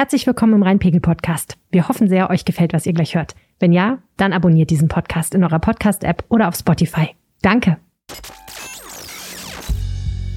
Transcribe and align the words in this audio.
Herzlich 0.00 0.26
willkommen 0.26 0.54
im 0.54 0.62
Rheinpegel-Podcast. 0.62 1.58
Wir 1.70 1.86
hoffen 1.86 2.08
sehr, 2.08 2.30
euch 2.30 2.46
gefällt, 2.46 2.72
was 2.72 2.86
ihr 2.86 2.94
gleich 2.94 3.14
hört. 3.14 3.34
Wenn 3.58 3.70
ja, 3.70 3.98
dann 4.16 4.32
abonniert 4.32 4.70
diesen 4.70 4.88
Podcast 4.88 5.34
in 5.34 5.44
eurer 5.44 5.58
Podcast-App 5.58 6.24
oder 6.30 6.48
auf 6.48 6.54
Spotify. 6.54 7.10
Danke. 7.42 7.76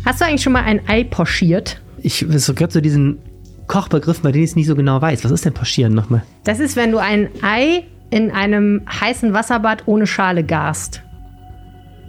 Hast 0.03 0.19
du 0.19 0.25
eigentlich 0.25 0.43
schon 0.43 0.51
mal 0.51 0.65
ein 0.65 0.81
Ei 0.89 1.05
pochiert? 1.05 1.81
Ich 1.99 2.23
es 2.23 2.53
gibt 2.53 2.73
so 2.73 2.81
diesen 2.81 3.19
Kochbegriff, 3.67 4.21
bei 4.21 4.33
dem 4.33 4.43
ich 4.43 4.49
es 4.49 4.57
nicht 4.57 4.67
so 4.67 4.75
genau 4.75 5.01
weiß. 5.01 5.23
Was 5.23 5.31
ist 5.31 5.45
denn 5.45 5.53
pochieren 5.53 5.93
nochmal? 5.93 6.23
Das 6.43 6.59
ist, 6.59 6.75
wenn 6.75 6.91
du 6.91 6.97
ein 6.97 7.29
Ei 7.41 7.85
in 8.09 8.31
einem 8.31 8.81
heißen 8.99 9.31
Wasserbad 9.31 9.83
ohne 9.87 10.07
Schale 10.07 10.43
garst. 10.43 11.03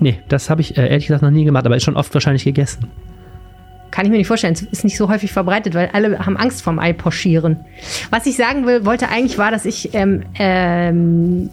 Nee, 0.01 0.19
das 0.29 0.51
habe 0.51 0.61
ich 0.61 0.77
äh, 0.77 0.89
ehrlich 0.89 1.07
gesagt 1.07 1.23
noch 1.23 1.31
nie 1.31 1.45
gemacht, 1.45 1.67
aber 1.67 1.77
ist 1.77 1.85
schon 1.85 1.97
oft 1.97 2.13
wahrscheinlich 2.15 2.43
gegessen. 2.43 2.91
Kann 3.95 4.07
ich 4.07 4.11
mir 4.11 4.19
nicht 4.19 4.27
vorstellen. 4.27 4.55
Es 4.55 4.63
ist 4.63 4.83
nicht 4.83 4.97
so 4.97 5.09
häufig 5.09 5.31
verbreitet, 5.31 5.73
weil 5.75 5.89
alle 5.93 6.19
haben 6.19 6.37
Angst 6.37 6.63
vorm 6.63 6.81
Ei 6.81 6.93
pochieren. 6.93 7.61
Was 8.11 8.27
ich 8.27 8.35
sagen 8.35 8.67
will, 8.67 8.85
wollte 8.85 9.09
eigentlich 9.09 9.39
war, 9.39 9.53
dass 9.53 9.65
ich 9.65 9.95
ähm, 9.95 10.25
ähm, 10.37 11.49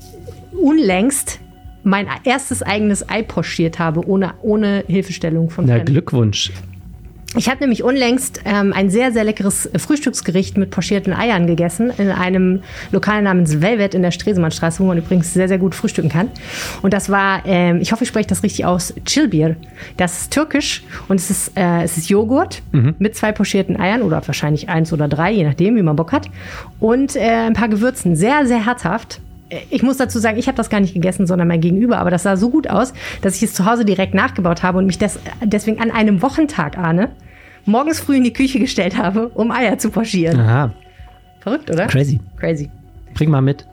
unlängst 0.51 1.39
mein 1.83 2.07
erstes 2.23 2.63
eigenes 2.63 3.07
Ei 3.07 3.21
pochiert 3.21 3.77
habe, 3.77 4.07
ohne, 4.07 4.33
ohne 4.41 4.83
Hilfestellung 4.87 5.51
von 5.51 5.67
Na, 5.67 5.75
Fremden. 5.75 5.93
Glückwunsch. 5.93 6.51
Ich 7.37 7.47
habe 7.47 7.61
nämlich 7.61 7.81
unlängst 7.81 8.41
ähm, 8.43 8.73
ein 8.73 8.89
sehr, 8.89 9.13
sehr 9.13 9.23
leckeres 9.23 9.69
Frühstücksgericht 9.77 10.57
mit 10.57 10.69
pochierten 10.69 11.13
Eiern 11.13 11.47
gegessen 11.47 11.89
in 11.97 12.11
einem 12.11 12.61
Lokal 12.91 13.21
namens 13.21 13.61
Velvet 13.61 13.93
in 13.93 14.01
der 14.01 14.11
Stresemannstraße, 14.11 14.79
wo 14.83 14.87
man 14.87 14.97
übrigens 14.97 15.33
sehr, 15.33 15.47
sehr 15.47 15.57
gut 15.57 15.73
frühstücken 15.73 16.09
kann. 16.09 16.27
Und 16.81 16.93
das 16.93 17.09
war, 17.09 17.43
ähm, 17.45 17.79
ich 17.79 17.93
hoffe, 17.93 18.03
ich 18.03 18.09
spreche 18.09 18.27
das 18.27 18.43
richtig 18.43 18.65
aus, 18.65 18.93
Chilbir. 19.05 19.55
Das 19.95 20.23
ist 20.23 20.33
türkisch 20.33 20.83
und 21.07 21.21
es 21.21 21.29
ist, 21.29 21.57
äh, 21.57 21.83
es 21.83 21.97
ist 21.97 22.09
Joghurt 22.09 22.63
mit 22.99 23.15
zwei 23.15 23.31
pochierten 23.31 23.79
Eiern 23.79 24.01
oder 24.01 24.21
wahrscheinlich 24.27 24.67
eins 24.67 24.91
oder 24.91 25.07
drei, 25.07 25.31
je 25.31 25.45
nachdem, 25.45 25.77
wie 25.77 25.83
man 25.83 25.95
Bock 25.95 26.11
hat. 26.11 26.29
Und 26.81 27.15
äh, 27.15 27.21
ein 27.21 27.53
paar 27.53 27.69
Gewürzen. 27.69 28.17
Sehr, 28.17 28.45
sehr 28.45 28.65
herzhaft. 28.65 29.21
Ich 29.69 29.83
muss 29.83 29.97
dazu 29.97 30.19
sagen, 30.19 30.37
ich 30.37 30.47
habe 30.47 30.55
das 30.55 30.69
gar 30.69 30.79
nicht 30.79 30.93
gegessen, 30.93 31.27
sondern 31.27 31.47
mein 31.47 31.61
Gegenüber. 31.61 31.97
Aber 31.97 32.09
das 32.09 32.23
sah 32.23 32.37
so 32.37 32.49
gut 32.49 32.69
aus, 32.69 32.93
dass 33.21 33.35
ich 33.35 33.43
es 33.43 33.53
zu 33.53 33.65
Hause 33.65 33.85
direkt 33.85 34.13
nachgebaut 34.13 34.63
habe 34.63 34.77
und 34.77 34.85
mich 34.85 34.97
des, 34.97 35.19
deswegen 35.43 35.79
an 35.81 35.91
einem 35.91 36.21
Wochentag, 36.21 36.77
Ahne, 36.77 37.09
morgens 37.65 37.99
früh 37.99 38.17
in 38.17 38.23
die 38.23 38.33
Küche 38.33 38.59
gestellt 38.59 38.97
habe, 38.97 39.29
um 39.29 39.51
Eier 39.51 39.77
zu 39.77 39.89
pochieren. 39.89 40.39
Aha, 40.39 40.73
Verrückt, 41.41 41.69
oder? 41.69 41.87
crazy. 41.87 42.19
Crazy. 42.37 42.69
Bring 43.13 43.29
mal 43.29 43.41
mit. 43.41 43.65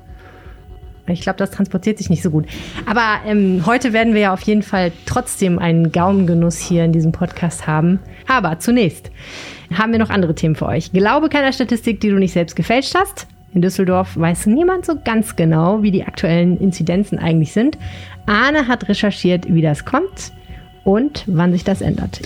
Ich 1.06 1.22
glaube, 1.22 1.38
das 1.38 1.50
transportiert 1.50 1.96
sich 1.98 2.10
nicht 2.10 2.22
so 2.22 2.30
gut. 2.30 2.46
Aber 2.84 3.20
ähm, 3.26 3.62
heute 3.64 3.92
werden 3.92 4.12
wir 4.14 4.20
ja 4.20 4.32
auf 4.34 4.42
jeden 4.42 4.62
Fall 4.62 4.92
trotzdem 5.06 5.58
einen 5.58 5.90
Gaumengenuss 5.90 6.58
hier 6.58 6.84
in 6.84 6.92
diesem 6.92 7.12
Podcast 7.12 7.66
haben. 7.66 8.00
Aber 8.26 8.58
zunächst 8.58 9.10
haben 9.72 9.92
wir 9.92 9.98
noch 9.98 10.10
andere 10.10 10.34
Themen 10.34 10.54
für 10.54 10.66
euch. 10.66 10.92
Glaube 10.92 11.28
keiner 11.28 11.52
Statistik, 11.52 12.00
die 12.00 12.10
du 12.10 12.16
nicht 12.16 12.32
selbst 12.32 12.56
gefälscht 12.56 12.94
hast. 12.94 13.26
In 13.54 13.62
Düsseldorf 13.62 14.16
weiß 14.16 14.46
niemand 14.46 14.84
so 14.84 14.94
ganz 15.02 15.36
genau, 15.36 15.82
wie 15.82 15.90
die 15.90 16.04
aktuellen 16.04 16.58
Inzidenzen 16.58 17.18
eigentlich 17.18 17.52
sind. 17.52 17.78
Arne 18.26 18.68
hat 18.68 18.88
recherchiert, 18.88 19.52
wie 19.52 19.62
das 19.62 19.84
kommt 19.84 20.32
und 20.84 21.24
wann 21.26 21.52
sich 21.52 21.64
das 21.64 21.80
ändert. 21.80 22.20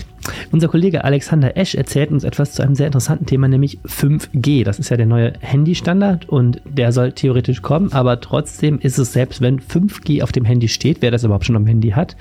Unser 0.53 0.69
Kollege 0.69 1.05
Alexander 1.05 1.57
Esch 1.57 1.75
erzählt 1.75 2.11
uns 2.11 2.23
etwas 2.23 2.53
zu 2.53 2.63
einem 2.63 2.75
sehr 2.75 2.87
interessanten 2.87 3.27
Thema, 3.27 3.49
nämlich 3.49 3.79
5G. 3.87 4.65
Das 4.65 4.79
ist 4.79 4.89
ja 4.89 4.97
der 4.97 5.07
neue 5.07 5.33
Handystandard 5.41 6.29
und 6.29 6.61
der 6.65 6.93
soll 6.93 7.13
theoretisch 7.13 7.63
kommen, 7.63 7.93
aber 7.93 8.21
trotzdem 8.21 8.79
ist 8.79 8.99
es 8.99 9.13
selbst, 9.13 9.41
wenn 9.41 9.61
5G 9.61 10.23
auf 10.23 10.31
dem 10.31 10.45
Handy 10.45 10.69
steht, 10.69 10.99
wer 11.01 11.11
das 11.11 11.25
überhaupt 11.25 11.47
schon 11.47 11.57
am 11.57 11.67
Handy 11.67 11.91
hat, 11.91 12.17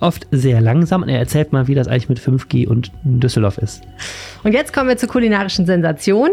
oft 0.00 0.26
sehr 0.30 0.60
langsam. 0.60 1.02
Und 1.02 1.08
er 1.08 1.18
erzählt 1.18 1.52
mal, 1.52 1.68
wie 1.68 1.74
das 1.74 1.88
eigentlich 1.88 2.08
mit 2.08 2.20
5G 2.20 2.66
und 2.66 2.92
Düsseldorf 3.04 3.58
ist. 3.58 3.82
Und 4.44 4.52
jetzt 4.52 4.72
kommen 4.72 4.88
wir 4.88 4.96
zur 4.96 5.08
kulinarischen 5.08 5.64
Sensation. 5.64 6.30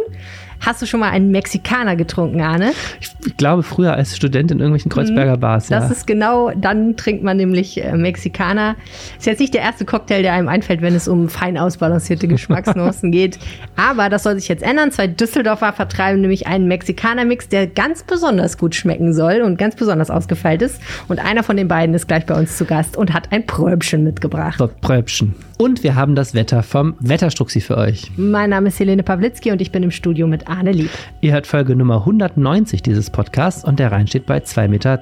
Hast 0.59 0.81
du 0.81 0.85
schon 0.85 0.99
mal 0.99 1.09
einen 1.09 1.31
Mexikaner 1.31 1.95
getrunken, 1.95 2.41
Arne? 2.41 2.71
Ich 2.99 3.37
glaube, 3.37 3.63
früher 3.63 3.93
als 3.93 4.15
Student 4.15 4.51
in 4.51 4.59
irgendwelchen 4.59 4.91
Kreuzberger 4.91 5.37
Bars. 5.37 5.69
Mhm. 5.69 5.75
Das 5.75 5.85
ja. 5.85 5.91
ist 5.91 6.07
genau, 6.07 6.51
dann 6.55 6.95
trinkt 6.95 7.23
man 7.23 7.37
nämlich 7.37 7.83
äh, 7.83 7.95
Mexikaner. 7.95 8.75
Ist 9.17 9.25
jetzt 9.25 9.39
nicht 9.39 9.53
der 9.53 9.61
erste 9.61 9.85
Cocktail, 9.85 10.21
der 10.21 10.33
einem 10.33 10.47
einfällt, 10.47 10.81
wenn 10.81 10.95
es 10.95 11.07
um 11.07 11.29
fein 11.29 11.57
ausbalancierte 11.57 12.27
Geschmacksnuancen 12.27 13.11
geht. 13.11 13.39
Aber 13.75 14.09
das 14.09 14.23
soll 14.23 14.39
sich 14.39 14.47
jetzt 14.47 14.63
ändern. 14.63 14.91
Zwei 14.91 15.07
Düsseldorfer 15.07 15.73
vertreiben 15.73 16.21
nämlich 16.21 16.47
einen 16.47 16.67
Mexikaner-Mix, 16.67 17.49
der 17.49 17.67
ganz 17.67 18.03
besonders 18.03 18.57
gut 18.57 18.75
schmecken 18.75 19.13
soll 19.13 19.41
und 19.41 19.57
ganz 19.57 19.75
besonders 19.75 20.09
ausgefeilt 20.09 20.61
ist. 20.61 20.81
Und 21.07 21.19
einer 21.19 21.44
von 21.44 21.57
den 21.57 21.67
beiden 21.67 21.94
ist 21.95 22.07
gleich 22.07 22.25
bei 22.25 22.35
uns 22.35 22.57
zu 22.57 22.65
Gast 22.65 22.97
und 22.97 23.13
hat 23.13 23.31
ein 23.31 23.45
Pröbchen 23.45 24.03
mitgebracht. 24.03 24.57
So, 24.57 24.69
Pröbchen. 24.81 25.35
Und 25.57 25.83
wir 25.83 25.95
haben 25.95 26.15
das 26.15 26.33
Wetter 26.33 26.63
vom 26.63 26.95
Wetterstruxi 26.99 27.61
für 27.61 27.77
euch. 27.77 28.11
Mein 28.17 28.49
Name 28.49 28.67
ist 28.67 28.79
Helene 28.79 29.03
Pawlitzki 29.03 29.51
und 29.51 29.61
ich 29.61 29.71
bin 29.71 29.83
im 29.83 29.91
Studio 29.91 30.27
mit 30.27 30.44
Arne 30.45 30.72
Lieb. 30.72 30.91
Ihr 31.22 31.33
hört 31.33 31.47
Folge 31.47 31.75
Nummer 31.75 31.97
190 31.97 32.81
dieses 32.81 33.09
Podcasts 33.09 33.63
und 33.63 33.79
der 33.79 33.91
Rhein 33.91 34.07
steht 34.07 34.25
bei 34.25 34.38
2,22 34.38 34.67
Meter. 34.69 35.01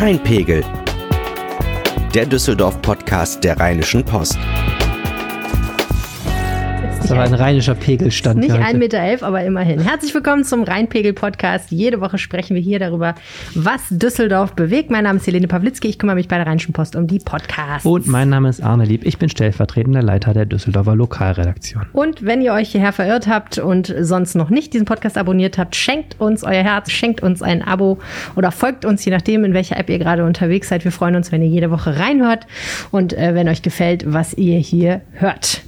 Rheinpegel. 0.00 0.64
Der 2.14 2.26
Düsseldorf-Podcast 2.26 3.44
der 3.44 3.58
Rheinischen 3.58 4.04
Post. 4.04 4.38
Das 7.08 7.16
war 7.16 7.24
ein 7.24 7.32
rheinischer 7.32 7.74
Pegelstand. 7.74 8.40
Nicht 8.40 8.50
für 8.50 8.58
heute. 8.58 8.76
1,11 8.76 8.76
Meter, 8.76 8.98
elf, 8.98 9.22
aber 9.22 9.42
immerhin. 9.42 9.80
Herzlich 9.80 10.14
willkommen 10.14 10.44
zum 10.44 10.64
Rheinpegel-Podcast. 10.64 11.70
Jede 11.70 12.02
Woche 12.02 12.18
sprechen 12.18 12.54
wir 12.54 12.60
hier 12.60 12.78
darüber, 12.78 13.14
was 13.54 13.80
Düsseldorf 13.88 14.52
bewegt. 14.52 14.90
Mein 14.90 15.04
Name 15.04 15.18
ist 15.18 15.26
Helene 15.26 15.48
Pawlitzki. 15.48 15.88
Ich 15.88 15.98
kümmere 15.98 16.16
mich 16.16 16.28
bei 16.28 16.36
der 16.36 16.46
Rheinischen 16.46 16.74
Post 16.74 16.96
um 16.96 17.06
die 17.06 17.18
Podcasts. 17.18 17.86
Und 17.86 18.08
mein 18.08 18.28
Name 18.28 18.50
ist 18.50 18.62
Arne 18.62 18.84
Lieb. 18.84 19.06
Ich 19.06 19.16
bin 19.16 19.30
stellvertretender 19.30 20.02
Leiter 20.02 20.34
der 20.34 20.44
Düsseldorfer 20.44 20.94
Lokalredaktion. 20.96 21.86
Und 21.94 22.26
wenn 22.26 22.42
ihr 22.42 22.52
euch 22.52 22.72
hierher 22.72 22.92
verirrt 22.92 23.26
habt 23.26 23.56
und 23.56 23.94
sonst 24.00 24.34
noch 24.34 24.50
nicht 24.50 24.74
diesen 24.74 24.84
Podcast 24.84 25.16
abonniert 25.16 25.56
habt, 25.56 25.76
schenkt 25.76 26.20
uns 26.20 26.44
euer 26.44 26.62
Herz, 26.62 26.90
schenkt 26.90 27.22
uns 27.22 27.40
ein 27.40 27.62
Abo 27.62 28.00
oder 28.36 28.50
folgt 28.50 28.84
uns, 28.84 29.02
je 29.06 29.12
nachdem, 29.12 29.44
in 29.44 29.54
welcher 29.54 29.78
App 29.78 29.88
ihr 29.88 29.98
gerade 29.98 30.26
unterwegs 30.26 30.68
seid. 30.68 30.84
Wir 30.84 30.92
freuen 30.92 31.16
uns, 31.16 31.32
wenn 31.32 31.40
ihr 31.40 31.48
jede 31.48 31.70
Woche 31.70 31.98
reinhört 31.98 32.46
und 32.90 33.14
äh, 33.14 33.34
wenn 33.34 33.48
euch 33.48 33.62
gefällt, 33.62 34.12
was 34.12 34.34
ihr 34.34 34.58
hier 34.58 35.00
hört. 35.12 35.62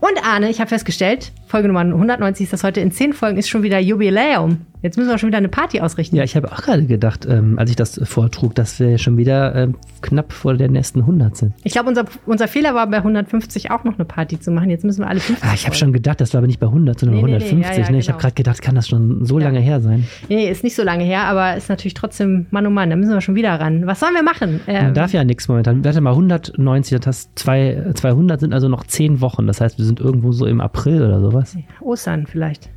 Und 0.00 0.24
Arne, 0.24 0.50
ich 0.50 0.60
habe 0.60 0.68
festgestellt, 0.68 1.32
Folge 1.48 1.68
Nummer 1.68 1.80
190 1.80 2.44
ist 2.44 2.52
das 2.52 2.62
heute. 2.62 2.80
In 2.80 2.92
zehn 2.92 3.12
Folgen 3.14 3.38
ist 3.38 3.48
schon 3.48 3.62
wieder 3.62 3.78
Jubiläum. 3.78 4.58
Jetzt 4.80 4.96
müssen 4.96 5.08
wir 5.08 5.18
schon 5.18 5.28
wieder 5.28 5.38
eine 5.38 5.48
Party 5.48 5.80
ausrichten. 5.80 6.14
Ja, 6.14 6.22
ich 6.22 6.36
habe 6.36 6.52
auch 6.52 6.62
gerade 6.62 6.84
gedacht, 6.86 7.26
ähm, 7.28 7.58
als 7.58 7.68
ich 7.70 7.74
das 7.74 8.00
vortrug, 8.04 8.54
dass 8.54 8.78
wir 8.78 8.96
schon 8.98 9.16
wieder 9.16 9.52
ähm, 9.56 9.74
knapp 10.02 10.32
vor 10.32 10.54
der 10.54 10.68
nächsten 10.70 11.00
100 11.00 11.36
sind. 11.36 11.52
Ich 11.64 11.72
glaube, 11.72 11.88
unser, 11.88 12.04
unser 12.26 12.46
Fehler 12.46 12.76
war 12.76 12.86
bei 12.86 12.98
150 12.98 13.72
auch 13.72 13.82
noch 13.82 13.94
eine 13.96 14.04
Party 14.04 14.38
zu 14.38 14.52
machen. 14.52 14.70
Jetzt 14.70 14.84
müssen 14.84 15.00
wir 15.00 15.08
alle 15.08 15.18
50. 15.18 15.44
Ah, 15.44 15.52
ich 15.54 15.66
habe 15.66 15.74
schon 15.74 15.92
gedacht, 15.92 16.20
das 16.20 16.32
war 16.32 16.38
aber 16.38 16.46
nicht 16.46 16.60
bei 16.60 16.68
100, 16.68 17.00
sondern 17.00 17.16
Nee, 17.16 17.22
bei 17.22 17.26
nee, 17.28 17.38
nee, 17.38 17.44
150. 17.46 17.76
ja, 17.76 17.84
ja, 17.86 17.90
ne? 17.90 17.98
Ich 17.98 18.08
habe 18.08 18.18
genau. 18.18 18.22
gerade 18.22 18.34
gedacht, 18.34 18.62
kann 18.62 18.76
das 18.76 18.86
schon 18.86 19.24
so 19.24 19.38
lange 19.38 19.58
her 19.58 19.80
sein? 19.80 20.06
Nee, 20.28 20.48
ist 20.48 20.62
nicht 20.62 20.76
so 20.76 20.84
lange 20.84 21.02
her, 21.02 21.22
aber 21.24 21.56
ist 21.56 21.68
natürlich 21.68 21.94
trotzdem 21.94 22.46
Mann 22.50 22.64
oh 22.64 22.70
Mann. 22.70 22.90
Da 22.90 22.94
müssen 22.94 23.10
wir 23.10 23.20
schon 23.20 23.34
wieder 23.34 23.58
ran. 23.58 23.84
Was 23.86 23.98
sollen 23.98 24.14
wir 24.14 24.22
machen? 24.22 24.60
Man 24.66 24.76
Ähm, 24.76 24.94
darf 24.94 25.12
ja 25.12 25.24
nichts 25.24 25.48
momentan. 25.48 25.84
Warte 25.84 26.00
mal, 26.00 26.10
190, 26.10 26.98
das 26.98 27.06
heißt 27.08 27.30
zwei, 27.36 27.84
200 27.94 28.38
sind 28.38 28.52
also 28.54 28.68
noch 28.68 28.84
10 28.84 29.20
Wochen. 29.20 29.48
Das 29.48 29.60
heißt, 29.60 29.78
wir 29.78 29.84
sind 29.84 29.98
irgendwo 29.98 30.30
so 30.30 30.46
im 30.46 30.60
April 30.60 31.02
oder 31.02 31.20
sowas. 31.20 31.37
Ostern 31.80 32.26
vielleicht. 32.26 32.70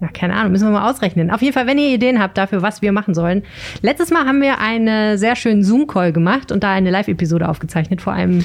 Ja, 0.00 0.08
keine 0.08 0.34
Ahnung, 0.34 0.52
müssen 0.52 0.66
wir 0.66 0.72
mal 0.72 0.90
ausrechnen. 0.90 1.30
Auf 1.30 1.42
jeden 1.42 1.52
Fall, 1.52 1.66
wenn 1.66 1.76
ihr 1.76 1.88
Ideen 1.88 2.20
habt 2.20 2.38
dafür, 2.38 2.62
was 2.62 2.80
wir 2.80 2.90
machen 2.90 3.12
sollen. 3.12 3.42
Letztes 3.82 4.10
Mal 4.10 4.24
haben 4.24 4.40
wir 4.40 4.58
einen 4.58 5.18
sehr 5.18 5.36
schönen 5.36 5.62
Zoom-Call 5.62 6.14
gemacht 6.14 6.52
und 6.52 6.64
da 6.64 6.72
eine 6.72 6.90
Live-Episode 6.90 7.46
aufgezeichnet 7.46 8.00
vor 8.00 8.14
einem 8.14 8.42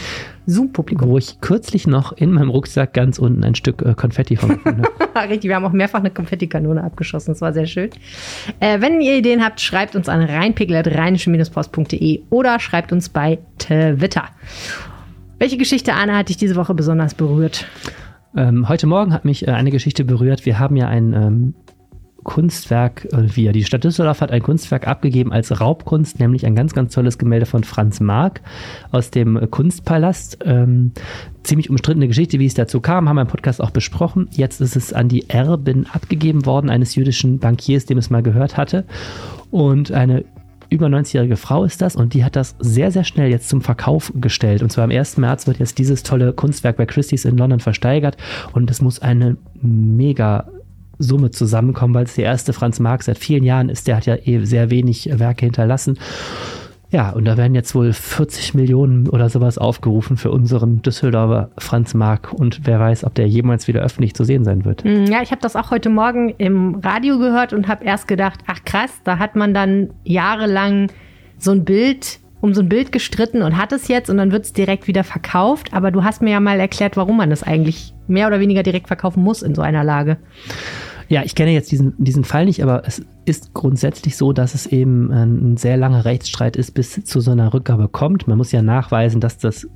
Zoom-Publikum. 0.48 1.08
Wo 1.08 1.18
ich 1.18 1.40
kürzlich 1.40 1.88
noch 1.88 2.12
in 2.12 2.34
meinem 2.34 2.50
Rucksack 2.50 2.94
ganz 2.94 3.20
unten 3.20 3.46
ein 3.46 3.56
Stück 3.56 3.82
äh, 3.84 3.94
Konfetti 3.94 4.36
von 4.36 4.50
gefunden 4.50 4.84
habe. 5.00 5.30
Richtig, 5.30 5.48
wir 5.48 5.56
haben 5.56 5.64
auch 5.64 5.72
mehrfach 5.72 6.00
eine 6.00 6.12
Konfettikanone 6.12 6.84
abgeschossen. 6.84 7.32
Das 7.32 7.40
war 7.40 7.54
sehr 7.54 7.68
schön. 7.68 7.90
Äh, 8.60 8.82
wenn 8.82 9.00
ihr 9.00 9.16
Ideen 9.16 9.42
habt, 9.42 9.62
schreibt 9.62 9.96
uns 9.96 10.10
an 10.10 10.24
reinpegel.rheinische-post.de 10.24 12.24
oder 12.32 12.60
schreibt 12.60 12.92
uns 12.92 13.08
bei 13.08 13.40
Twitter. 13.60 14.26
Welche 15.40 15.56
Geschichte, 15.56 15.94
Anne, 15.94 16.18
hat 16.18 16.28
dich 16.28 16.38
diese 16.38 16.58
Woche 16.58 16.74
besonders 16.74 17.14
berührt? 17.14 17.66
Ähm, 18.36 18.68
heute 18.68 18.86
Morgen 18.86 19.14
hat 19.14 19.24
mich 19.24 19.48
äh, 19.48 19.52
eine 19.52 19.72
Geschichte 19.72 20.04
berührt. 20.04 20.46
Wir 20.46 20.60
haben 20.60 20.76
ja 20.76 20.88
ein 20.88 21.14
ähm, 21.14 21.54
Kunstwerk, 22.24 23.06
äh, 23.14 23.36
wir, 23.36 23.54
die 23.54 23.64
Stadt 23.64 23.86
Düsseldorf 23.86 24.20
hat 24.20 24.32
ein 24.32 24.44
Kunstwerk 24.44 24.88
abgegeben 24.88 25.32
als 25.32 25.62
Raubkunst, 25.62 26.20
nämlich 26.20 26.46
ein 26.46 26.56
ganz, 26.56 26.74
ganz 26.74 26.94
tolles 26.94 27.18
Gemälde 27.18 27.46
von 27.46 27.64
Franz 27.64 28.02
Marc 28.02 28.42
aus 28.92 29.10
dem 29.12 29.38
äh, 29.38 29.48
Kunstpalast. 29.48 30.40
Ähm, 30.44 30.92
ziemlich 31.44 31.70
umstrittene 31.70 32.10
Geschichte, 32.10 32.40
wie 32.40 32.46
es 32.46 32.56
dazu 32.56 32.82
kam, 32.82 33.08
haben 33.08 33.16
wir 33.16 33.22
im 33.22 33.28
Podcast 33.28 33.62
auch 33.62 33.72
besprochen. 33.72 34.28
Jetzt 34.32 34.60
ist 34.60 34.76
es 34.76 34.92
an 34.92 35.08
die 35.08 35.30
Erbin 35.30 35.86
abgegeben 35.94 36.46
worden, 36.46 36.70
eines 36.70 36.96
jüdischen 36.96 37.40
Bankiers, 37.40 37.86
dem 37.86 38.00
es 38.00 38.10
mal 38.10 38.24
gehört 38.24 38.58
hatte. 38.58 38.84
Und 39.52 39.94
eine 39.94 40.26
über 40.76 40.88
90-jährige 40.88 41.38
Frau 41.38 41.64
ist 41.64 41.82
das 41.82 41.96
und 41.96 42.14
die 42.14 42.24
hat 42.24 42.36
das 42.36 42.56
sehr, 42.60 42.92
sehr 42.92 43.04
schnell 43.04 43.30
jetzt 43.30 43.50
zum 43.50 43.62
Verkauf 43.62 44.12
gestellt. 44.16 44.62
Und 44.62 44.72
zwar 44.72 44.84
am 44.84 44.92
1. 44.92 45.18
März 45.18 45.48
wird 45.48 45.60
jetzt 45.60 45.78
dieses 45.78 46.04
tolle 46.04 46.34
Kunstwerk 46.34 46.78
bei 46.78 46.86
Christie's 46.86 47.26
in 47.26 47.38
London 47.38 47.60
versteigert 47.60 48.18
und 48.54 48.70
es 48.70 48.82
muss 48.82 49.00
eine 49.00 49.38
mega 49.62 50.48
Summe 50.98 51.32
zusammenkommen, 51.32 51.94
weil 51.94 52.06
es 52.06 52.16
der 52.16 52.26
erste 52.26 52.54
Franz 52.54 52.80
Marc 52.80 53.04
seit 53.04 53.18
vielen 53.18 53.44
Jahren 53.44 53.70
ist. 53.70 53.88
Der 53.88 53.98
hat 53.98 54.06
ja 54.06 54.16
eh 54.16 54.46
sehr 54.46 54.70
wenig 54.70 55.10
Werke 55.12 55.46
hinterlassen. 55.46 55.98
Ja, 56.92 57.10
und 57.10 57.26
da 57.26 57.38
werden 57.38 57.56
jetzt 57.56 57.76
wohl 57.76 57.94
40 57.94 58.54
Millionen 58.54 59.10
oder 59.10 59.30
sowas 59.30 59.58
aufgerufen 59.58 60.18
für 60.18 60.32
unseren 60.32 60.82
Düsseldorfer 60.82 61.50
Franz 61.58 61.94
Mark. 61.94 62.32
Und 62.34 62.62
wer 62.66 62.80
weiß, 62.80 63.04
ob 63.04 63.16
der 63.16 63.28
jemals 63.28 63.68
wieder 63.68 63.82
öffentlich 63.82 64.14
zu 64.14 64.24
sehen 64.24 64.44
sein 64.44 64.66
wird. 64.66 64.84
Hm, 64.84 65.06
ja, 65.06 65.22
ich 65.22 65.32
habe 65.32 65.42
das 65.42 65.56
auch 65.56 65.72
heute 65.72 65.90
Morgen 65.90 66.30
im 66.38 66.76
Radio 66.76 67.18
gehört 67.18 67.54
und 67.54 67.68
habe 67.68 67.84
erst 67.86 68.08
gedacht, 68.08 68.40
ach 68.48 68.64
krass, 68.66 68.92
da 69.04 69.20
hat 69.20 69.36
man 69.36 69.54
dann 69.54 69.90
jahrelang 70.04 70.92
so 71.38 71.52
ein 71.52 71.66
Bild 71.66 72.20
um 72.42 72.54
so 72.54 72.62
ein 72.62 72.70
Bild 72.70 72.92
gestritten 72.92 73.42
und 73.42 73.58
hat 73.58 73.72
es 73.72 73.88
jetzt 73.88 74.10
und 74.10 74.18
dann 74.18 74.32
wird 74.32 74.46
es 74.46 74.54
direkt 74.54 74.88
wieder 74.88 75.04
verkauft. 75.04 75.74
Aber 75.74 75.90
du 75.90 76.04
hast 76.04 76.22
mir 76.22 76.32
ja 76.32 76.40
mal 76.40 76.60
erklärt, 76.60 76.96
warum 76.96 77.18
man 77.18 77.32
es 77.32 77.42
eigentlich 77.42 77.94
mehr 78.08 78.28
oder 78.28 78.40
weniger 78.40 78.62
direkt 78.62 78.88
verkaufen 78.88 79.24
muss 79.24 79.42
in 79.42 79.56
so 79.56 79.64
einer 79.64 79.84
Lage. 79.84 80.18
Ja, 81.08 81.24
ich 81.24 81.36
kenne 81.36 81.52
jetzt 81.52 81.72
diesen, 81.72 81.94
diesen 81.98 82.24
Fall 82.24 82.46
nicht, 82.46 82.64
aber 82.64 82.84
es 82.86 83.06
ist 83.26 83.54
grundsätzlich 83.54 84.18
so, 84.18 84.34
dass 84.34 84.56
es 84.56 84.66
eben 84.66 85.12
ein 85.12 85.58
sehr 85.58 85.78
langer 85.78 86.06
Rechtsstreit 86.06 86.56
ist, 86.56 86.72
bis 86.74 87.04
zu 87.04 87.20
so 87.20 87.32
einer 87.32 87.54
Rückgabe 87.54 87.88
kommt. 87.88 88.28
Man 88.28 88.38
muss 88.38 88.52
ja 88.52 88.62
nachweisen, 88.62 89.22
dass 89.22 89.38
das 89.38 89.68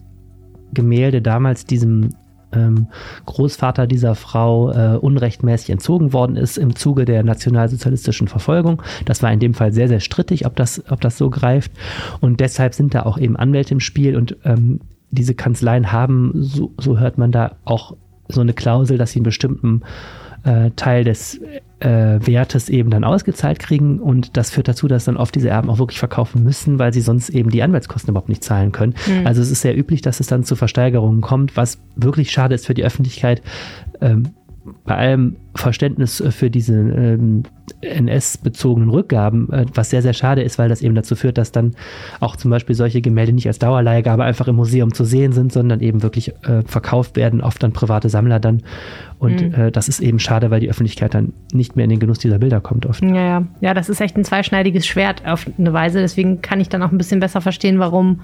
Gemälde 0.73 1.21
damals 1.21 1.65
diesem 1.65 2.09
ähm, 2.51 2.87
Großvater 3.25 3.87
dieser 3.87 4.15
Frau 4.15 4.71
äh, 4.71 4.97
unrechtmäßig 4.97 5.69
entzogen 5.69 6.13
worden 6.13 6.35
ist 6.35 6.57
im 6.57 6.75
Zuge 6.75 7.05
der 7.05 7.23
nationalsozialistischen 7.23 8.27
Verfolgung. 8.27 8.81
Das 9.05 9.21
war 9.21 9.31
in 9.31 9.39
dem 9.39 9.53
Fall 9.53 9.71
sehr, 9.71 9.87
sehr 9.87 9.99
strittig, 9.99 10.45
ob 10.45 10.55
das, 10.55 10.83
ob 10.89 11.01
das 11.01 11.17
so 11.17 11.29
greift. 11.29 11.71
Und 12.21 12.39
deshalb 12.39 12.73
sind 12.73 12.95
da 12.95 13.03
auch 13.03 13.17
eben 13.17 13.35
Anwälte 13.35 13.73
im 13.73 13.79
Spiel 13.79 14.15
und 14.15 14.37
ähm, 14.43 14.79
diese 15.11 15.35
Kanzleien 15.35 15.91
haben, 15.91 16.31
so, 16.35 16.71
so 16.77 16.99
hört 16.99 17.17
man 17.17 17.31
da 17.31 17.55
auch 17.65 17.95
so 18.27 18.41
eine 18.41 18.53
Klausel, 18.53 18.97
dass 18.97 19.11
sie 19.11 19.19
einen 19.19 19.23
bestimmten 19.23 19.81
äh, 20.43 20.71
Teil 20.75 21.03
des 21.03 21.39
äh, 21.79 22.19
Wertes 22.25 22.69
eben 22.69 22.89
dann 22.89 23.03
ausgezahlt 23.03 23.59
kriegen 23.59 23.99
und 23.99 24.37
das 24.37 24.49
führt 24.49 24.67
dazu, 24.67 24.87
dass 24.87 25.05
dann 25.05 25.17
oft 25.17 25.33
diese 25.35 25.49
Erben 25.49 25.69
auch 25.69 25.79
wirklich 25.79 25.99
verkaufen 25.99 26.43
müssen, 26.43 26.79
weil 26.79 26.93
sie 26.93 27.01
sonst 27.01 27.29
eben 27.29 27.49
die 27.49 27.63
Anwaltskosten 27.63 28.11
überhaupt 28.11 28.29
nicht 28.29 28.43
zahlen 28.43 28.71
können. 28.71 28.95
Mhm. 29.07 29.25
Also 29.25 29.41
es 29.41 29.51
ist 29.51 29.61
sehr 29.61 29.77
üblich, 29.77 30.01
dass 30.01 30.19
es 30.19 30.27
dann 30.27 30.43
zu 30.43 30.55
Versteigerungen 30.55 31.21
kommt, 31.21 31.55
was 31.55 31.79
wirklich 31.95 32.31
schade 32.31 32.55
ist 32.55 32.65
für 32.65 32.73
die 32.73 32.83
Öffentlichkeit. 32.83 33.41
Ähm, 34.01 34.29
bei 34.85 34.95
allem 34.95 35.35
Verständnis 35.55 36.23
für 36.29 36.49
diese 36.49 36.73
ähm, 36.73 37.43
NS-bezogenen 37.81 38.89
Rückgaben, 38.89 39.51
äh, 39.51 39.65
was 39.73 39.89
sehr, 39.89 40.01
sehr 40.01 40.13
schade 40.13 40.41
ist, 40.41 40.57
weil 40.57 40.69
das 40.69 40.81
eben 40.81 40.95
dazu 40.95 41.15
führt, 41.15 41.37
dass 41.37 41.51
dann 41.51 41.75
auch 42.19 42.35
zum 42.35 42.51
Beispiel 42.51 42.75
solche 42.75 43.01
Gemälde 43.01 43.33
nicht 43.33 43.47
als 43.47 43.59
Dauerleihgabe 43.59 44.23
einfach 44.23 44.47
im 44.47 44.55
Museum 44.55 44.93
zu 44.93 45.05
sehen 45.05 45.31
sind, 45.31 45.51
sondern 45.51 45.81
eben 45.81 46.01
wirklich 46.01 46.33
äh, 46.43 46.61
verkauft 46.65 47.15
werden, 47.15 47.41
oft 47.41 47.61
dann 47.61 47.73
private 47.73 48.09
Sammler 48.09 48.39
dann. 48.39 48.63
Und 49.17 49.41
mhm. 49.41 49.53
äh, 49.53 49.71
das 49.71 49.87
ist 49.87 49.99
eben 49.99 50.19
schade, 50.19 50.51
weil 50.51 50.59
die 50.59 50.69
Öffentlichkeit 50.69 51.13
dann 51.13 51.33
nicht 51.53 51.75
mehr 51.75 51.83
in 51.83 51.89
den 51.89 51.99
Genuss 51.99 52.19
dieser 52.19 52.39
Bilder 52.39 52.61
kommt 52.61 52.85
oft. 52.85 53.01
Ja, 53.03 53.15
ja. 53.15 53.47
ja, 53.61 53.73
das 53.73 53.89
ist 53.89 54.01
echt 54.01 54.17
ein 54.17 54.23
zweischneidiges 54.23 54.85
Schwert 54.85 55.25
auf 55.25 55.45
eine 55.57 55.73
Weise. 55.73 55.99
Deswegen 55.99 56.41
kann 56.41 56.59
ich 56.59 56.69
dann 56.69 56.83
auch 56.83 56.91
ein 56.91 56.97
bisschen 56.97 57.19
besser 57.19 57.41
verstehen, 57.41 57.79
warum 57.79 58.21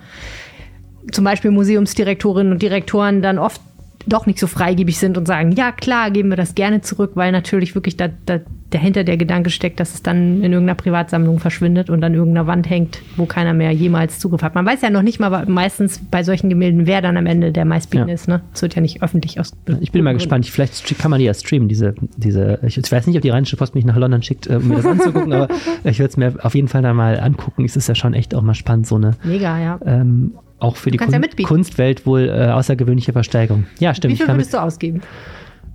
zum 1.12 1.24
Beispiel 1.24 1.52
Museumsdirektorinnen 1.52 2.54
und 2.54 2.62
Direktoren 2.62 3.22
dann 3.22 3.38
oft 3.38 3.62
doch 4.08 4.26
nicht 4.26 4.40
so 4.40 4.48
freigebig 4.48 4.98
sind 4.98 5.18
und 5.18 5.28
sagen, 5.28 5.52
ja 5.52 5.72
klar, 5.72 6.12
geben 6.12 6.30
wir 6.30 6.38
das 6.38 6.56
gerne 6.56 6.82
zurück, 6.82 7.12
weil 7.16 7.32
natürlich 7.32 7.76
wirklich 7.76 7.98
da, 7.98 8.10
da, 8.26 8.40
dahinter 8.70 9.04
der 9.04 9.18
Gedanke 9.18 9.50
steckt, 9.50 9.80
dass 9.80 9.94
es 9.94 10.04
dann 10.04 10.44
in 10.44 10.52
irgendeiner 10.52 10.76
Privatsammlung 10.76 11.40
verschwindet 11.40 11.90
und 11.90 12.04
an 12.04 12.14
irgendeiner 12.14 12.48
Wand 12.48 12.70
hängt, 12.70 13.02
wo 13.16 13.26
keiner 13.26 13.54
mehr 13.54 13.72
jemals 13.72 14.20
Zugriff 14.20 14.42
hat. 14.42 14.56
Man 14.56 14.66
weiß 14.66 14.82
ja 14.82 14.90
noch 14.90 15.02
nicht 15.02 15.20
mal 15.20 15.46
meistens 15.48 16.00
bei 16.00 16.24
solchen 16.24 16.50
Gemälden, 16.50 16.86
wer 16.86 17.02
dann 17.02 17.18
am 17.18 17.26
Ende 17.26 17.52
der 17.52 17.66
meistbietende 17.66 18.12
ja. 18.12 18.16
ist. 18.16 18.28
Ne? 18.28 18.42
Das 18.52 18.62
wird 18.62 18.76
ja 18.76 18.82
nicht 18.82 19.02
öffentlich 19.02 19.40
aus. 19.40 19.54
Ich 19.80 19.92
bin 19.92 20.04
mal 20.04 20.14
gespannt. 20.14 20.46
Vielleicht 20.46 20.98
kann 21.00 21.12
man 21.12 21.20
die 21.20 21.26
ja 21.26 21.34
streamen, 21.34 21.68
diese, 21.68 21.96
diese, 22.18 22.60
ich 22.64 22.78
weiß 22.78 23.08
nicht, 23.08 23.16
ob 23.16 23.22
die 23.22 23.30
Rheinische 23.30 23.58
Post 23.58 23.76
mich 23.76 23.86
nach 23.86 23.96
London 23.96 24.22
schickt, 24.22 24.48
um 24.48 24.68
mir 24.68 24.76
das 24.78 24.86
anzugucken, 24.86 25.34
aber 25.34 25.50
ich 25.84 26.00
würde 26.00 26.10
es 26.10 26.18
mir 26.18 26.34
auf 26.44 26.56
jeden 26.56 26.68
Fall 26.68 26.82
da 26.82 26.94
mal 26.94 27.20
angucken. 27.20 27.66
Es 27.66 27.76
ist 27.76 27.88
ja 27.88 27.96
schon 27.96 28.14
echt 28.14 28.36
auch 28.36 28.42
mal 28.42 28.54
spannend, 28.54 28.88
so 28.88 28.96
eine 28.96 29.16
Mega, 29.24 29.60
ja. 29.60 29.80
Ähm, 29.86 30.34
auch 30.60 30.76
für 30.76 30.92
die 30.92 30.98
Kun 30.98 31.12
ja 31.12 31.20
Kunstwelt 31.46 32.06
wohl 32.06 32.30
äh, 32.30 32.52
außergewöhnliche 32.52 33.14
Versteigerung. 33.14 33.66
Ja, 33.80 33.94
stimmt. 33.94 34.14
Wie 34.14 34.18
viel 34.18 34.28
würdest 34.28 34.54
du 34.54 34.62
ausgeben? 34.62 35.02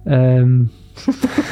Ähm, 0.06 0.71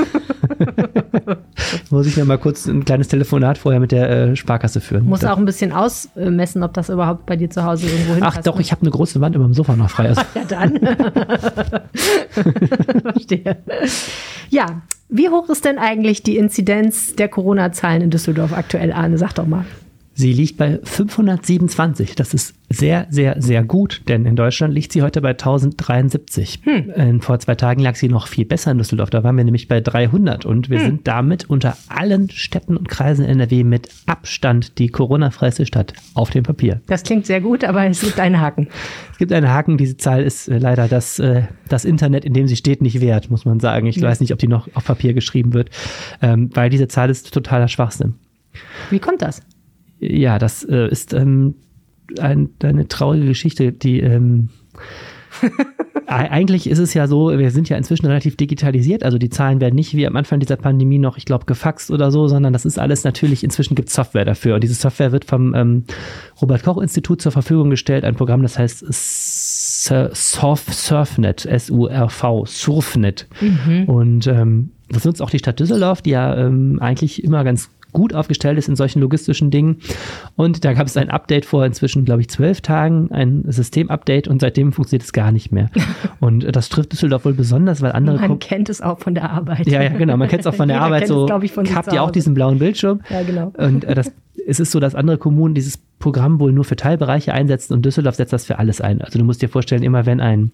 muss 1.90 2.06
ich 2.06 2.16
mir 2.16 2.25
mal 2.25 2.38
kurz 2.38 2.66
ein 2.66 2.84
kleines 2.84 3.08
Telefonat 3.08 3.58
vorher 3.58 3.80
mit 3.80 3.92
der 3.92 4.10
äh, 4.10 4.36
Sparkasse 4.36 4.80
führen. 4.80 5.04
Muss 5.04 5.25
auch 5.25 5.38
ein 5.38 5.44
bisschen 5.44 5.72
ausmessen, 5.72 6.62
ob 6.62 6.75
das 6.75 6.88
überhaupt 6.88 7.26
bei 7.26 7.36
dir 7.36 7.50
zu 7.50 7.64
Hause 7.64 7.86
irgendwo 7.86 8.14
hinpasst. 8.14 8.38
Ach 8.38 8.42
doch, 8.42 8.60
ich 8.60 8.72
habe 8.72 8.82
eine 8.82 8.90
große 8.90 9.20
Wand 9.20 9.36
über 9.36 9.44
dem 9.44 9.54
Sofa 9.54 9.76
noch 9.76 9.90
frei. 9.90 10.08
Also. 10.08 10.22
ja, 10.34 10.44
dann. 10.48 10.78
Verstehe. 13.02 13.56
Ja, 14.50 14.82
wie 15.08 15.28
hoch 15.28 15.48
ist 15.48 15.64
denn 15.64 15.78
eigentlich 15.78 16.22
die 16.22 16.36
Inzidenz 16.36 17.16
der 17.16 17.28
Corona-Zahlen 17.28 18.02
in 18.02 18.10
Düsseldorf 18.10 18.52
aktuell, 18.52 18.92
Arne? 18.92 19.19
Sag 19.19 19.34
doch 19.34 19.46
mal. 19.46 19.64
Sie 20.19 20.32
liegt 20.32 20.56
bei 20.56 20.81
527. 20.82 22.17
Das 22.17 22.35
ist 22.35 22.56
sehr, 22.69 23.06
sehr, 23.09 23.41
sehr 23.41 23.62
gut, 23.62 24.03
denn 24.09 24.26
in 24.26 24.35
Deutschland 24.35 24.75
liegt 24.75 24.91
sie 24.91 25.03
heute 25.03 25.20
bei 25.20 25.31
1073. 25.31 26.62
Hm. 26.65 27.20
Vor 27.20 27.38
zwei 27.38 27.55
Tagen 27.55 27.81
lag 27.81 27.94
sie 27.94 28.09
noch 28.09 28.26
viel 28.26 28.44
besser 28.44 28.73
in 28.73 28.79
Düsseldorf. 28.79 29.11
Da 29.11 29.23
waren 29.23 29.37
wir 29.37 29.44
nämlich 29.44 29.69
bei 29.69 29.81
300 29.81 30.44
und 30.44 30.70
wir 30.70 30.81
hm. 30.81 30.87
sind 30.87 31.06
damit 31.06 31.49
unter 31.49 31.76
allen 31.87 32.31
Städten 32.31 32.76
und 32.76 32.88
Kreisen 32.88 33.26
in 33.26 33.38
NRW 33.38 33.62
mit 33.62 33.91
Abstand 34.06 34.81
die 34.81 34.88
Corona-freiste 34.88 35.67
Stadt 35.67 35.93
auf 36.15 36.31
dem 36.31 36.43
Papier. 36.43 36.81
Das 36.88 37.05
klingt 37.05 37.25
sehr 37.25 37.41
gut, 37.41 37.62
aber 37.62 37.87
es 37.87 38.00
gibt 38.00 38.19
einen 38.19 38.41
Haken. 38.41 38.67
Es 39.12 39.19
gibt 39.19 39.32
einen 39.32 39.49
Haken. 39.49 39.79
Diese 39.79 39.99
Zahl 39.99 40.25
ist 40.25 40.49
äh, 40.49 40.59
leider 40.59 40.88
das, 40.88 41.20
äh, 41.20 41.43
das 41.69 41.85
Internet, 41.85 42.25
in 42.25 42.32
dem 42.32 42.49
sie 42.49 42.56
steht, 42.56 42.82
nicht 42.82 43.00
wert, 43.00 43.31
muss 43.31 43.44
man 43.44 43.61
sagen. 43.61 43.87
Ich 43.87 43.94
ja. 43.94 44.09
weiß 44.09 44.19
nicht, 44.19 44.32
ob 44.32 44.41
die 44.41 44.49
noch 44.49 44.69
auf 44.75 44.85
Papier 44.85 45.15
geschrieben 45.15 45.55
wird, 45.55 45.70
ähm, 46.20 46.50
weil 46.55 46.70
diese 46.70 46.88
Zahl 46.88 47.09
ist 47.09 47.32
totaler 47.32 47.69
Schwachsinn. 47.69 48.15
Wie 48.91 48.99
kommt 48.99 49.23
das? 49.23 49.43
Ja, 50.00 50.38
das 50.38 50.64
äh, 50.64 50.88
ist 50.88 51.12
ähm, 51.12 51.54
ein, 52.18 52.50
eine 52.62 52.88
traurige 52.88 53.26
Geschichte, 53.26 53.72
die 53.72 54.00
ähm, 54.00 54.48
eigentlich 56.06 56.68
ist 56.68 56.78
es 56.78 56.94
ja 56.94 57.06
so, 57.06 57.36
wir 57.38 57.50
sind 57.50 57.68
ja 57.68 57.76
inzwischen 57.76 58.06
relativ 58.06 58.36
digitalisiert, 58.36 59.02
also 59.02 59.18
die 59.18 59.28
Zahlen 59.28 59.60
werden 59.60 59.74
nicht 59.74 59.94
wie 59.94 60.06
am 60.06 60.16
Anfang 60.16 60.40
dieser 60.40 60.56
Pandemie 60.56 60.98
noch, 60.98 61.16
ich 61.16 61.26
glaube, 61.26 61.44
gefaxt 61.44 61.90
oder 61.90 62.10
so, 62.10 62.28
sondern 62.28 62.52
das 62.52 62.64
ist 62.64 62.78
alles 62.78 63.04
natürlich, 63.04 63.44
inzwischen 63.44 63.74
gibt 63.74 63.88
es 63.88 63.94
Software 63.94 64.24
dafür 64.24 64.54
und 64.54 64.64
diese 64.64 64.74
Software 64.74 65.12
wird 65.12 65.26
vom 65.26 65.54
ähm, 65.54 65.84
Robert-Koch-Institut 66.40 67.20
zur 67.20 67.32
Verfügung 67.32 67.70
gestellt, 67.70 68.04
ein 68.04 68.14
Programm, 68.14 68.42
das 68.42 68.58
heißt 68.58 68.84
Surf, 68.90 70.72
Surfnet, 70.72 71.46
S-U-R-V, 71.46 72.46
Surfnet. 72.46 73.26
Mhm. 73.40 73.84
Und 73.84 74.26
ähm, 74.26 74.70
das 74.88 75.04
nutzt 75.04 75.22
auch 75.22 75.30
die 75.30 75.38
Stadt 75.38 75.60
Düsseldorf, 75.60 76.02
die 76.02 76.10
ja 76.10 76.36
ähm, 76.36 76.78
eigentlich 76.80 77.22
immer 77.22 77.44
ganz 77.44 77.70
gut 77.98 78.14
aufgestellt 78.14 78.58
ist 78.58 78.68
in 78.68 78.76
solchen 78.76 79.00
logistischen 79.00 79.50
Dingen. 79.50 79.78
Und 80.36 80.64
da 80.64 80.72
gab 80.72 80.86
es 80.86 80.96
ein 80.96 81.10
Update 81.10 81.44
vor 81.44 81.66
inzwischen, 81.66 82.04
glaube 82.04 82.20
ich, 82.20 82.28
zwölf 82.28 82.60
Tagen, 82.60 83.10
ein 83.10 83.42
Systemupdate 83.48 84.28
und 84.28 84.40
seitdem 84.40 84.72
funktioniert 84.72 85.02
es 85.02 85.12
gar 85.12 85.32
nicht 85.32 85.50
mehr. 85.50 85.68
Und 86.20 86.44
das 86.56 86.68
trifft 86.68 86.92
Düsseldorf 86.92 87.24
wohl 87.24 87.34
besonders, 87.34 87.80
weil 87.80 87.92
andere. 87.92 88.18
Man 88.18 88.38
kennt 88.40 88.68
es 88.68 88.80
auch 88.80 88.98
von 88.98 89.14
der 89.14 89.30
Arbeit. 89.30 89.66
Ja, 89.68 89.82
ja, 89.82 89.90
genau. 89.90 90.16
Man 90.16 90.28
kennt 90.28 90.40
es 90.40 90.46
auch 90.46 90.54
von 90.54 90.68
der 90.68 90.80
Arbeit. 90.80 91.06
So, 91.06 91.28
es, 91.28 91.43
ich, 91.43 91.74
habt 91.74 91.93
ihr 91.93 92.02
auch 92.02 92.10
diesen 92.10 92.34
blauen 92.34 92.58
Bildschirm? 92.58 93.00
Ja, 93.08 93.22
genau. 93.22 93.52
Und 93.56 93.84
äh, 93.84 93.94
das, 93.94 94.12
es 94.46 94.58
ist 94.58 94.72
so, 94.72 94.81
dass 94.81 94.94
andere 94.94 95.19
Kommunen 95.19 95.55
dieses 95.55 95.78
Programm 95.98 96.40
wohl 96.40 96.52
nur 96.52 96.64
für 96.64 96.76
Teilbereiche 96.76 97.32
einsetzen 97.32 97.72
und 97.72 97.84
Düsseldorf 97.84 98.17
setzt 98.17 98.32
das 98.32 98.46
für 98.46 98.58
alles 98.58 98.81
ein. 98.81 99.00
Also 99.02 99.19
du 99.19 99.24
musst 99.24 99.43
dir 99.43 99.48
vorstellen, 99.48 99.82
immer 99.82 100.06
wenn 100.06 100.20
ein 100.20 100.52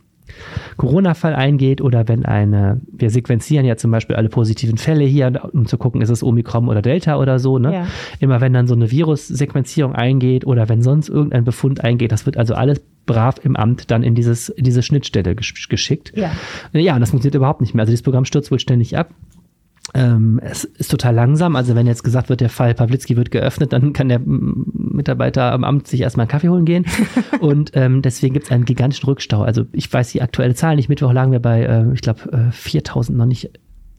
Corona-Fall 0.77 1.35
eingeht 1.35 1.81
oder 1.81 2.09
wenn 2.09 2.25
eine, 2.25 2.81
wir 2.91 3.11
sequenzieren 3.11 3.67
ja 3.67 3.77
zum 3.77 3.91
Beispiel 3.91 4.17
alle 4.17 4.29
positiven 4.29 4.79
Fälle 4.79 5.05
hier, 5.05 5.51
um 5.53 5.67
zu 5.67 5.79
gucken, 5.79 6.01
ist 6.01 6.11
es 6.11 6.23
Omikron 6.23 6.69
oder 6.69 6.83
Delta 6.83 7.19
oder 7.19 7.39
so, 7.39 7.59
ne? 7.59 7.73
Ja. 7.73 7.87
Immer 8.21 8.41
wenn 8.41 8.53
dann 8.53 8.67
so 8.67 8.75
eine 8.75 8.91
Virus-Sequenzierung 8.91 9.95
eingeht 9.95 10.47
oder 10.47 10.69
wenn 10.69 10.83
sonst 10.83 11.09
irgendein 11.09 11.45
Befund 11.45 11.85
eingeht, 11.85 12.13
das 12.13 12.27
wird 12.27 12.37
also 12.37 12.55
alles 12.55 12.81
brav 13.07 13.37
im 13.43 13.57
Amt 13.57 13.91
dann 13.91 14.03
in, 14.03 14.15
dieses, 14.15 14.49
in 14.49 14.65
diese 14.65 14.83
Schnittstelle 14.83 15.35
geschickt. 15.35 16.13
Ja. 16.17 16.33
ja, 16.73 16.95
und 16.95 17.01
das 17.01 17.11
funktioniert 17.11 17.35
überhaupt 17.35 17.61
nicht 17.61 17.75
mehr. 17.75 17.83
Also 17.83 17.91
dieses 17.91 18.03
Programm 18.03 18.25
stürzt 18.25 18.51
wohl 18.51 18.59
ständig 18.59 18.97
ab. 18.97 19.11
Ähm, 19.95 20.41
es 20.43 20.65
ist 20.65 20.91
total 20.91 21.15
langsam. 21.15 21.55
Also 21.55 21.77
wenn 21.77 21.87
jetzt 21.87 22.03
gesagt 22.03 22.29
wird, 22.29 22.41
der 22.41 22.51
Fall 22.51 22.75
Pawlitzki 22.75 23.17
wird 23.17 23.31
geöffnet, 23.31 23.73
dann 23.73 23.93
kann 23.93 24.09
der 24.09 24.21
Mitarbeiter 24.25 25.53
am 25.53 25.63
Amt 25.63 25.87
sich 25.87 26.01
erstmal 26.01 26.25
einen 26.25 26.31
Kaffee 26.31 26.49
holen 26.49 26.65
gehen. 26.65 26.85
und 27.41 27.71
ähm, 27.75 28.03
deswegen 28.03 28.35
gibt 28.35 28.47
es 28.47 28.53
einen 28.53 28.65
gigantischen 28.65 29.07
Rückstau. 29.07 29.43
Also 29.43 29.67
ich 29.73 29.93
weiß 29.93 30.11
die 30.11 30.21
aktuelle 30.21 30.55
Zahl 30.55 30.77
nicht. 30.77 30.89
Mittwoch 30.89 31.13
lagen 31.13 31.31
wir 31.31 31.41
bei, 31.41 31.63
äh, 31.63 31.93
ich 31.95 32.01
glaube, 32.01 32.33
äh, 32.33 32.51
4000 32.51 33.17
noch 33.17 33.27
nicht 33.27 33.51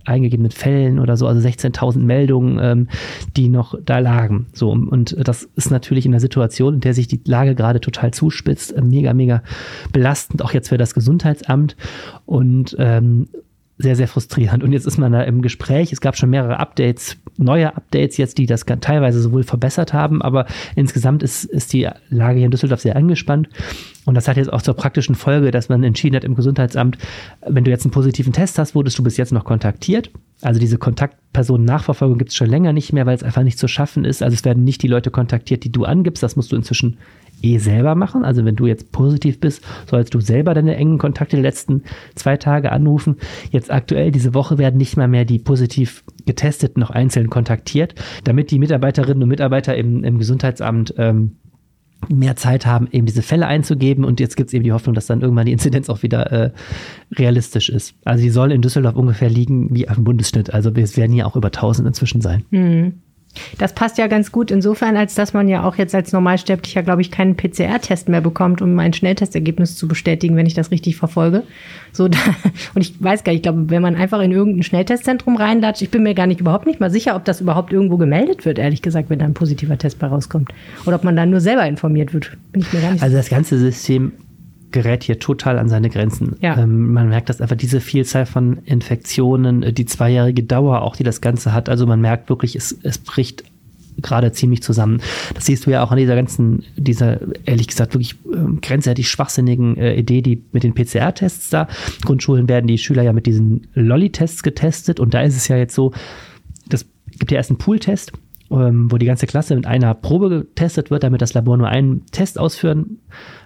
eingegebenen 0.03 0.51
Fällen 0.51 0.99
oder 0.99 1.17
so, 1.17 1.27
also 1.27 1.45
16.000 1.45 1.99
Meldungen, 1.99 2.59
ähm, 2.61 2.87
die 3.35 3.49
noch 3.49 3.75
da 3.83 3.99
lagen. 3.99 4.47
So 4.53 4.69
und 4.69 5.15
das 5.27 5.49
ist 5.55 5.71
natürlich 5.71 6.05
in 6.05 6.11
der 6.11 6.21
Situation, 6.21 6.75
in 6.75 6.79
der 6.81 6.93
sich 6.93 7.07
die 7.07 7.21
Lage 7.25 7.55
gerade 7.55 7.81
total 7.81 8.11
zuspitzt, 8.11 8.75
äh, 8.75 8.81
mega, 8.81 9.13
mega 9.13 9.41
belastend, 9.91 10.43
auch 10.43 10.53
jetzt 10.53 10.69
für 10.69 10.77
das 10.77 10.93
Gesundheitsamt. 10.93 11.75
Und 12.25 12.75
ähm, 12.79 13.27
sehr, 13.77 13.95
sehr 13.95 14.07
frustrierend. 14.07 14.63
Und 14.63 14.71
jetzt 14.71 14.87
ist 14.87 14.97
man 14.97 15.11
da 15.11 15.21
im 15.23 15.41
Gespräch. 15.41 15.91
Es 15.91 16.01
gab 16.01 16.15
schon 16.15 16.29
mehrere 16.29 16.59
Updates 16.59 17.17
neue 17.37 17.75
Updates 17.75 18.17
jetzt, 18.17 18.37
die 18.37 18.45
das 18.45 18.65
teilweise 18.65 19.19
sowohl 19.21 19.43
verbessert 19.43 19.93
haben, 19.93 20.21
aber 20.21 20.45
insgesamt 20.75 21.23
ist, 21.23 21.43
ist 21.43 21.73
die 21.73 21.89
Lage 22.09 22.37
hier 22.37 22.45
in 22.45 22.51
Düsseldorf 22.51 22.81
sehr 22.81 22.95
angespannt. 22.95 23.49
Und 24.05 24.13
das 24.13 24.27
hat 24.27 24.37
jetzt 24.37 24.53
auch 24.53 24.61
zur 24.61 24.75
praktischen 24.75 25.15
Folge, 25.15 25.51
dass 25.51 25.67
man 25.67 25.83
entschieden 25.83 26.15
hat 26.15 26.23
im 26.23 26.35
Gesundheitsamt, 26.35 26.97
wenn 27.45 27.63
du 27.63 27.71
jetzt 27.71 27.85
einen 27.85 27.91
positiven 27.91 28.33
Test 28.33 28.59
hast, 28.59 28.75
wurdest 28.75 28.97
du 28.99 29.03
bis 29.03 29.17
jetzt 29.17 29.31
noch 29.31 29.45
kontaktiert. 29.45 30.11
Also 30.41 30.59
diese 30.59 30.77
Kontaktpersonen-Nachverfolgung 30.77 32.19
gibt 32.19 32.29
es 32.29 32.35
schon 32.35 32.49
länger 32.49 32.71
nicht 32.71 32.93
mehr, 32.93 33.05
weil 33.05 33.15
es 33.15 33.23
einfach 33.23 33.41
nicht 33.41 33.57
zu 33.57 33.67
schaffen 33.67 34.05
ist. 34.05 34.21
Also 34.21 34.35
es 34.35 34.45
werden 34.45 34.63
nicht 34.63 34.83
die 34.83 34.87
Leute 34.87 35.09
kontaktiert, 35.09 35.63
die 35.63 35.71
du 35.71 35.85
angibst. 35.85 36.21
Das 36.21 36.35
musst 36.35 36.51
du 36.51 36.55
inzwischen 36.55 36.97
eh 37.45 37.57
selber 37.57 37.95
machen. 37.95 38.25
Also 38.25 38.45
wenn 38.45 38.55
du 38.55 38.65
jetzt 38.65 38.91
positiv 38.91 39.39
bist, 39.39 39.63
sollst 39.89 40.13
du 40.13 40.19
selber 40.19 40.53
deine 40.53 40.75
engen 40.75 40.97
Kontakte 40.97 41.35
die 41.35 41.41
letzten 41.41 41.83
zwei 42.15 42.37
Tage 42.37 42.71
anrufen. 42.71 43.17
Jetzt 43.51 43.71
aktuell, 43.71 44.11
diese 44.11 44.33
Woche 44.33 44.57
werden 44.57 44.77
nicht 44.77 44.97
mal 44.97 45.07
mehr 45.07 45.25
die 45.25 45.39
positiv 45.39 46.03
getesteten 46.25 46.79
noch 46.79 46.89
einzeln 46.89 47.29
kontaktiert, 47.29 47.95
damit 48.23 48.51
die 48.51 48.59
Mitarbeiterinnen 48.59 49.23
und 49.23 49.29
Mitarbeiter 49.29 49.75
im, 49.75 50.03
im 50.03 50.17
Gesundheitsamt 50.17 50.93
ähm, 50.97 51.37
mehr 52.09 52.35
Zeit 52.35 52.65
haben, 52.65 52.87
eben 52.91 53.05
diese 53.05 53.21
Fälle 53.21 53.47
einzugeben. 53.47 54.03
Und 54.03 54.19
jetzt 54.19 54.37
gibt 54.37 54.49
es 54.49 54.53
eben 54.53 54.63
die 54.63 54.73
Hoffnung, 54.73 54.93
dass 54.93 55.07
dann 55.07 55.21
irgendwann 55.21 55.45
die 55.45 55.51
Inzidenz 55.51 55.89
auch 55.89 56.03
wieder 56.03 56.31
äh, 56.31 56.51
realistisch 57.17 57.69
ist. 57.69 57.95
Also 58.03 58.21
sie 58.21 58.29
soll 58.29 58.51
in 58.51 58.61
Düsseldorf 58.61 58.95
ungefähr 58.95 59.29
liegen 59.29 59.73
wie 59.73 59.87
auf 59.87 59.95
dem 59.95 60.03
Bundesschnitt. 60.03 60.53
Also 60.53 60.71
es 60.71 60.97
werden 60.97 61.15
ja 61.15 61.25
auch 61.25 61.35
über 61.35 61.47
1000 61.47 61.87
inzwischen 61.87 62.21
sein. 62.21 62.43
Mhm. 62.51 62.93
Das 63.57 63.73
passt 63.73 63.97
ja 63.97 64.07
ganz 64.07 64.31
gut 64.31 64.51
insofern, 64.51 64.97
als 64.97 65.15
dass 65.15 65.33
man 65.33 65.47
ja 65.47 65.63
auch 65.63 65.75
jetzt 65.75 65.95
als 65.95 66.11
Normalsterblicher, 66.11 66.83
glaube 66.83 67.01
ich, 67.01 67.11
keinen 67.11 67.35
PCR-Test 67.35 68.09
mehr 68.09 68.21
bekommt, 68.21 68.61
um 68.61 68.77
ein 68.79 68.93
Schnelltestergebnis 68.93 69.75
zu 69.75 69.87
bestätigen, 69.87 70.35
wenn 70.35 70.45
ich 70.45 70.53
das 70.53 70.71
richtig 70.71 70.95
verfolge. 70.97 71.43
So, 71.91 72.07
da, 72.09 72.17
und 72.73 72.81
ich 72.81 73.01
weiß 73.01 73.23
gar 73.23 73.31
nicht, 73.31 73.39
ich 73.39 73.43
glaube, 73.43 73.69
wenn 73.69 73.81
man 73.81 73.95
einfach 73.95 74.21
in 74.21 74.31
irgendein 74.31 74.63
Schnelltestzentrum 74.63 75.37
reinlatscht, 75.37 75.81
ich 75.81 75.89
bin 75.91 76.03
mir 76.03 76.13
gar 76.13 76.27
nicht 76.27 76.41
überhaupt 76.41 76.65
nicht 76.65 76.79
mal 76.79 76.91
sicher, 76.91 77.15
ob 77.15 77.25
das 77.25 77.41
überhaupt 77.41 77.73
irgendwo 77.73 77.97
gemeldet 77.97 78.45
wird, 78.45 78.59
ehrlich 78.59 78.81
gesagt, 78.81 79.09
wenn 79.09 79.19
da 79.19 79.25
ein 79.25 79.33
positiver 79.33 79.77
Test 79.77 79.99
bei 79.99 80.07
rauskommt. 80.07 80.51
Oder 80.85 80.97
ob 80.97 81.03
man 81.03 81.15
dann 81.15 81.29
nur 81.29 81.41
selber 81.41 81.65
informiert 81.65 82.13
wird. 82.13 82.37
Bin 82.51 82.61
ich 82.61 82.73
mir 82.73 82.81
gar 82.81 82.91
nicht 82.91 83.03
Also 83.03 83.15
das 83.15 83.29
ganze 83.29 83.57
System 83.57 84.11
gerät 84.75 85.05
hier 85.05 85.19
total 85.19 85.57
an 85.57 85.69
seine 85.69 85.89
Grenzen. 85.89 86.35
Ja. 86.41 86.57
Ähm, 86.57 86.91
man 86.91 87.07
merkt, 87.07 87.29
dass 87.29 87.39
einfach 87.39 87.55
diese 87.55 87.79
Vielzahl 87.79 88.25
von 88.25 88.57
Infektionen, 88.65 89.63
äh, 89.63 89.73
die 89.73 89.85
zweijährige 89.85 90.43
Dauer 90.43 90.81
auch, 90.81 90.97
die 90.97 91.03
das 91.03 91.21
Ganze 91.21 91.53
hat, 91.53 91.69
also 91.69 91.87
man 91.87 92.01
merkt 92.01 92.29
wirklich, 92.29 92.57
es, 92.57 92.77
es 92.83 92.97
bricht 92.97 93.45
gerade 94.01 94.33
ziemlich 94.33 94.61
zusammen. 94.61 95.01
Das 95.33 95.45
siehst 95.45 95.65
du 95.65 95.71
ja 95.71 95.81
auch 95.81 95.91
an 95.91 95.97
dieser 95.97 96.15
ganzen, 96.15 96.63
dieser 96.75 97.19
ehrlich 97.45 97.67
gesagt 97.67 97.93
wirklich 97.93 98.15
äh, 98.25 98.59
grenzwertig 98.61 99.09
schwachsinnigen 99.09 99.77
äh, 99.77 99.95
Idee, 99.95 100.21
die 100.21 100.43
mit 100.51 100.63
den 100.63 100.73
PCR-Tests 100.73 101.49
da. 101.49 101.69
Grundschulen 102.03 102.49
werden 102.49 102.67
die 102.67 102.77
Schüler 102.77 103.03
ja 103.03 103.13
mit 103.13 103.25
diesen 103.25 103.67
Lolli-Tests 103.75 104.43
getestet 104.43 104.99
und 104.99 105.13
da 105.13 105.21
ist 105.21 105.37
es 105.37 105.47
ja 105.47 105.55
jetzt 105.55 105.73
so, 105.73 105.93
das 106.67 106.85
gibt 107.17 107.31
ja 107.31 107.37
erst 107.37 107.51
einen 107.51 107.59
Pool-Test, 107.59 108.11
ähm, 108.51 108.91
wo 108.91 108.97
die 108.97 109.05
ganze 109.05 109.25
Klasse 109.25 109.55
mit 109.55 109.65
einer 109.65 109.93
Probe 109.93 110.27
getestet 110.29 110.91
wird, 110.91 111.03
damit 111.03 111.21
das 111.21 111.33
Labor 111.33 111.55
nur 111.55 111.69
einen 111.69 112.05
Test 112.07 112.37
ausführen 112.37 112.99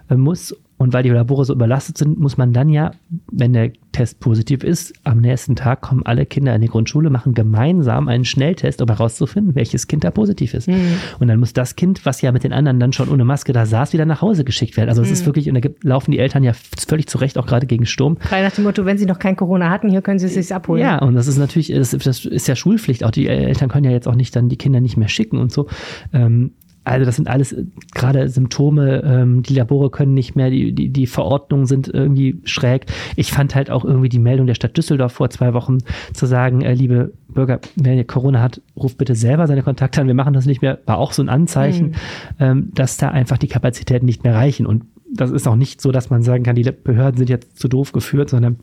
äh, 0.09 0.15
muss 0.15 0.55
und 0.79 0.93
weil 0.93 1.03
die 1.03 1.09
Labore 1.09 1.43
so 1.43 1.53
überlastet 1.53 1.97
sind, 1.97 2.17
muss 2.19 2.37
man 2.37 2.53
dann 2.53 2.69
ja, 2.69 2.91
wenn 3.29 3.51
der 3.51 3.73
Test 3.91 4.21
positiv 4.21 4.63
ist, 4.63 4.93
am 5.03 5.19
nächsten 5.19 5.57
Tag 5.57 5.81
kommen 5.81 6.03
alle 6.05 6.25
Kinder 6.25 6.55
in 6.55 6.61
die 6.61 6.69
Grundschule, 6.69 7.09
machen 7.09 7.33
gemeinsam 7.33 8.07
einen 8.07 8.23
Schnelltest, 8.23 8.81
um 8.81 8.87
herauszufinden, 8.87 9.55
welches 9.55 9.87
Kind 9.87 10.05
da 10.05 10.11
positiv 10.11 10.53
ist. 10.53 10.69
Mhm. 10.69 10.93
Und 11.19 11.27
dann 11.27 11.37
muss 11.37 11.51
das 11.51 11.75
Kind, 11.75 12.05
was 12.05 12.21
ja 12.21 12.31
mit 12.31 12.45
den 12.45 12.53
anderen 12.53 12.79
dann 12.79 12.93
schon 12.93 13.09
ohne 13.09 13.25
Maske 13.25 13.51
da 13.51 13.65
saß, 13.65 13.91
wieder 13.91 14.05
nach 14.05 14.21
Hause 14.21 14.45
geschickt 14.45 14.77
werden. 14.77 14.87
Also 14.87 15.01
es 15.01 15.09
mhm. 15.09 15.13
ist 15.15 15.25
wirklich, 15.25 15.49
und 15.49 15.55
da 15.55 15.59
gibt, 15.59 15.83
laufen 15.83 16.11
die 16.11 16.19
Eltern 16.19 16.43
ja 16.43 16.53
völlig 16.87 17.07
zurecht, 17.07 17.37
auch 17.37 17.45
gerade 17.45 17.67
gegen 17.67 17.85
Sturm. 17.85 18.15
Frei 18.15 18.41
nach 18.41 18.53
dem 18.53 18.63
Motto, 18.63 18.85
wenn 18.85 18.97
sie 18.97 19.05
noch 19.05 19.19
kein 19.19 19.35
Corona 19.35 19.69
hatten, 19.69 19.89
hier 19.89 20.01
können 20.01 20.19
sie 20.19 20.27
es 20.27 20.35
sich 20.35 20.55
abholen. 20.55 20.81
Ja, 20.81 20.99
und 20.99 21.13
das 21.13 21.27
ist 21.27 21.37
natürlich, 21.37 21.67
das, 21.73 21.91
das 21.91 22.23
ist 22.23 22.47
ja 22.47 22.55
Schulpflicht. 22.55 23.03
Auch 23.03 23.11
die 23.11 23.27
Eltern 23.27 23.67
können 23.67 23.83
ja 23.83 23.91
jetzt 23.91 24.07
auch 24.07 24.15
nicht 24.15 24.33
dann 24.33 24.47
die 24.47 24.57
Kinder 24.57 24.79
nicht 24.79 24.95
mehr 24.95 25.09
schicken 25.09 25.39
und 25.39 25.51
so. 25.51 25.67
Ähm, 26.13 26.53
also 26.83 27.05
das 27.05 27.15
sind 27.15 27.27
alles 27.27 27.51
äh, 27.51 27.65
gerade 27.93 28.27
Symptome, 28.29 29.03
ähm, 29.03 29.43
die 29.43 29.53
Labore 29.53 29.89
können 29.89 30.13
nicht 30.13 30.35
mehr, 30.35 30.49
die, 30.49 30.73
die, 30.73 30.89
die 30.89 31.07
Verordnungen 31.07 31.65
sind 31.65 31.87
irgendwie 31.87 32.39
schräg. 32.43 32.85
Ich 33.15 33.31
fand 33.31 33.55
halt 33.55 33.69
auch 33.69 33.85
irgendwie 33.85 34.09
die 34.09 34.19
Meldung 34.19 34.47
der 34.47 34.55
Stadt 34.55 34.77
Düsseldorf 34.77 35.13
vor 35.13 35.29
zwei 35.29 35.53
Wochen 35.53 35.77
zu 36.13 36.25
sagen, 36.25 36.61
äh, 36.61 36.73
liebe 36.73 37.13
Bürger, 37.27 37.59
wer 37.75 37.95
ihr 37.95 38.05
Corona 38.05 38.41
hat, 38.41 38.61
ruft 38.75 38.97
bitte 38.97 39.15
selber 39.15 39.47
seine 39.47 39.63
Kontakte 39.63 40.01
an, 40.01 40.07
wir 40.07 40.13
machen 40.13 40.33
das 40.33 40.45
nicht 40.45 40.61
mehr, 40.61 40.79
war 40.85 40.97
auch 40.97 41.11
so 41.11 41.21
ein 41.21 41.29
Anzeichen, 41.29 41.87
mhm. 41.87 41.93
ähm, 42.39 42.71
dass 42.73 42.97
da 42.97 43.09
einfach 43.09 43.37
die 43.37 43.47
Kapazitäten 43.47 44.05
nicht 44.05 44.23
mehr 44.23 44.35
reichen. 44.35 44.65
Und 44.65 44.85
das 45.13 45.31
ist 45.31 45.47
auch 45.47 45.55
nicht 45.55 45.81
so, 45.81 45.91
dass 45.91 46.09
man 46.09 46.21
sagen 46.21 46.43
kann, 46.43 46.55
die 46.55 46.63
Behörden 46.63 47.17
sind 47.17 47.29
jetzt 47.29 47.57
zu 47.57 47.67
doof 47.67 47.91
geführt, 47.91 48.29
sondern 48.29 48.57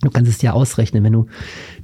Du 0.00 0.10
kannst 0.10 0.30
es 0.30 0.38
dir 0.38 0.54
ausrechnen, 0.54 1.02
wenn 1.02 1.12
du 1.12 1.26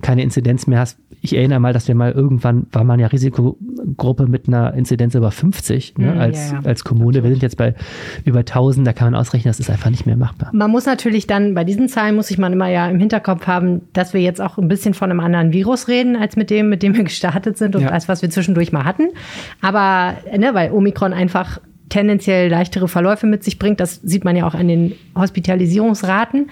keine 0.01 0.23
Inzidenz 0.23 0.67
mehr 0.67 0.81
hast. 0.81 0.99
Ich 1.21 1.35
erinnere 1.35 1.59
mal, 1.59 1.73
dass 1.73 1.89
wir 1.89 1.95
mal 1.95 2.13
irgendwann, 2.13 2.67
war 2.71 2.85
man 2.85 3.01
ja 3.01 3.09
Risikogruppe 3.09 4.27
mit 4.27 4.47
einer 4.47 4.75
Inzidenz 4.75 5.15
über 5.15 5.31
50 5.31 5.99
ne, 5.99 6.13
mm, 6.15 6.19
als, 6.19 6.51
ja, 6.51 6.61
ja. 6.61 6.65
als 6.65 6.85
Kommune. 6.85 7.23
Wir 7.25 7.31
sind 7.31 7.43
jetzt 7.43 7.57
bei 7.57 7.75
über 8.25 8.41
1000, 8.41 8.87
da 8.87 8.93
kann 8.93 9.11
man 9.11 9.21
ausrechnen, 9.21 9.51
das 9.51 9.59
ist 9.59 9.71
einfach 9.71 9.91
nicht 9.91 10.07
mehr 10.07 10.17
machbar. 10.17 10.51
Man 10.53 10.71
muss 10.71 10.87
natürlich 10.87 11.27
dann, 11.27 11.55
bei 11.55 11.65
diesen 11.65 11.89
Zahlen 11.89 12.15
muss 12.15 12.31
ich 12.31 12.39
man 12.39 12.53
immer 12.53 12.69
ja 12.69 12.89
im 12.89 13.01
Hinterkopf 13.01 13.47
haben, 13.47 13.81
dass 13.95 14.15
wir 14.15 14.21
jetzt 14.21 14.41
auch 14.41 14.59
ein 14.59 14.69
bisschen 14.69 14.95
von 14.95 15.11
einem 15.11 15.21
anderen 15.21 15.53
Virus 15.53 15.89
reden, 15.89 16.15
als 16.15 16.37
mit 16.37 16.51
dem, 16.51 16.69
mit 16.69 16.83
dem 16.83 16.95
wir 16.95 17.05
gestartet 17.05 17.59
sind 17.59 17.75
und 17.75 17.83
ja. 17.83 17.89
als 17.89 18.09
was 18.09 18.23
wir 18.23 18.31
zwischendurch 18.31 18.71
mal 18.71 18.85
hatten. 18.85 19.09
Aber, 19.61 20.15
ne, 20.37 20.51
weil 20.53 20.73
Omikron 20.73 21.13
einfach 21.13 21.59
tendenziell 21.89 22.49
leichtere 22.49 22.89
Verläufe 22.89 23.27
mit 23.27 23.45
sich 23.45 23.59
bringt. 23.59 23.81
Das 23.81 24.01
sieht 24.03 24.25
man 24.25 24.37
ja 24.37 24.47
auch 24.47 24.55
an 24.55 24.69
den 24.69 24.95
Hospitalisierungsraten. 25.17 26.51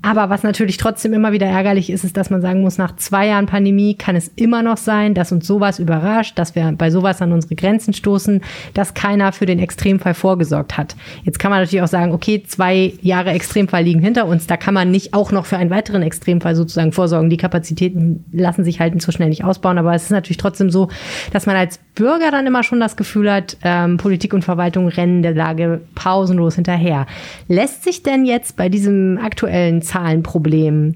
Aber 0.00 0.30
was 0.30 0.44
natürlich 0.44 0.76
trotzdem 0.76 1.12
immer 1.12 1.32
wieder 1.32 1.46
ärgerlich 1.46 1.90
ist, 1.90 2.04
ist, 2.04 2.16
dass 2.16 2.30
man 2.30 2.40
sagen 2.40 2.60
muss, 2.60 2.78
nach 2.78 2.94
zwei 2.96 3.26
Jahren 3.26 3.46
Pandemie 3.46 3.96
kann 3.96 4.14
es 4.14 4.28
immer 4.36 4.62
noch 4.62 4.76
sein, 4.76 5.12
dass 5.12 5.32
uns 5.32 5.44
sowas 5.46 5.80
überrascht, 5.80 6.38
dass 6.38 6.54
wir 6.54 6.72
bei 6.78 6.90
sowas 6.90 7.20
an 7.20 7.32
unsere 7.32 7.56
Grenzen 7.56 7.92
stoßen, 7.92 8.40
dass 8.74 8.94
keiner 8.94 9.32
für 9.32 9.44
den 9.44 9.58
Extremfall 9.58 10.14
vorgesorgt 10.14 10.78
hat. 10.78 10.94
Jetzt 11.24 11.40
kann 11.40 11.50
man 11.50 11.60
natürlich 11.60 11.82
auch 11.82 11.88
sagen, 11.88 12.12
okay, 12.12 12.44
zwei 12.46 12.92
Jahre 13.02 13.30
Extremfall 13.30 13.82
liegen 13.82 14.00
hinter 14.00 14.26
uns, 14.26 14.46
da 14.46 14.56
kann 14.56 14.72
man 14.72 14.92
nicht 14.92 15.14
auch 15.14 15.32
noch 15.32 15.46
für 15.46 15.56
einen 15.56 15.70
weiteren 15.70 16.02
Extremfall 16.02 16.54
sozusagen 16.54 16.92
vorsorgen. 16.92 17.28
Die 17.28 17.36
Kapazitäten 17.36 18.24
lassen 18.32 18.62
sich 18.62 18.78
halt 18.78 19.00
so 19.02 19.10
schnell 19.10 19.30
nicht 19.30 19.44
ausbauen, 19.44 19.78
aber 19.78 19.94
es 19.94 20.04
ist 20.04 20.10
natürlich 20.10 20.38
trotzdem 20.38 20.70
so, 20.70 20.88
dass 21.32 21.46
man 21.46 21.56
als 21.56 21.78
Bürger 21.96 22.30
dann 22.30 22.46
immer 22.46 22.62
schon 22.62 22.78
das 22.78 22.96
Gefühl 22.96 23.30
hat, 23.32 23.56
ähm, 23.62 23.96
Politik 23.96 24.32
und 24.32 24.44
Verwaltung 24.44 24.86
rennen 24.86 25.22
der 25.22 25.34
Lage 25.34 25.80
pausenlos 25.96 26.54
hinterher. 26.54 27.06
Lässt 27.48 27.82
sich 27.82 28.04
denn 28.04 28.24
jetzt 28.24 28.56
bei 28.56 28.68
diesem 28.68 29.18
aktuellen 29.18 29.82
Zahlenproblem 29.88 30.94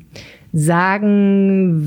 sagen, 0.52 1.78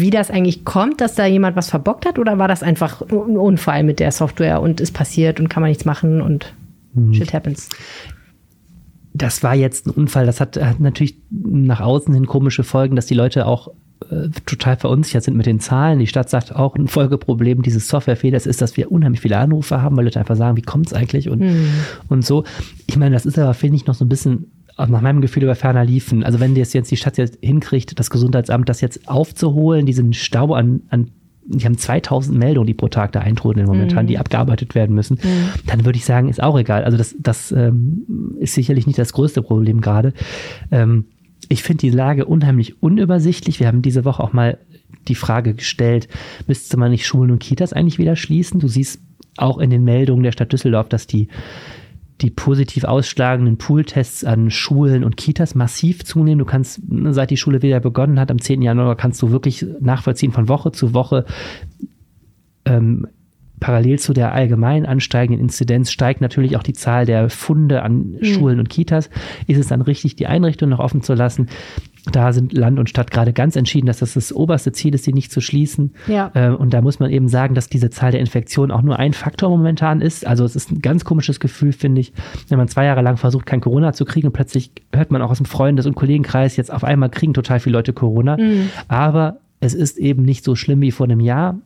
wie 0.00 0.10
das 0.10 0.30
eigentlich 0.30 0.64
kommt, 0.64 1.00
dass 1.00 1.14
da 1.14 1.24
jemand 1.24 1.56
was 1.56 1.70
verbockt 1.70 2.04
hat? 2.04 2.18
Oder 2.18 2.38
war 2.38 2.48
das 2.48 2.62
einfach 2.62 3.00
ein 3.02 3.36
Unfall 3.36 3.84
mit 3.84 4.00
der 4.00 4.10
Software 4.10 4.60
und 4.60 4.80
ist 4.80 4.92
passiert 4.92 5.38
und 5.38 5.48
kann 5.48 5.60
man 5.62 5.70
nichts 5.70 5.84
machen 5.84 6.20
und 6.20 6.52
mhm. 6.94 7.14
shit 7.14 7.32
happens? 7.32 7.68
Das 9.14 9.42
war 9.42 9.54
jetzt 9.54 9.86
ein 9.86 9.90
Unfall. 9.90 10.26
Das 10.26 10.40
hat, 10.40 10.60
hat 10.60 10.80
natürlich 10.80 11.16
nach 11.30 11.80
außen 11.80 12.12
hin 12.12 12.26
komische 12.26 12.64
Folgen, 12.64 12.96
dass 12.96 13.06
die 13.06 13.14
Leute 13.14 13.46
auch 13.46 13.68
äh, 14.10 14.28
total 14.44 14.76
verunsichert 14.76 15.22
sind 15.22 15.36
mit 15.36 15.46
den 15.46 15.60
Zahlen. 15.60 16.00
Die 16.00 16.06
Stadt 16.06 16.28
sagt 16.28 16.54
auch, 16.54 16.74
ein 16.74 16.88
Folgeproblem 16.88 17.62
dieses 17.62 17.88
Softwarefehlers 17.88 18.46
ist, 18.46 18.60
dass 18.60 18.76
wir 18.76 18.92
unheimlich 18.92 19.20
viele 19.20 19.38
Anrufe 19.38 19.80
haben, 19.80 19.96
weil 19.96 20.04
Leute 20.04 20.18
einfach 20.18 20.36
sagen, 20.36 20.56
wie 20.56 20.62
kommt 20.62 20.88
es 20.88 20.92
eigentlich 20.92 21.30
und, 21.30 21.40
mhm. 21.40 21.68
und 22.08 22.26
so. 22.26 22.44
Ich 22.86 22.96
meine, 22.96 23.14
das 23.14 23.24
ist 23.24 23.38
aber, 23.38 23.54
finde 23.54 23.76
ich, 23.76 23.86
noch 23.86 23.94
so 23.94 24.04
ein 24.04 24.08
bisschen 24.08 24.50
nach 24.78 25.00
meinem 25.00 25.20
Gefühl 25.20 25.44
über 25.44 25.54
ferner 25.54 25.84
liefen. 25.84 26.22
Also 26.22 26.40
wenn 26.40 26.54
das 26.54 26.72
jetzt 26.72 26.90
die 26.90 26.96
Stadt 26.96 27.16
jetzt 27.16 27.38
hinkriegt, 27.42 27.98
das 27.98 28.10
Gesundheitsamt 28.10 28.68
das 28.68 28.80
jetzt 28.80 29.08
aufzuholen, 29.08 29.86
diesen 29.86 30.12
Stau 30.12 30.54
an, 30.54 30.82
an 30.90 31.10
die 31.48 31.64
haben 31.64 31.78
2000 31.78 32.36
Meldungen, 32.36 32.66
die 32.66 32.74
pro 32.74 32.88
Tag 32.88 33.12
da 33.12 33.20
eintrudeln 33.20 33.66
momentan, 33.66 34.04
mhm. 34.04 34.08
die 34.08 34.18
abgearbeitet 34.18 34.74
werden 34.74 34.94
müssen, 34.94 35.18
mhm. 35.22 35.48
dann 35.66 35.84
würde 35.84 35.96
ich 35.96 36.04
sagen, 36.04 36.28
ist 36.28 36.42
auch 36.42 36.58
egal. 36.58 36.84
Also 36.84 36.98
das, 36.98 37.14
das 37.18 37.52
ähm, 37.52 38.36
ist 38.40 38.54
sicherlich 38.54 38.86
nicht 38.86 38.98
das 38.98 39.12
größte 39.12 39.42
Problem 39.42 39.80
gerade. 39.80 40.12
Ähm, 40.70 41.06
ich 41.48 41.62
finde 41.62 41.82
die 41.82 41.90
Lage 41.90 42.24
unheimlich 42.24 42.82
unübersichtlich. 42.82 43.60
Wir 43.60 43.68
haben 43.68 43.82
diese 43.82 44.04
Woche 44.04 44.22
auch 44.22 44.32
mal 44.32 44.58
die 45.06 45.14
Frage 45.14 45.54
gestellt, 45.54 46.08
müsste 46.48 46.76
man 46.76 46.90
nicht 46.90 47.06
Schulen 47.06 47.30
und 47.30 47.38
Kitas 47.38 47.72
eigentlich 47.72 47.98
wieder 47.98 48.16
schließen? 48.16 48.58
Du 48.58 48.66
siehst 48.66 49.00
auch 49.36 49.58
in 49.58 49.70
den 49.70 49.84
Meldungen 49.84 50.24
der 50.24 50.32
Stadt 50.32 50.52
Düsseldorf, 50.52 50.88
dass 50.88 51.06
die 51.06 51.28
die 52.20 52.30
positiv 52.30 52.84
ausschlagenden 52.84 53.58
Pooltests 53.58 54.24
an 54.24 54.50
Schulen 54.50 55.04
und 55.04 55.16
Kitas 55.16 55.54
massiv 55.54 56.04
zunehmen. 56.04 56.38
Du 56.38 56.44
kannst, 56.44 56.80
seit 57.10 57.30
die 57.30 57.36
Schule 57.36 57.62
wieder 57.62 57.80
begonnen 57.80 58.18
hat, 58.18 58.30
am 58.30 58.40
10. 58.40 58.62
Januar, 58.62 58.96
kannst 58.96 59.20
du 59.20 59.30
wirklich 59.30 59.66
nachvollziehen 59.80 60.32
von 60.32 60.48
Woche 60.48 60.72
zu 60.72 60.94
Woche, 60.94 61.26
ähm, 62.64 63.06
parallel 63.60 63.98
zu 63.98 64.12
der 64.12 64.32
allgemein 64.32 64.86
ansteigenden 64.86 65.42
Inzidenz 65.42 65.90
steigt 65.90 66.20
natürlich 66.20 66.56
auch 66.56 66.62
die 66.62 66.74
Zahl 66.74 67.06
der 67.06 67.30
Funde 67.30 67.82
an 67.82 68.16
mhm. 68.20 68.24
Schulen 68.24 68.58
und 68.58 68.68
Kitas. 68.68 69.10
Ist 69.46 69.58
es 69.58 69.68
dann 69.68 69.82
richtig, 69.82 70.16
die 70.16 70.26
Einrichtung 70.26 70.68
noch 70.70 70.78
offen 70.78 71.02
zu 71.02 71.14
lassen? 71.14 71.48
Da 72.12 72.32
sind 72.32 72.52
Land 72.52 72.78
und 72.78 72.88
Stadt 72.88 73.10
gerade 73.10 73.32
ganz 73.32 73.56
entschieden, 73.56 73.86
dass 73.86 73.98
das 73.98 74.14
das 74.14 74.32
oberste 74.32 74.72
Ziel 74.72 74.94
ist, 74.94 75.04
sie 75.04 75.12
nicht 75.12 75.32
zu 75.32 75.40
schließen. 75.40 75.92
Ja. 76.06 76.30
Äh, 76.34 76.50
und 76.50 76.72
da 76.72 76.80
muss 76.80 77.00
man 77.00 77.10
eben 77.10 77.28
sagen, 77.28 77.54
dass 77.54 77.68
diese 77.68 77.90
Zahl 77.90 78.12
der 78.12 78.20
Infektionen 78.20 78.70
auch 78.70 78.82
nur 78.82 78.98
ein 78.98 79.12
Faktor 79.12 79.50
momentan 79.50 80.00
ist. 80.00 80.26
Also 80.26 80.44
es 80.44 80.54
ist 80.54 80.70
ein 80.70 80.80
ganz 80.80 81.04
komisches 81.04 81.40
Gefühl, 81.40 81.72
finde 81.72 82.00
ich, 82.00 82.12
wenn 82.48 82.58
man 82.58 82.68
zwei 82.68 82.84
Jahre 82.84 83.02
lang 83.02 83.16
versucht, 83.16 83.46
kein 83.46 83.60
Corona 83.60 83.92
zu 83.92 84.04
kriegen 84.04 84.28
und 84.28 84.32
plötzlich 84.32 84.70
hört 84.92 85.10
man 85.10 85.20
auch 85.22 85.30
aus 85.30 85.38
dem 85.38 85.46
Freundes- 85.46 85.86
und 85.86 85.94
Kollegenkreis, 85.94 86.56
jetzt 86.56 86.72
auf 86.72 86.84
einmal 86.84 87.10
kriegen 87.10 87.34
total 87.34 87.60
viele 87.60 87.74
Leute 87.74 87.92
Corona. 87.92 88.36
Mhm. 88.36 88.70
Aber 88.88 89.38
es 89.60 89.74
ist 89.74 89.98
eben 89.98 90.22
nicht 90.22 90.44
so 90.44 90.54
schlimm 90.54 90.80
wie 90.80 90.92
vor 90.92 91.06
einem 91.06 91.20
Jahr 91.20 91.56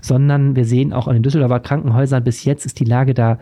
sondern 0.00 0.54
wir 0.54 0.64
sehen 0.64 0.92
auch 0.92 1.08
an 1.08 1.14
den 1.14 1.22
Düsseldorfer 1.22 1.58
Krankenhäusern, 1.58 2.22
bis 2.22 2.44
jetzt 2.44 2.64
ist 2.64 2.78
die 2.78 2.84
Lage 2.84 3.14
da 3.14 3.38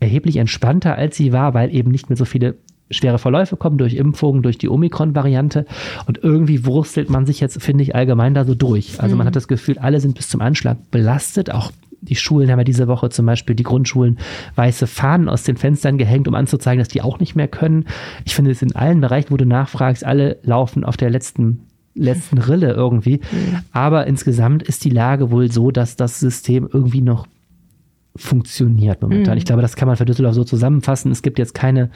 erheblich 0.00 0.36
entspannter, 0.36 0.96
als 0.96 1.16
sie 1.16 1.32
war, 1.32 1.54
weil 1.54 1.74
eben 1.74 1.90
nicht 1.90 2.08
mehr 2.08 2.16
so 2.16 2.24
viele 2.24 2.56
schwere 2.90 3.18
Verläufe 3.18 3.56
kommen 3.56 3.78
durch 3.78 3.94
Impfungen, 3.94 4.42
durch 4.42 4.58
die 4.58 4.68
Omikron-Variante. 4.68 5.66
Und 6.06 6.22
irgendwie 6.22 6.64
wurstelt 6.66 7.10
man 7.10 7.26
sich 7.26 7.40
jetzt, 7.40 7.62
finde 7.62 7.82
ich, 7.82 7.94
allgemein 7.94 8.34
da 8.34 8.44
so 8.44 8.54
durch. 8.54 9.00
Also 9.00 9.14
mhm. 9.14 9.18
man 9.18 9.26
hat 9.26 9.36
das 9.36 9.48
Gefühl, 9.48 9.78
alle 9.78 10.00
sind 10.00 10.16
bis 10.16 10.28
zum 10.28 10.40
Anschlag 10.40 10.90
belastet. 10.90 11.52
Auch 11.52 11.72
die 12.00 12.16
Schulen 12.16 12.50
haben 12.50 12.58
ja 12.58 12.64
diese 12.64 12.86
Woche 12.86 13.08
zum 13.08 13.26
Beispiel 13.26 13.56
die 13.56 13.62
Grundschulen 13.62 14.18
weiße 14.56 14.86
Fahnen 14.86 15.28
aus 15.28 15.42
den 15.42 15.56
Fenstern 15.56 15.96
gehängt, 15.98 16.28
um 16.28 16.34
anzuzeigen, 16.34 16.78
dass 16.78 16.88
die 16.88 17.02
auch 17.02 17.18
nicht 17.18 17.34
mehr 17.34 17.48
können. 17.48 17.86
Ich 18.24 18.34
finde 18.34 18.50
es 18.50 18.60
in 18.62 18.76
allen 18.76 19.00
Bereichen, 19.00 19.30
wo 19.30 19.36
du 19.36 19.46
nachfragst, 19.46 20.04
alle 20.04 20.38
laufen 20.42 20.84
auf 20.84 20.96
der 20.96 21.10
letzten 21.10 21.60
letzten 21.96 22.38
Rille 22.38 22.72
irgendwie. 22.72 23.18
Mhm. 23.18 23.58
Aber 23.70 24.06
insgesamt 24.08 24.64
ist 24.64 24.84
die 24.84 24.90
Lage 24.90 25.30
wohl 25.30 25.50
so, 25.50 25.70
dass 25.70 25.94
das 25.94 26.18
System 26.18 26.68
irgendwie 26.72 27.02
noch 27.02 27.28
funktioniert 28.16 29.02
momentan. 29.02 29.34
Mhm. 29.34 29.38
Ich 29.38 29.44
glaube, 29.44 29.62
das 29.62 29.76
kann 29.76 29.88
man 29.88 29.96
für 29.96 30.04
Düsseldorf 30.04 30.34
so 30.34 30.44
zusammenfassen. 30.44 31.10
Es 31.10 31.22
gibt 31.22 31.38
jetzt 31.38 31.54
keine 31.54 31.90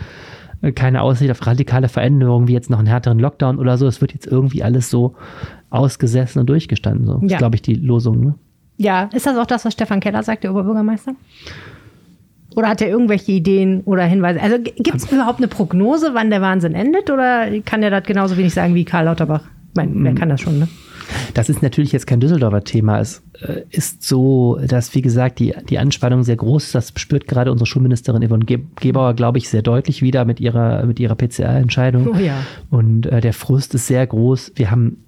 keine 0.74 1.02
Aussicht 1.02 1.30
auf 1.30 1.46
radikale 1.46 1.88
Veränderungen, 1.88 2.48
wie 2.48 2.52
jetzt 2.52 2.70
noch 2.70 2.78
einen 2.78 2.88
härteren 2.88 3.18
Lockdown 3.18 3.58
oder 3.58 3.78
so. 3.78 3.86
Es 3.86 4.00
wird 4.00 4.12
jetzt 4.12 4.26
irgendwie 4.26 4.62
alles 4.62 4.90
so 4.90 5.14
ausgesessen 5.70 6.40
und 6.40 6.46
durchgestanden. 6.46 7.06
So. 7.06 7.12
Ja. 7.12 7.18
Das 7.20 7.32
ist, 7.32 7.38
glaube 7.38 7.56
ich, 7.56 7.62
die 7.62 7.74
Losung. 7.74 8.24
Ne? 8.24 8.34
Ja, 8.76 9.08
ist 9.12 9.26
das 9.26 9.36
auch 9.36 9.46
das, 9.46 9.64
was 9.64 9.72
Stefan 9.72 10.00
Keller 10.00 10.22
sagt, 10.22 10.44
der 10.44 10.50
Oberbürgermeister? 10.50 11.14
Oder 12.56 12.68
hat 12.68 12.80
er 12.80 12.88
irgendwelche 12.88 13.32
Ideen 13.32 13.82
oder 13.82 14.04
Hinweise? 14.04 14.40
Also 14.40 14.58
gibt 14.58 14.96
es 14.96 15.12
überhaupt 15.12 15.38
eine 15.38 15.48
Prognose, 15.48 16.10
wann 16.14 16.30
der 16.30 16.40
Wahnsinn 16.40 16.74
endet? 16.74 17.10
Oder 17.10 17.60
kann 17.60 17.82
der 17.82 17.90
das 17.90 18.04
genauso 18.04 18.36
wenig 18.36 18.54
sagen 18.54 18.74
wie 18.74 18.84
Karl 18.84 19.04
Lauterbach? 19.04 19.44
Ich 19.70 19.76
meine, 19.76 19.92
wer 19.94 20.12
mm. 20.12 20.14
kann 20.16 20.28
das 20.28 20.40
schon, 20.40 20.58
ne? 20.58 20.68
Das 21.34 21.48
ist 21.48 21.62
natürlich 21.62 21.92
jetzt 21.92 22.06
kein 22.06 22.20
Düsseldorfer 22.20 22.64
Thema. 22.64 23.00
Es 23.00 23.22
äh, 23.40 23.62
ist 23.70 24.02
so, 24.02 24.58
dass, 24.66 24.94
wie 24.94 25.02
gesagt, 25.02 25.38
die, 25.38 25.54
die 25.68 25.78
Anspannung 25.78 26.22
sehr 26.22 26.36
groß 26.36 26.64
ist. 26.64 26.74
Das 26.74 26.92
spürt 26.96 27.26
gerade 27.26 27.50
unsere 27.50 27.66
Schulministerin 27.66 28.26
Yvonne 28.26 28.44
Gebauer, 28.44 29.14
glaube 29.14 29.38
ich, 29.38 29.48
sehr 29.48 29.62
deutlich 29.62 30.02
wieder 30.02 30.24
mit 30.24 30.40
ihrer, 30.40 30.84
mit 30.84 31.00
ihrer 31.00 31.14
PCR-Entscheidung. 31.14 32.08
Oh 32.14 32.18
ja. 32.18 32.34
Und 32.70 33.06
äh, 33.06 33.20
der 33.20 33.32
Frust 33.32 33.74
ist 33.74 33.86
sehr 33.86 34.06
groß. 34.06 34.52
Wir 34.56 34.70
haben 34.70 35.04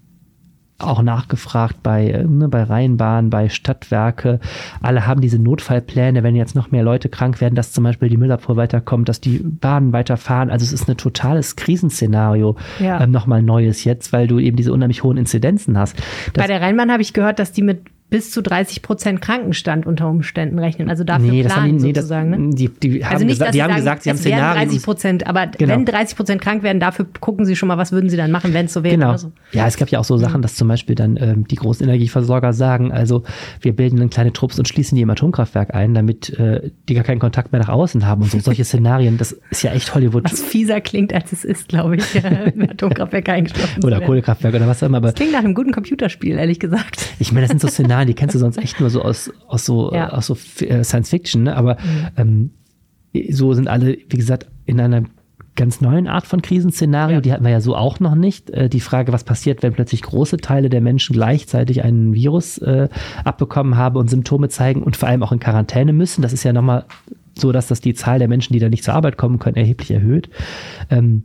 auch 0.83 1.03
nachgefragt 1.03 1.83
bei, 1.83 2.09
äh, 2.11 2.25
ne, 2.25 2.49
bei 2.49 2.63
Rheinbahn, 2.63 3.31
bei 3.31 3.49
Stadtwerke. 3.49 4.41
Alle 4.83 5.07
haben 5.07 5.21
diese 5.21 5.39
Notfallpläne, 5.39 6.23
wenn 6.23 6.37
jetzt 6.37 6.55
noch 6.55 6.71
mehr 6.71 6.83
Leute 6.83 7.09
krank 7.09 7.41
werden, 7.41 7.55
dass 7.55 7.73
zum 7.73 7.85
Beispiel 7.85 8.09
die 8.09 8.17
Müllabfuhr 8.17 8.57
weiterkommt, 8.57 9.09
dass 9.09 9.21
die 9.21 9.39
Bahnen 9.39 9.93
weiterfahren. 9.93 10.51
Also 10.51 10.65
es 10.65 10.73
ist 10.73 10.89
ein 10.89 10.97
totales 10.97 11.57
Krisenszenario, 11.57 12.57
ja. 12.79 13.01
ähm, 13.01 13.11
nochmal 13.11 13.43
neues 13.43 13.85
jetzt, 13.85 14.13
weil 14.13 14.27
du 14.27 14.39
eben 14.39 14.57
diese 14.57 14.73
unheimlich 14.73 15.03
hohen 15.03 15.17
Inzidenzen 15.17 15.79
hast. 15.79 15.99
Das 16.33 16.45
bei 16.45 16.47
der 16.47 16.61
Rheinbahn 16.61 16.91
habe 16.91 17.03
ich 17.03 17.13
gehört, 17.13 17.39
dass 17.39 17.53
die 17.53 17.63
mit 17.63 17.83
bis 18.11 18.31
zu 18.31 18.43
30 18.43 18.83
Prozent 18.83 19.23
Krankenstand 19.23 19.87
unter 19.87 20.09
Umständen 20.09 20.59
rechnen. 20.59 20.90
Also 20.90 21.05
dafür 21.05 21.31
nee, 21.31 21.45
planen 21.45 21.79
die, 21.79 21.87
nee, 21.87 21.95
sozusagen. 21.95 22.31
Das, 22.33 22.40
ne? 22.40 22.50
die, 22.55 22.69
die, 22.69 23.05
haben 23.05 23.12
also 23.12 23.25
nicht, 23.25 23.35
gesagt, 23.35 23.55
die 23.55 23.62
haben 23.62 23.71
sagen, 23.71 23.81
gesagt, 23.81 24.02
sie 24.02 24.11
haben 24.11 24.17
Szenarien. 24.19 24.69
30 24.69 24.83
Prozent, 24.83 25.26
aber 25.26 25.47
genau. 25.47 25.75
wenn 25.75 25.85
30 25.87 26.17
Prozent 26.17 26.43
krank 26.43 26.62
werden, 26.62 26.81
dafür 26.81 27.07
gucken 27.21 27.47
sie 27.47 27.57
schon 27.57 27.69
mal, 27.69 27.79
was 27.79 27.93
würden 27.93 28.11
sie 28.11 28.17
dann 28.17 28.31
machen, 28.31 28.52
wenn 28.52 28.67
es 28.67 28.73
so 28.73 28.83
wäre. 28.83 28.97
Genau. 28.97 29.17
So. 29.17 29.33
Ja, 29.52 29.67
es 29.67 29.76
gab 29.76 29.88
ja 29.88 30.00
auch 30.00 30.05
so 30.05 30.17
Sachen, 30.17 30.43
dass 30.43 30.57
zum 30.57 30.69
Beispiel 30.69 30.97
dann 30.97 31.17
ähm, 31.17 31.47
die 31.47 31.55
großen 31.57 31.87
Energieversorger 31.87 32.52
sagen, 32.52 32.93
also 32.93 33.23
wir 33.61 33.75
bilden 33.75 33.99
dann 33.99 34.11
kleine 34.11 34.33
Trupps 34.33 34.59
und 34.59 34.67
schließen 34.67 34.97
die 34.97 35.02
im 35.02 35.11
Atomkraftwerk 35.11 35.75
ein, 35.75 35.95
damit 35.95 36.31
äh, 36.38 36.71
die 36.88 36.95
gar 36.95 37.05
keinen 37.05 37.21
Kontakt 37.21 37.52
mehr 37.52 37.61
nach 37.61 37.69
außen 37.69 38.07
haben 38.07 38.23
und 38.23 38.31
so. 38.31 38.40
Solche 38.40 38.64
Szenarien, 38.64 39.19
das 39.19 39.33
ist 39.50 39.62
ja 39.62 39.73
echt 39.73 39.95
Hollywood. 39.95 40.25
Was 40.25 40.43
fieser 40.43 40.81
klingt, 40.81 41.14
als 41.14 41.33
es 41.33 41.45
ist, 41.45 41.69
glaube 41.69 41.97
ich, 41.97 42.14
äh, 42.17 42.52
Atomkraftwerk 42.71 43.29
eingeschlossen. 43.29 43.85
Oder 43.85 44.00
Kohlekraftwerk 44.00 44.55
oder 44.55 44.67
was 44.67 44.83
auch 44.83 44.88
immer. 44.88 44.99
Aber 44.99 45.09
das 45.09 45.14
klingt 45.14 45.33
nach 45.33 45.40
einem 45.40 45.55
guten 45.55 45.73
Computerspiel, 45.73 46.37
ehrlich 46.37 46.59
gesagt. 46.59 47.11
Ich 47.19 47.33
meine, 47.33 47.43
das 47.43 47.50
sind 47.50 47.61
so 47.61 47.69
Szenarien, 47.69 48.00
die 48.04 48.14
kennst 48.14 48.35
du 48.35 48.38
sonst 48.38 48.59
echt 48.59 48.80
nur 48.80 48.90
so 48.90 49.02
aus, 49.02 49.30
aus 49.49 49.64
so, 49.64 49.92
ja. 49.92 50.11
aus 50.11 50.26
so 50.26 50.37
äh, 50.64 50.85
Science 50.85 51.11
Fiction, 51.11 51.45
ne? 51.45 51.57
aber 51.57 51.76
mhm. 51.76 52.50
ähm, 53.14 53.30
so 53.30 53.54
sind 53.54 53.69
alle, 53.69 53.99
wie 54.09 54.16
gesagt, 54.16 54.47
in 54.66 54.80
einer 54.80 55.04
ganz 55.57 55.80
neuen 55.80 56.07
Art 56.07 56.26
von 56.26 56.42
Krisenszenario. 56.42 57.16
Ja. 57.16 57.21
Die 57.21 57.33
hatten 57.33 57.45
wir 57.45 57.50
ja 57.50 57.61
so 57.61 57.76
auch 57.76 58.00
noch 58.00 58.14
nicht. 58.14 58.50
Äh, 58.50 58.69
die 58.69 58.80
Frage, 58.80 59.12
was 59.12 59.25
passiert, 59.25 59.62
wenn 59.62 59.73
plötzlich 59.73 60.02
große 60.02 60.38
Teile 60.38 60.69
der 60.69 60.80
Menschen 60.80 61.12
gleichzeitig 61.12 61.83
einen 61.83 62.14
Virus 62.14 62.59
äh, 62.59 62.88
abbekommen 63.25 63.76
haben 63.76 63.97
und 63.97 64.09
Symptome 64.09 64.49
zeigen 64.49 64.83
und 64.83 64.97
vor 64.97 65.09
allem 65.09 65.23
auch 65.23 65.33
in 65.33 65.40
Quarantäne 65.40 65.92
müssen. 65.92 66.23
Das 66.23 66.33
ist 66.33 66.45
ja 66.45 66.52
nochmal 66.52 66.87
so, 67.35 67.52
dass 67.52 67.66
das 67.66 67.80
die 67.80 67.95
Zahl 67.95 68.19
der 68.19 68.28
Menschen, 68.28 68.52
die 68.52 68.59
da 68.59 68.69
nicht 68.69 68.85
zur 68.85 68.95
Arbeit 68.95 69.16
kommen 69.16 69.38
können, 69.38 69.57
erheblich 69.57 69.90
erhöht. 69.90 70.30
Ähm, 70.88 71.25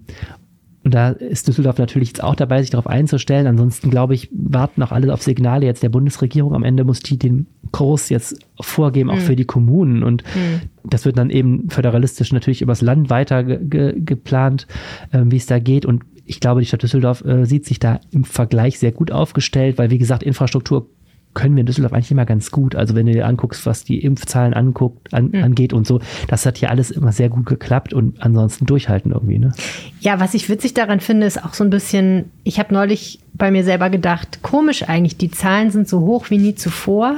und 0.86 0.94
da 0.94 1.10
ist 1.10 1.48
Düsseldorf 1.48 1.80
natürlich 1.80 2.10
jetzt 2.10 2.24
auch 2.24 2.36
dabei, 2.36 2.62
sich 2.62 2.70
darauf 2.70 2.86
einzustellen. 2.86 3.48
Ansonsten, 3.48 3.90
glaube 3.90 4.14
ich, 4.14 4.30
warten 4.32 4.84
auch 4.84 4.92
alle 4.92 5.12
auf 5.12 5.24
Signale 5.24 5.66
jetzt 5.66 5.82
der 5.82 5.90
Bundesregierung. 5.90 6.54
Am 6.54 6.64
Ende 6.64 6.84
muss 6.84 7.00
die 7.00 7.18
den 7.18 7.48
Kurs 7.72 8.10
jetzt 8.10 8.38
vorgeben, 8.62 9.10
auch 9.10 9.16
mhm. 9.16 9.22
für 9.22 9.36
die 9.36 9.46
Kommunen. 9.46 10.04
Und 10.04 10.24
mhm. 10.36 10.70
das 10.84 11.04
wird 11.04 11.18
dann 11.18 11.32
eben 11.32 11.72
föderalistisch 11.72 12.32
natürlich 12.32 12.62
übers 12.62 12.82
Land 12.82 13.10
weiter 13.10 13.44
ge 13.44 13.58
ge 13.64 14.00
geplant, 14.00 14.68
äh, 15.12 15.24
wie 15.26 15.38
es 15.38 15.48
da 15.48 15.58
geht. 15.58 15.88
Und 15.88 16.04
ich 16.24 16.40
glaube, 16.40 16.62
die 16.62 16.68
Stadt 16.68 16.84
Düsseldorf 16.84 17.26
äh, 17.26 17.46
sieht 17.46 17.66
sich 17.66 17.80
da 17.80 18.00
im 18.12 18.24
Vergleich 18.24 18.78
sehr 18.78 18.92
gut 18.92 19.10
aufgestellt, 19.10 19.80
weil, 19.80 19.90
wie 19.90 19.98
gesagt, 19.98 20.22
Infrastruktur 20.22 20.88
können 21.36 21.56
wir 21.56 21.60
in 21.62 21.68
Düsseldorf 21.68 21.94
eigentlich 21.94 22.10
immer 22.10 22.26
ganz 22.26 22.50
gut. 22.50 22.76
Also 22.76 22.96
wenn 22.96 23.06
du 23.06 23.12
dir 23.12 23.28
anguckst, 23.28 23.66
was 23.68 23.84
die 23.84 24.00
Impfzahlen 24.00 24.56
anguckt, 24.56 25.14
an, 25.14 25.30
mhm. 25.32 25.44
angeht 25.44 25.74
und 25.74 25.86
so, 25.86 26.00
das 26.28 26.46
hat 26.46 26.58
hier 26.58 26.72
alles 26.72 26.90
immer 26.90 27.12
sehr 27.12 27.30
gut 27.30 27.46
geklappt 27.46 27.94
und 27.94 28.20
ansonsten 28.24 28.66
durchhalten 28.66 29.12
irgendwie. 29.12 29.38
Ne? 29.38 29.52
Ja, 30.00 30.20
was 30.20 30.34
ich 30.34 30.50
witzig 30.50 30.74
daran 30.74 31.02
finde, 31.02 31.28
ist 31.28 31.44
auch 31.44 31.54
so 31.54 31.64
ein 31.64 31.70
bisschen, 31.70 32.32
ich 32.44 32.58
habe 32.58 32.74
neulich 32.74 33.20
bei 33.34 33.52
mir 33.52 33.64
selber 33.64 33.92
gedacht, 33.92 34.40
komisch 34.42 34.84
eigentlich, 34.88 35.18
die 35.18 35.30
Zahlen 35.30 35.70
sind 35.70 35.88
so 35.88 36.00
hoch 36.00 36.30
wie 36.30 36.38
nie 36.38 36.56
zuvor, 36.56 37.18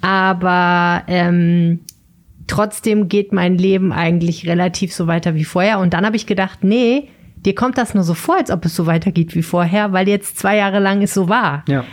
aber 0.00 1.02
ähm, 1.08 1.80
trotzdem 2.46 3.08
geht 3.08 3.32
mein 3.32 3.58
Leben 3.58 3.92
eigentlich 3.92 4.46
relativ 4.46 4.94
so 4.94 5.08
weiter 5.08 5.34
wie 5.34 5.44
vorher. 5.44 5.80
Und 5.80 5.94
dann 5.94 6.06
habe 6.06 6.16
ich 6.16 6.26
gedacht, 6.26 6.60
nee, 6.62 7.08
dir 7.44 7.56
kommt 7.56 7.76
das 7.76 7.92
nur 7.92 8.04
so 8.04 8.14
vor, 8.14 8.36
als 8.36 8.52
ob 8.52 8.64
es 8.64 8.76
so 8.76 8.86
weitergeht 8.86 9.34
wie 9.34 9.42
vorher, 9.42 9.92
weil 9.92 10.08
jetzt 10.08 10.38
zwei 10.38 10.56
Jahre 10.56 10.78
lang 10.78 11.02
es 11.02 11.12
so 11.12 11.28
war. 11.28 11.64
Ja 11.66 11.84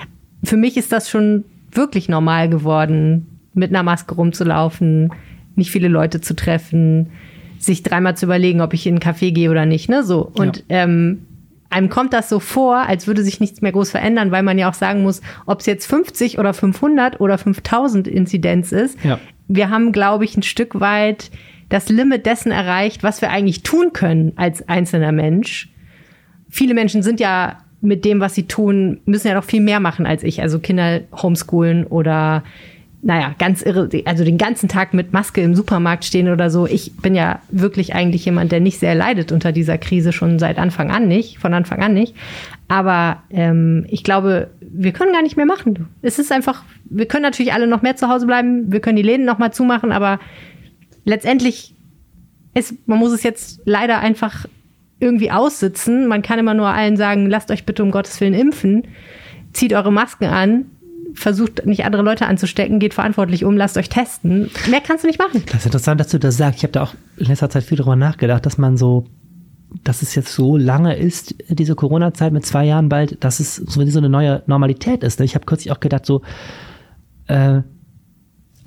für 0.43 0.57
mich 0.57 0.77
ist 0.77 0.91
das 0.91 1.09
schon 1.09 1.45
wirklich 1.71 2.09
normal 2.09 2.49
geworden, 2.49 3.39
mit 3.53 3.69
einer 3.69 3.83
Maske 3.83 4.15
rumzulaufen, 4.15 5.11
nicht 5.55 5.71
viele 5.71 5.87
Leute 5.87 6.21
zu 6.21 6.35
treffen, 6.35 7.09
sich 7.57 7.83
dreimal 7.83 8.15
zu 8.15 8.25
überlegen, 8.25 8.61
ob 8.61 8.73
ich 8.73 8.87
in 8.87 8.95
einen 8.95 9.15
Café 9.15 9.31
gehe 9.31 9.51
oder 9.51 9.65
nicht. 9.65 9.89
Ne? 9.89 10.03
So. 10.03 10.31
Und 10.33 10.59
ja. 10.69 10.83
ähm, 10.83 11.25
einem 11.69 11.89
kommt 11.89 12.13
das 12.13 12.29
so 12.29 12.39
vor, 12.39 12.77
als 12.77 13.05
würde 13.05 13.23
sich 13.23 13.39
nichts 13.39 13.61
mehr 13.61 13.71
groß 13.71 13.91
verändern, 13.91 14.31
weil 14.31 14.43
man 14.43 14.57
ja 14.57 14.69
auch 14.69 14.73
sagen 14.73 15.03
muss, 15.03 15.21
ob 15.45 15.59
es 15.59 15.65
jetzt 15.65 15.85
50 15.87 16.39
oder 16.39 16.53
500 16.53 17.19
oder 17.19 17.37
5000 17.37 18.07
Inzidenz 18.07 18.71
ist. 18.71 18.97
Ja. 19.03 19.19
Wir 19.47 19.69
haben, 19.69 19.91
glaube 19.91 20.25
ich, 20.25 20.35
ein 20.35 20.43
Stück 20.43 20.79
weit 20.79 21.29
das 21.67 21.89
Limit 21.89 22.25
dessen 22.25 22.51
erreicht, 22.51 23.03
was 23.03 23.21
wir 23.21 23.29
eigentlich 23.29 23.61
tun 23.61 23.93
können 23.93 24.33
als 24.35 24.67
einzelner 24.67 25.11
Mensch. 25.11 25.69
Viele 26.49 26.73
Menschen 26.73 27.03
sind 27.03 27.19
ja 27.19 27.57
mit 27.81 28.05
dem, 28.05 28.19
was 28.19 28.35
sie 28.35 28.43
tun, 28.43 28.99
müssen 29.05 29.27
ja 29.27 29.33
noch 29.33 29.43
viel 29.43 29.61
mehr 29.61 29.79
machen 29.79 30.05
als 30.05 30.23
ich. 30.23 30.41
Also 30.41 30.59
Kinder 30.59 31.01
homeschoolen 31.13 31.85
oder 31.85 32.43
naja, 33.01 33.33
ganz 33.39 33.61
irre, 33.61 33.89
also 34.03 34.25
den 34.25 34.37
ganzen 34.37 34.67
Tag 34.67 34.93
mit 34.93 35.13
Maske 35.13 35.41
im 35.41 35.55
Supermarkt 35.55 36.03
stehen 36.03 36.27
oder 36.27 36.49
so. 36.49 36.67
Ich 36.67 36.97
bin 36.97 37.15
ja 37.15 37.41
wirklich 37.49 37.95
eigentlich 37.95 38.25
jemand, 38.25 38.51
der 38.51 38.59
nicht 38.59 38.79
sehr 38.79 38.93
leidet 38.93 39.31
unter 39.31 39.53
dieser 39.53 39.77
Krise, 39.77 40.11
schon 40.11 40.37
seit 40.37 40.57
Anfang 40.57 40.91
an 40.91 41.07
nicht, 41.07 41.39
von 41.39 41.53
Anfang 41.53 41.81
an 41.81 41.93
nicht. 41.93 42.13
Aber 42.67 43.23
ähm, 43.29 43.85
ich 43.89 44.03
glaube, 44.03 44.49
wir 44.59 44.91
können 44.91 45.13
gar 45.13 45.21
nicht 45.21 45.37
mehr 45.37 45.45
machen. 45.45 45.87
Es 46.01 46.19
ist 46.19 46.31
einfach, 46.31 46.63
wir 46.85 47.05
können 47.05 47.23
natürlich 47.23 47.53
alle 47.53 47.67
noch 47.67 47.81
mehr 47.81 47.95
zu 47.95 48.09
Hause 48.09 48.25
bleiben, 48.25 48.69
wir 48.71 48.81
können 48.81 48.97
die 48.97 49.03
Läden 49.03 49.25
noch 49.25 49.37
mal 49.37 49.53
zumachen, 49.53 49.93
aber 49.93 50.19
letztendlich 51.05 51.73
ist, 52.53 52.73
man 52.85 52.99
muss 52.99 53.13
es 53.13 53.23
jetzt 53.23 53.61
leider 53.63 53.99
einfach 53.99 54.45
irgendwie 54.99 55.31
aussitzen. 55.31 56.07
Man 56.07 56.21
kann 56.21 56.39
immer 56.39 56.53
nur 56.53 56.67
allen 56.67 56.97
sagen, 56.97 57.29
lasst 57.29 57.51
euch 57.51 57.65
bitte 57.65 57.83
um 57.83 57.91
Gottes 57.91 58.19
Willen 58.21 58.33
impfen, 58.33 58.87
zieht 59.53 59.73
eure 59.73 59.91
Masken 59.91 60.25
an, 60.25 60.65
versucht 61.13 61.65
nicht 61.65 61.85
andere 61.85 62.01
Leute 62.01 62.25
anzustecken, 62.27 62.79
geht 62.79 62.93
verantwortlich 62.93 63.45
um, 63.45 63.57
lasst 63.57 63.77
euch 63.77 63.89
testen. 63.89 64.49
Mehr 64.69 64.81
kannst 64.81 65.03
du 65.03 65.07
nicht 65.07 65.19
machen. 65.19 65.43
Das 65.47 65.61
ist 65.61 65.65
interessant, 65.65 65.99
dass 65.99 66.09
du 66.09 66.19
das 66.19 66.37
sagst. 66.37 66.59
Ich 66.59 66.63
habe 66.63 66.73
da 66.73 66.83
auch 66.83 66.93
in 67.17 67.27
letzter 67.27 67.49
Zeit 67.49 67.63
viel 67.63 67.77
darüber 67.77 67.95
nachgedacht, 67.95 68.45
dass 68.45 68.57
man 68.57 68.77
so, 68.77 69.05
dass 69.83 70.01
es 70.01 70.15
jetzt 70.15 70.33
so 70.33 70.57
lange 70.57 70.95
ist, 70.95 71.35
diese 71.49 71.75
Corona-Zeit 71.75 72.33
mit 72.33 72.45
zwei 72.45 72.65
Jahren 72.65 72.89
bald, 72.89 73.23
dass 73.23 73.39
es 73.39 73.55
so 73.55 73.79
eine 73.81 74.09
neue 74.09 74.43
Normalität 74.47 75.03
ist. 75.03 75.19
Ich 75.21 75.35
habe 75.35 75.45
kürzlich 75.45 75.71
auch 75.71 75.79
gedacht, 75.79 76.05
so, 76.05 76.21
äh, 77.27 77.61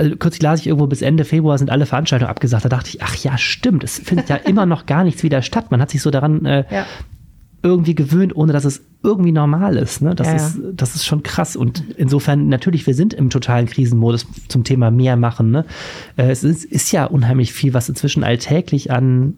also 0.02 0.16
kürzlich 0.16 0.42
las 0.42 0.60
ich 0.60 0.66
irgendwo 0.66 0.86
bis 0.86 1.00
Ende 1.00 1.24
Februar 1.24 1.56
sind 1.58 1.70
alle 1.70 1.86
Veranstaltungen 1.86 2.30
abgesagt. 2.30 2.64
Da 2.64 2.68
dachte 2.68 2.88
ich, 2.88 3.02
ach 3.02 3.14
ja, 3.16 3.38
stimmt, 3.38 3.84
es 3.84 3.98
findet 3.98 4.28
ja 4.28 4.36
immer 4.44 4.66
noch 4.66 4.86
gar 4.86 5.04
nichts 5.04 5.22
wieder 5.22 5.42
statt. 5.42 5.70
Man 5.70 5.80
hat 5.80 5.90
sich 5.90 6.02
so 6.02 6.10
daran 6.10 6.44
äh, 6.44 6.64
ja. 6.70 6.86
irgendwie 7.62 7.94
gewöhnt, 7.94 8.34
ohne 8.34 8.52
dass 8.52 8.64
es 8.64 8.82
irgendwie 9.04 9.30
normal 9.30 9.76
ist. 9.76 10.02
Ne? 10.02 10.14
Das, 10.14 10.26
ja, 10.26 10.34
ist 10.34 10.60
das 10.74 10.96
ist 10.96 11.06
schon 11.06 11.22
krass. 11.22 11.54
Und 11.54 11.84
insofern, 11.96 12.48
natürlich, 12.48 12.86
wir 12.86 12.94
sind 12.94 13.14
im 13.14 13.30
totalen 13.30 13.66
Krisenmodus 13.66 14.26
zum 14.48 14.64
Thema 14.64 14.90
mehr 14.90 15.16
machen. 15.16 15.52
Ne? 15.52 15.64
Äh, 16.16 16.30
es 16.30 16.42
ist, 16.42 16.64
ist 16.64 16.90
ja 16.90 17.04
unheimlich 17.04 17.52
viel, 17.52 17.72
was 17.72 17.88
inzwischen 17.88 18.24
alltäglich 18.24 18.90
an 18.90 19.34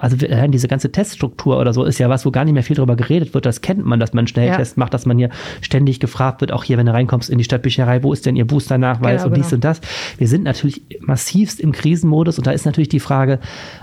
also 0.00 0.16
diese 0.16 0.68
ganze 0.68 0.92
Teststruktur 0.92 1.58
oder 1.58 1.72
so 1.72 1.84
ist 1.84 1.98
ja 1.98 2.08
was, 2.08 2.24
wo 2.24 2.30
gar 2.30 2.44
nicht 2.44 2.54
mehr 2.54 2.62
viel 2.62 2.76
drüber 2.76 2.96
geredet 2.96 3.34
wird. 3.34 3.44
Das 3.46 3.60
kennt 3.60 3.84
man, 3.84 3.98
dass 3.98 4.12
man 4.12 4.20
einen 4.20 4.28
Schnelltest 4.28 4.76
ja. 4.76 4.80
macht, 4.80 4.94
dass 4.94 5.06
man 5.06 5.18
hier 5.18 5.30
ständig 5.60 6.00
gefragt 6.00 6.40
wird, 6.40 6.52
auch 6.52 6.64
hier, 6.64 6.78
wenn 6.78 6.86
du 6.86 6.92
reinkommst 6.92 7.28
in 7.28 7.38
die 7.38 7.44
Stadtbücherei, 7.44 8.02
wo 8.02 8.12
ist 8.12 8.26
denn 8.26 8.36
ihr 8.36 8.46
Boosternachweis 8.46 9.22
genau, 9.22 9.34
und 9.34 9.36
dies 9.36 9.50
genau. 9.50 9.56
und 9.56 9.64
das. 9.64 9.80
Wir 10.18 10.28
sind 10.28 10.44
natürlich 10.44 10.82
massivst 11.00 11.60
im 11.60 11.72
Krisenmodus 11.72 12.38
und 12.38 12.46
da 12.46 12.52
ist 12.52 12.66
natürlich 12.66 12.88
die 12.88 13.00
Frage, 13.00 13.40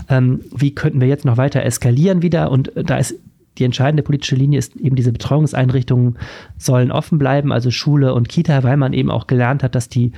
ähm, 0.10 0.41
wie 0.56 0.73
könnten 0.73 1.01
wir 1.01 1.08
jetzt 1.08 1.25
noch 1.25 1.38
weiter 1.38 1.63
eskalieren 1.63 2.21
wieder 2.21 2.51
und 2.51 2.71
da 2.75 2.97
ist 2.97 3.15
die 3.58 3.65
entscheidende 3.65 4.04
politische 4.04 4.36
Linie 4.36 4.60
ist 4.60 4.75
eben, 4.77 4.95
diese 4.95 5.12
Betreuungseinrichtungen 5.12 6.17
sollen 6.58 6.91
offen 6.91 7.17
bleiben, 7.17 7.51
also 7.51 7.69
Schule 7.69 8.13
und 8.13 8.30
Kita, 8.30 8.63
weil 8.63 8.77
man 8.77 8.93
eben 8.93 9.12
auch 9.12 9.27
gelernt 9.27 9.62
hat, 9.62 9.75
dass 9.75 9.89
die, 9.89 10.13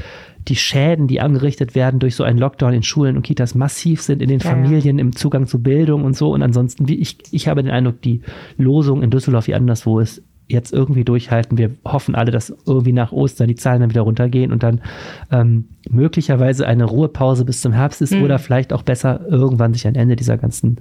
die 0.48 0.56
Schäden, 0.56 1.08
die 1.08 1.22
angerichtet 1.22 1.76
werden 1.76 2.00
durch 2.00 2.16
so 2.16 2.24
einen 2.24 2.38
Lockdown 2.38 2.74
in 2.74 2.84
Schulen 2.84 3.16
und 3.16 3.24
Kitas 3.24 3.56
massiv 3.56 4.02
sind 4.02 4.22
in 4.22 4.30
den 4.30 4.40
ja, 4.40 4.50
Familien, 4.50 4.98
ja. 4.98 5.02
im 5.02 5.16
Zugang 5.16 5.48
zu 5.48 5.62
Bildung 5.62 6.04
und 6.04 6.16
so. 6.16 6.32
Und 6.32 6.42
ansonsten, 6.42 6.88
wie 6.88 6.96
ich, 6.96 7.18
ich 7.32 7.48
habe 7.48 7.64
den 7.64 7.72
Eindruck, 7.72 8.02
die 8.02 8.22
Losung 8.58 9.02
in 9.04 9.10
Düsseldorf 9.10 9.48
wie 9.48 9.56
anderswo 9.56 10.00
ist, 10.00 10.22
jetzt 10.48 10.74
irgendwie 10.74 11.06
durchhalten. 11.06 11.58
Wir 11.58 11.72
hoffen 11.86 12.16
alle, 12.16 12.32
dass 12.32 12.54
irgendwie 12.66 12.92
nach 12.92 13.12
Ostern 13.12 13.48
die 13.48 13.56
Zahlen 13.56 13.82
dann 13.82 13.90
wieder 13.90 14.02
runtergehen 14.02 14.52
und 14.52 14.64
dann 14.64 14.82
ähm, 15.32 15.70
möglicherweise 15.90 16.68
eine 16.68 16.84
Ruhepause 16.84 17.46
bis 17.46 17.62
zum 17.62 17.72
Herbst 17.72 18.02
ist 18.02 18.14
mhm. 18.14 18.24
oder 18.24 18.40
vielleicht 18.40 18.74
auch 18.74 18.84
besser 18.84 19.22
irgendwann 19.30 19.74
sich 19.74 19.88
ein 19.88 19.96
Ende 19.96 20.16
dieser 20.16 20.38
ganzen 20.38 20.80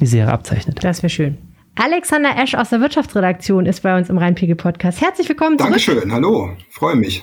Misere 0.00 0.32
abzeichnet. 0.32 0.82
Das 0.82 1.02
wäre 1.02 1.10
schön. 1.10 1.38
Alexander 1.74 2.30
Esch 2.42 2.54
aus 2.54 2.70
der 2.70 2.80
Wirtschaftsredaktion 2.80 3.64
ist 3.66 3.82
bei 3.82 3.96
uns 3.96 4.10
im 4.10 4.18
Rheinpegel-Podcast. 4.18 5.00
Herzlich 5.00 5.28
willkommen 5.28 5.58
zurück. 5.58 5.70
Dankeschön, 5.70 6.12
hallo, 6.12 6.50
freue 6.70 6.96
mich. 6.96 7.22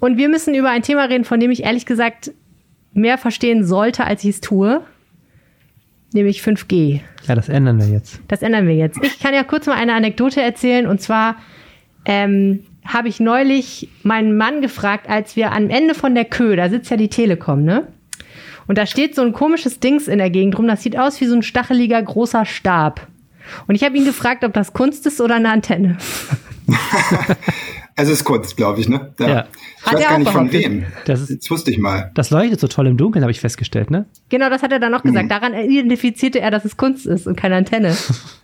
Und 0.00 0.16
wir 0.16 0.28
müssen 0.28 0.54
über 0.54 0.70
ein 0.70 0.82
Thema 0.82 1.04
reden, 1.04 1.24
von 1.24 1.40
dem 1.40 1.50
ich 1.50 1.64
ehrlich 1.64 1.86
gesagt 1.86 2.32
mehr 2.92 3.18
verstehen 3.18 3.64
sollte, 3.64 4.04
als 4.04 4.24
ich 4.24 4.30
es 4.30 4.40
tue. 4.40 4.82
Nämlich 6.12 6.42
5G. 6.42 7.00
Ja, 7.26 7.34
das 7.34 7.48
ändern 7.48 7.78
wir 7.78 7.88
jetzt. 7.88 8.20
Das 8.28 8.42
ändern 8.42 8.68
wir 8.68 8.76
jetzt. 8.76 9.02
Ich 9.02 9.18
kann 9.18 9.34
ja 9.34 9.42
kurz 9.42 9.66
mal 9.66 9.74
eine 9.74 9.94
Anekdote 9.94 10.40
erzählen. 10.40 10.86
Und 10.86 11.00
zwar 11.00 11.36
ähm, 12.04 12.64
habe 12.86 13.08
ich 13.08 13.18
neulich 13.18 13.88
meinen 14.02 14.36
Mann 14.36 14.60
gefragt, 14.60 15.08
als 15.08 15.36
wir 15.36 15.52
am 15.52 15.70
Ende 15.70 15.94
von 15.94 16.14
der 16.14 16.24
Kö, 16.24 16.54
da 16.54 16.68
sitzt 16.68 16.90
ja 16.90 16.96
die 16.96 17.08
Telekom, 17.08 17.64
ne? 17.64 17.88
Und 18.66 18.78
da 18.78 18.86
steht 18.86 19.14
so 19.14 19.22
ein 19.22 19.32
komisches 19.32 19.80
Dings 19.80 20.08
in 20.08 20.18
der 20.18 20.30
Gegend 20.30 20.58
rum. 20.58 20.66
Das 20.66 20.82
sieht 20.82 20.98
aus 20.98 21.20
wie 21.20 21.26
so 21.26 21.34
ein 21.34 21.42
stacheliger 21.42 22.00
großer 22.02 22.46
Stab. 22.46 23.08
Und 23.66 23.74
ich 23.74 23.84
habe 23.84 23.96
ihn 23.96 24.06
gefragt, 24.06 24.42
ob 24.44 24.54
das 24.54 24.72
Kunst 24.72 25.06
ist 25.06 25.20
oder 25.20 25.34
eine 25.34 25.50
Antenne. 25.50 25.98
es 27.96 28.08
ist 28.08 28.24
Kunst, 28.24 28.56
glaube 28.56 28.80
ich, 28.80 28.88
ne? 28.88 29.14
Ja. 29.18 29.28
ja. 29.28 29.46
Ich 29.78 29.86
hat 29.86 29.94
weiß 29.94 30.02
gar 30.02 30.18
nicht 30.18 30.30
von 30.30 30.52
wem. 30.52 30.84
Das, 31.04 31.20
ist, 31.20 31.42
das 31.42 31.50
wusste 31.50 31.70
ich 31.70 31.78
mal. 31.78 32.10
Das 32.14 32.30
leuchtet 32.30 32.60
so 32.60 32.68
toll 32.68 32.86
im 32.86 32.96
Dunkeln, 32.96 33.22
habe 33.22 33.32
ich 33.32 33.40
festgestellt, 33.40 33.90
ne? 33.90 34.06
Genau, 34.28 34.50
das 34.50 34.62
hat 34.62 34.72
er 34.72 34.80
dann 34.80 34.92
noch 34.92 35.02
gesagt. 35.02 35.24
Mhm. 35.24 35.28
Daran 35.28 35.54
identifizierte 35.54 36.40
er, 36.40 36.50
dass 36.50 36.64
es 36.64 36.76
Kunst 36.76 37.06
ist 37.06 37.26
und 37.26 37.36
keine 37.36 37.56
Antenne. 37.56 37.96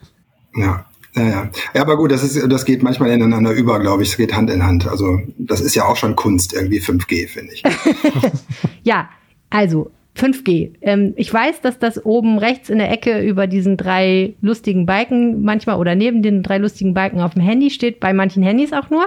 ja. 0.54 0.86
Ja, 1.16 1.22
ja. 1.24 1.50
ja, 1.74 1.82
aber 1.82 1.96
gut, 1.96 2.12
das 2.12 2.22
ist, 2.22 2.40
das 2.52 2.64
geht 2.64 2.84
manchmal 2.84 3.10
ineinander 3.10 3.50
über, 3.50 3.80
glaube 3.80 4.04
ich. 4.04 4.10
Es 4.10 4.16
geht 4.16 4.32
Hand 4.32 4.48
in 4.48 4.64
Hand. 4.64 4.86
Also, 4.86 5.20
das 5.38 5.60
ist 5.60 5.74
ja 5.74 5.84
auch 5.84 5.96
schon 5.96 6.14
Kunst, 6.14 6.52
irgendwie 6.52 6.78
5G, 6.78 7.28
finde 7.28 7.52
ich. 7.52 7.64
ja, 8.84 9.08
also 9.50 9.90
5G. 10.16 10.72
Ähm, 10.82 11.14
ich 11.16 11.32
weiß, 11.32 11.60
dass 11.60 11.78
das 11.78 12.04
oben 12.04 12.38
rechts 12.38 12.68
in 12.68 12.78
der 12.78 12.90
Ecke 12.90 13.20
über 13.20 13.46
diesen 13.46 13.76
drei 13.76 14.34
lustigen 14.40 14.86
Balken 14.86 15.42
manchmal 15.42 15.76
oder 15.76 15.94
neben 15.94 16.22
den 16.22 16.42
drei 16.42 16.58
lustigen 16.58 16.94
Balken 16.94 17.20
auf 17.20 17.34
dem 17.34 17.42
Handy 17.42 17.70
steht, 17.70 18.00
bei 18.00 18.12
manchen 18.12 18.42
Handys 18.42 18.72
auch 18.72 18.90
nur. 18.90 19.06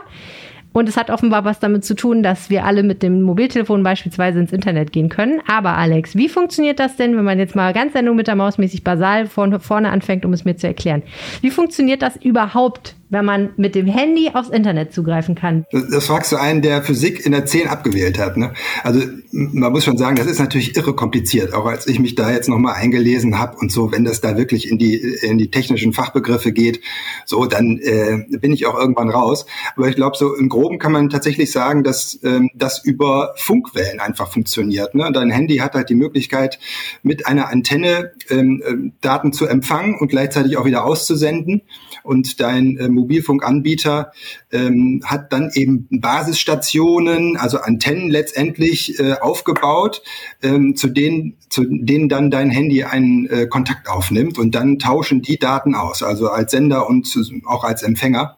Und 0.74 0.90
es 0.90 0.98
hat 0.98 1.12
offenbar 1.12 1.46
was 1.46 1.60
damit 1.60 1.86
zu 1.86 1.94
tun, 1.94 2.24
dass 2.24 2.50
wir 2.50 2.66
alle 2.66 2.82
mit 2.82 3.04
dem 3.04 3.22
Mobiltelefon 3.22 3.84
beispielsweise 3.84 4.40
ins 4.40 4.52
Internet 4.52 4.92
gehen 4.92 5.08
können. 5.08 5.40
Aber 5.48 5.78
Alex, 5.78 6.16
wie 6.16 6.28
funktioniert 6.28 6.80
das 6.80 6.96
denn, 6.96 7.16
wenn 7.16 7.24
man 7.24 7.38
jetzt 7.38 7.56
mal 7.56 7.74
ganz 7.74 7.94
Sendung 7.94 8.16
mit 8.16 8.28
der 8.28 8.36
Maus 8.36 8.58
mäßig 8.58 8.84
basal 8.84 9.28
vorne 9.28 9.92
anfängt, 9.92 10.26
um 10.26 10.34
es 10.34 10.46
mir 10.46 10.58
zu 10.58 10.66
erklären? 10.66 11.04
Wie 11.42 11.52
funktioniert 11.52 12.02
das 12.02 12.16
überhaupt 12.18 12.96
wenn 13.14 13.26
man 13.26 13.52
mit 13.58 13.76
dem 13.76 13.88
Handy 13.88 14.32
aufs 14.34 14.50
Internet 14.50 14.94
zugreifen 14.94 15.36
kann. 15.36 15.66
Das, 15.72 15.88
das 15.90 16.06
fragst 16.08 16.32
du 16.32 16.38
einen, 16.38 16.62
der 16.62 16.84
Physik 16.84 17.26
in 17.26 17.32
der 17.32 17.46
10 17.46 17.68
abgewählt 17.68 18.20
hat. 18.20 18.38
Ne? 18.38 18.54
Also 18.84 19.02
man 19.32 19.72
muss 19.72 19.84
schon 19.84 19.98
sagen, 19.98 20.16
das 20.16 20.28
ist 20.28 20.40
natürlich 20.40 20.76
irre 20.76 20.94
kompliziert, 20.96 21.54
auch 21.54 21.66
als 21.66 21.88
ich 21.88 22.00
mich 22.00 22.16
da 22.16 22.32
jetzt 22.32 22.50
nochmal 22.50 22.76
eingelesen 22.76 23.40
habe 23.40 23.58
und 23.58 23.72
so, 23.72 23.92
wenn 23.92 24.04
das 24.04 24.22
da 24.22 24.38
wirklich 24.38 24.70
in 24.70 24.78
die, 24.78 24.96
in 24.96 25.38
die 25.38 25.50
technischen 25.50 25.94
Fachbegriffe 25.94 26.52
geht, 26.52 26.82
so, 27.26 27.46
dann 27.46 27.78
äh, 27.80 28.26
bin 28.38 28.52
ich 28.52 28.66
auch 28.66 28.78
irgendwann 28.78 29.10
raus. 29.10 29.46
Aber 29.76 29.88
ich 29.88 29.96
glaube, 29.96 30.18
so 30.18 30.36
im 30.36 30.50
Groben 30.50 30.80
kann 30.80 30.92
man 30.92 31.10
tatsächlich 31.10 31.52
sagen, 31.52 31.84
dass 31.84 32.20
ähm, 32.24 32.50
das 32.56 32.84
über 32.84 33.34
Funkwellen 33.38 34.00
einfach 34.00 34.32
funktioniert. 34.32 34.96
Ne? 34.96 35.12
Dein 35.14 35.30
Handy 35.30 35.58
hat 35.58 35.74
halt 35.74 35.90
die 35.90 35.96
Möglichkeit, 35.96 36.60
mit 37.04 37.28
einer 37.28 37.50
Antenne 37.50 38.12
ähm, 38.30 38.64
äh, 38.66 38.92
Daten 39.02 39.34
zu 39.34 39.46
empfangen 39.46 39.98
und 40.00 40.08
gleichzeitig 40.08 40.58
auch 40.58 40.66
wieder 40.66 40.86
auszusenden. 40.86 41.62
Und 42.04 42.40
dein 42.40 42.78
äh, 42.78 42.90
Mobilfunkanbieter 42.90 44.12
ähm, 44.52 45.02
hat 45.06 45.32
dann 45.34 45.52
eben 45.54 45.88
Basisstationen, 45.90 47.38
also 47.38 47.60
Antennen 47.60 48.10
letztendlich 48.10 49.00
äh, 49.00 49.14
aufgebaut, 49.14 50.02
ähm, 50.42 50.76
zu 50.76 50.88
denen 50.88 51.38
zu 51.50 51.66
denen 51.66 52.10
dann 52.10 52.32
dein 52.32 52.50
Handy 52.50 52.84
einen 52.84 53.28
äh, 53.28 53.46
Kontakt 53.46 53.88
aufnimmt 53.88 54.40
und 54.40 54.56
dann 54.56 54.80
tauschen 54.80 55.22
die 55.22 55.38
Daten 55.38 55.76
aus, 55.76 56.02
also 56.02 56.30
als 56.30 56.52
Sender 56.52 56.90
und 56.90 57.08
auch 57.46 57.64
als 57.64 57.84
Empfänger. 57.84 58.38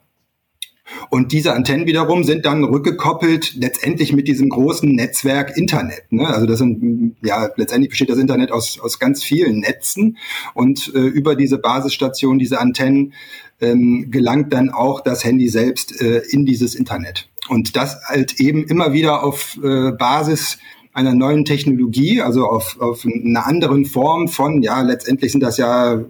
Und 1.10 1.32
diese 1.32 1.52
Antennen 1.52 1.86
wiederum 1.86 2.24
sind 2.24 2.46
dann 2.46 2.64
rückgekoppelt 2.64 3.54
letztendlich 3.56 4.12
mit 4.12 4.28
diesem 4.28 4.48
großen 4.48 4.88
Netzwerk 4.88 5.56
Internet. 5.56 6.10
Ne? 6.10 6.26
Also 6.26 6.46
das 6.46 6.58
sind, 6.58 7.16
ja, 7.22 7.48
letztendlich 7.56 7.90
besteht 7.90 8.10
das 8.10 8.18
Internet 8.18 8.52
aus, 8.52 8.78
aus 8.80 8.98
ganz 8.98 9.22
vielen 9.22 9.60
Netzen 9.60 10.16
und 10.54 10.92
äh, 10.94 10.98
über 10.98 11.34
diese 11.34 11.58
Basisstation, 11.58 12.38
diese 12.38 12.60
Antennen 12.60 13.12
ähm, 13.60 14.10
gelangt 14.10 14.52
dann 14.52 14.70
auch 14.70 15.00
das 15.00 15.24
Handy 15.24 15.48
selbst 15.48 16.00
äh, 16.00 16.22
in 16.30 16.46
dieses 16.46 16.74
Internet. 16.74 17.28
Und 17.48 17.76
das 17.76 17.96
halt 18.06 18.40
eben 18.40 18.64
immer 18.64 18.92
wieder 18.92 19.22
auf 19.22 19.58
äh, 19.62 19.92
Basis 19.92 20.58
einer 20.92 21.14
neuen 21.14 21.44
Technologie, 21.44 22.22
also 22.22 22.46
auf, 22.46 22.80
auf 22.80 23.04
einer 23.04 23.46
anderen 23.46 23.84
Form 23.84 24.28
von, 24.28 24.62
ja, 24.62 24.80
letztendlich 24.82 25.32
sind 25.32 25.42
das 25.42 25.58
ja 25.58 25.94
äh, 25.94 26.04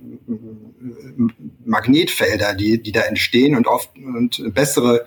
Magnetfelder, 1.66 2.54
die, 2.54 2.82
die 2.82 2.92
da 2.92 3.00
entstehen 3.02 3.56
und 3.56 3.66
oft 3.66 3.90
und 3.96 4.54
bessere, 4.54 5.04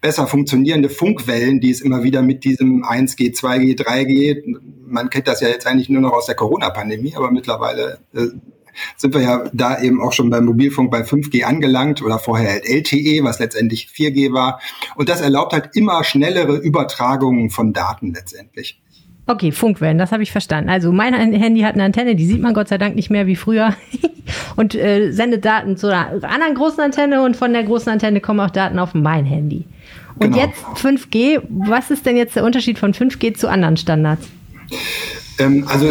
besser 0.00 0.26
funktionierende 0.26 0.88
Funkwellen, 0.88 1.60
die 1.60 1.70
es 1.70 1.80
immer 1.80 2.02
wieder 2.02 2.22
mit 2.22 2.44
diesem 2.44 2.84
1G, 2.84 3.34
2G, 3.34 3.78
3G, 3.78 4.58
man 4.86 5.10
kennt 5.10 5.26
das 5.26 5.40
ja 5.40 5.48
jetzt 5.48 5.66
eigentlich 5.66 5.88
nur 5.88 6.02
noch 6.02 6.12
aus 6.12 6.26
der 6.26 6.34
Corona-Pandemie, 6.34 7.14
aber 7.16 7.30
mittlerweile 7.30 7.98
äh, 8.14 8.28
sind 8.96 9.14
wir 9.14 9.22
ja 9.22 9.44
da 9.52 9.80
eben 9.80 10.00
auch 10.00 10.12
schon 10.12 10.30
beim 10.30 10.44
Mobilfunk 10.44 10.90
bei 10.90 11.02
5G 11.02 11.44
angelangt 11.44 12.02
oder 12.02 12.18
vorher 12.18 12.50
halt 12.50 12.66
LTE, 12.66 13.24
was 13.24 13.38
letztendlich 13.38 13.88
4G 13.94 14.32
war. 14.32 14.60
Und 14.96 15.08
das 15.08 15.20
erlaubt 15.20 15.52
halt 15.52 15.70
immer 15.74 16.04
schnellere 16.04 16.56
Übertragungen 16.56 17.50
von 17.50 17.72
Daten 17.72 18.14
letztendlich. 18.14 18.81
Okay, 19.26 19.52
Funkwellen, 19.52 19.98
das 19.98 20.10
habe 20.10 20.22
ich 20.22 20.32
verstanden. 20.32 20.68
Also 20.68 20.90
mein 20.90 21.14
Handy 21.14 21.60
hat 21.60 21.74
eine 21.74 21.84
Antenne, 21.84 22.16
die 22.16 22.26
sieht 22.26 22.42
man 22.42 22.54
Gott 22.54 22.68
sei 22.68 22.78
Dank 22.78 22.96
nicht 22.96 23.08
mehr 23.08 23.26
wie 23.26 23.36
früher 23.36 23.74
und 24.56 24.74
äh, 24.74 25.12
sendet 25.12 25.44
Daten 25.44 25.76
zu 25.76 25.88
einer 25.88 26.24
anderen 26.24 26.54
großen 26.54 26.80
Antenne 26.80 27.22
und 27.22 27.36
von 27.36 27.52
der 27.52 27.62
großen 27.62 27.92
Antenne 27.92 28.20
kommen 28.20 28.40
auch 28.40 28.50
Daten 28.50 28.78
auf 28.78 28.94
mein 28.94 29.24
Handy. 29.24 29.64
Und 30.16 30.32
genau. 30.32 30.44
jetzt 30.44 30.64
5G, 30.76 31.40
was 31.48 31.90
ist 31.90 32.04
denn 32.04 32.16
jetzt 32.16 32.36
der 32.36 32.44
Unterschied 32.44 32.78
von 32.78 32.92
5G 32.92 33.34
zu 33.34 33.48
anderen 33.48 33.76
Standards? 33.76 34.28
Ähm, 35.38 35.66
also 35.68 35.88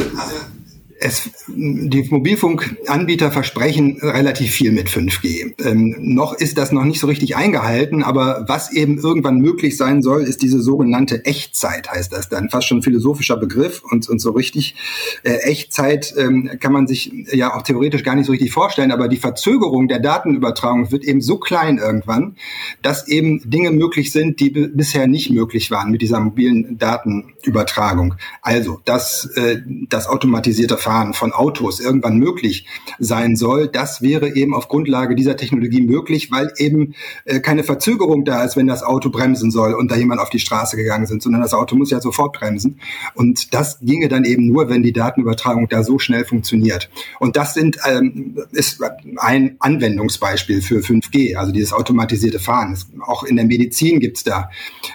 es, 1.02 1.32
die 1.48 2.08
Mobilfunkanbieter 2.10 3.32
versprechen 3.32 3.98
relativ 4.02 4.52
viel 4.52 4.72
mit 4.72 4.88
5G. 4.88 5.54
Ähm, 5.66 5.96
noch 6.00 6.34
ist 6.34 6.60
das 6.60 6.72
noch 6.72 6.84
nicht 6.84 7.00
so 7.00 7.08
richtig 7.08 7.36
eingehalten, 7.36 8.04
aber 8.04 8.46
was 8.48 8.72
eben 8.72 9.00
irgendwann 9.00 9.40
möglich 9.40 9.78
sein 9.78 10.04
soll, 10.04 10.22
ist 10.24 10.44
diese 10.44 10.62
sogenannte 10.62 11.26
Echtzeit, 11.26 11.90
heißt 11.90 12.14
das 12.14 12.30
dann. 12.30 12.50
Fast 12.50 12.68
schon 12.68 12.78
ein 12.78 12.84
philosophischer 12.84 13.38
Begriff 13.38 13.82
und, 13.84 14.08
und 14.10 14.20
so 14.20 14.32
richtig 14.32 14.76
äh, 15.24 15.34
Echtzeit 15.38 16.14
ähm, 16.18 16.52
kann 16.60 16.72
man 16.72 16.86
sich 16.86 17.12
ja 17.32 17.56
auch 17.56 17.64
theoretisch 17.64 18.04
gar 18.04 18.16
nicht 18.16 18.28
so 18.28 18.32
richtig 18.32 18.52
vorstellen, 18.52 18.92
aber 18.92 19.08
die 19.08 19.18
Verzögerung 19.18 19.88
der 19.88 20.00
Datenübertragung 20.00 20.92
wird 20.92 21.04
eben 21.04 21.22
so 21.22 21.38
klein 21.38 21.80
irgendwann, 21.80 22.36
dass 22.84 23.08
eben 23.08 23.50
Dinge 23.50 23.72
möglich 23.72 24.12
sind, 24.12 24.40
die 24.40 24.52
bisher 24.52 25.08
nicht 25.08 25.32
möglich 25.32 25.72
waren 25.72 25.90
mit 25.90 26.04
dieser 26.04 26.20
mobilen 26.20 26.78
Datenübertragung. 26.78 28.16
Also, 28.44 28.80
dass 28.86 29.26
äh, 29.36 29.62
das 29.90 30.08
automatisierte 30.08 30.78
Fahren 30.78 30.91
Fahren 30.92 31.14
von 31.14 31.32
Autos 31.32 31.80
irgendwann 31.80 32.18
möglich 32.18 32.66
sein 33.00 33.38
soll, 33.38 33.70
das 33.70 34.02
wäre 34.02 34.36
eben 34.36 34.54
auf 34.54 34.68
Grundlage 34.68 35.16
dieser 35.16 35.38
Technologie 35.38 35.82
möglich, 35.82 36.32
weil 36.32 36.52
eben 36.58 36.96
äh, 37.24 37.40
keine 37.40 37.64
Verzögerung 37.64 38.26
da 38.26 38.44
ist, 38.44 38.58
wenn 38.58 38.68
das 38.68 38.84
Auto 38.84 39.10
bremsen 39.10 39.52
soll 39.52 39.74
und 39.74 39.90
da 39.90 39.96
jemand 39.96 40.20
auf 40.20 40.30
die 40.30 40.40
Straße 40.40 40.76
gegangen 40.76 41.06
sind, 41.06 41.24
sondern 41.24 41.42
das 41.42 41.54
Auto 41.54 41.78
muss 41.78 41.92
ja 41.92 42.02
sofort 42.02 42.34
bremsen. 42.34 42.82
Und 43.14 43.54
das 43.54 43.80
ginge 43.80 44.10
dann 44.10 44.26
eben 44.26 44.48
nur, 44.48 44.68
wenn 44.68 44.84
die 44.84 44.92
Datenübertragung 44.92 45.70
da 45.70 45.82
so 45.84 45.98
schnell 45.98 46.26
funktioniert. 46.26 46.90
Und 47.22 47.38
das 47.38 47.54
sind, 47.54 47.78
ähm, 47.90 48.38
ist 48.52 48.84
ein 49.16 49.56
Anwendungsbeispiel 49.60 50.62
für 50.62 50.80
5G, 50.82 51.38
also 51.38 51.54
dieses 51.54 51.72
automatisierte 51.72 52.40
Fahren. 52.40 52.78
Auch 53.00 53.24
in 53.24 53.38
der 53.38 53.46
Medizin 53.46 54.02
gibt 54.02 54.18
es 54.18 54.24
da 54.26 54.50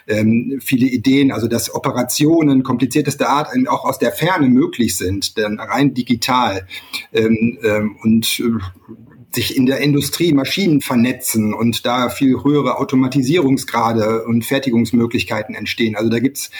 ähm, 0.06 0.61
viele 0.62 0.88
Ideen, 0.88 1.32
also 1.32 1.48
dass 1.48 1.74
Operationen 1.74 2.62
kompliziertester 2.64 3.30
Art 3.30 3.48
auch 3.68 3.87
aus 3.87 3.98
der 3.98 4.12
Ferne 4.12 4.48
möglich 4.48 4.98
sind. 4.98 5.38
Denn 5.38 5.59
rein 5.59 5.86
rein 5.87 5.94
digital. 5.94 6.66
Ähm, 7.12 7.59
ähm, 7.62 7.96
und 8.03 8.40
äh, 8.40 9.15
sich 9.37 9.57
in 9.57 9.66
der 9.66 9.81
Industrie 9.81 10.33
Maschinen 10.33 10.81
vernetzen 10.81 11.55
und 11.55 11.87
da 11.87 12.09
viel 12.09 12.42
höhere 12.42 12.79
Automatisierungsgrade 12.79 14.25
und 14.25 14.44
Fertigungsmöglichkeiten 14.44 15.55
entstehen. 15.55 15.94
Also 15.94 16.11
da 16.11 16.18
gibt's 16.18 16.51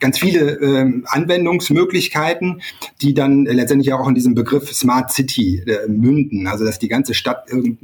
ganz 0.00 0.18
viele 0.18 0.54
ähm, 0.60 1.04
Anwendungsmöglichkeiten, 1.06 2.62
die 3.02 3.14
dann 3.14 3.44
letztendlich 3.44 3.92
auch 3.92 4.08
in 4.08 4.14
diesem 4.14 4.34
Begriff 4.34 4.72
Smart 4.72 5.12
City 5.12 5.62
äh, 5.66 5.88
münden. 5.88 6.46
Also 6.46 6.64
dass 6.64 6.78
die 6.78 6.88
ganze 6.88 7.14
Stadt 7.14 7.50
äh, 7.50 7.76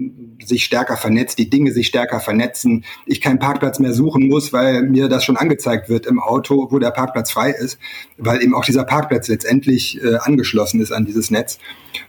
sich 0.44 0.64
stärker 0.64 0.96
vernetzt, 0.96 1.38
die 1.38 1.50
Dinge 1.50 1.70
sich 1.72 1.86
stärker 1.86 2.18
vernetzen, 2.18 2.84
ich 3.04 3.20
keinen 3.20 3.38
Parkplatz 3.38 3.78
mehr 3.78 3.92
suchen 3.92 4.28
muss, 4.28 4.52
weil 4.52 4.82
mir 4.82 5.08
das 5.08 5.24
schon 5.24 5.36
angezeigt 5.36 5.90
wird 5.90 6.06
im 6.06 6.20
Auto, 6.20 6.68
wo 6.70 6.78
der 6.78 6.90
Parkplatz 6.90 7.30
frei 7.30 7.50
ist, 7.50 7.78
weil 8.16 8.42
eben 8.42 8.54
auch 8.54 8.64
dieser 8.64 8.84
Parkplatz 8.84 9.28
letztendlich 9.28 10.02
äh, 10.02 10.16
angeschlossen 10.16 10.80
ist 10.80 10.90
an 10.90 11.04
dieses 11.04 11.30
Netz. 11.30 11.58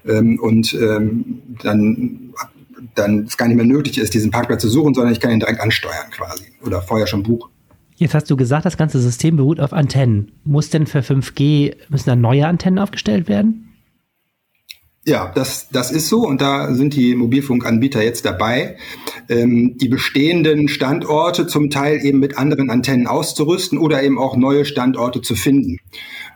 Ähm, 0.08 0.39
und 0.39 0.73
ähm, 0.73 1.41
dann 1.62 2.28
dann 2.95 3.25
es 3.25 3.38
gar 3.38 3.47
nicht 3.47 3.58
mehr 3.58 3.65
nötig 3.65 3.97
ist, 3.97 4.13
diesen 4.13 4.32
Parkplatz 4.32 4.62
zu 4.62 4.69
suchen, 4.69 4.93
sondern 4.93 5.13
ich 5.13 5.19
kann 5.19 5.32
ihn 5.32 5.39
direkt 5.39 5.62
ansteuern 5.62 6.10
quasi 6.12 6.45
oder 6.65 6.82
vorher 6.82 7.08
schon 7.08 7.23
buchen. 7.23 7.49
Jetzt 7.95 8.13
hast 8.13 8.30
du 8.30 8.38
gesagt, 8.38 8.65
das 8.65 8.78
ganze 8.78 8.99
System 8.99 9.36
beruht 9.36 9.60
auf 9.60 9.73
Antennen. 9.73 10.32
Muss 10.45 10.69
denn 10.69 10.88
für 10.88 10.99
5G, 10.99 11.75
müssen 11.89 12.10
da 12.10 12.15
neue 12.15 12.47
Antennen 12.47 12.80
aufgestellt 12.80 13.28
werden? 13.28 13.69
Ja, 15.06 15.32
das, 15.34 15.67
das 15.69 15.91
ist 15.91 16.08
so 16.08 16.25
und 16.25 16.39
da 16.39 16.73
sind 16.73 16.93
die 16.93 17.15
Mobilfunkanbieter 17.15 18.04
jetzt 18.04 18.25
dabei, 18.25 18.78
ähm, 19.28 19.75
die 19.78 19.89
bestehenden 19.89 20.67
Standorte 20.67 21.47
zum 21.47 21.69
Teil 21.69 22.06
eben 22.06 22.19
mit 22.19 22.38
anderen 22.38 22.69
Antennen 22.69 23.08
auszurüsten 23.08 23.78
oder 23.78 24.04
eben 24.04 24.19
auch 24.19 24.38
neue 24.38 24.65
Standorte 24.65 25.21
zu 25.21 25.36
finden 25.36 25.80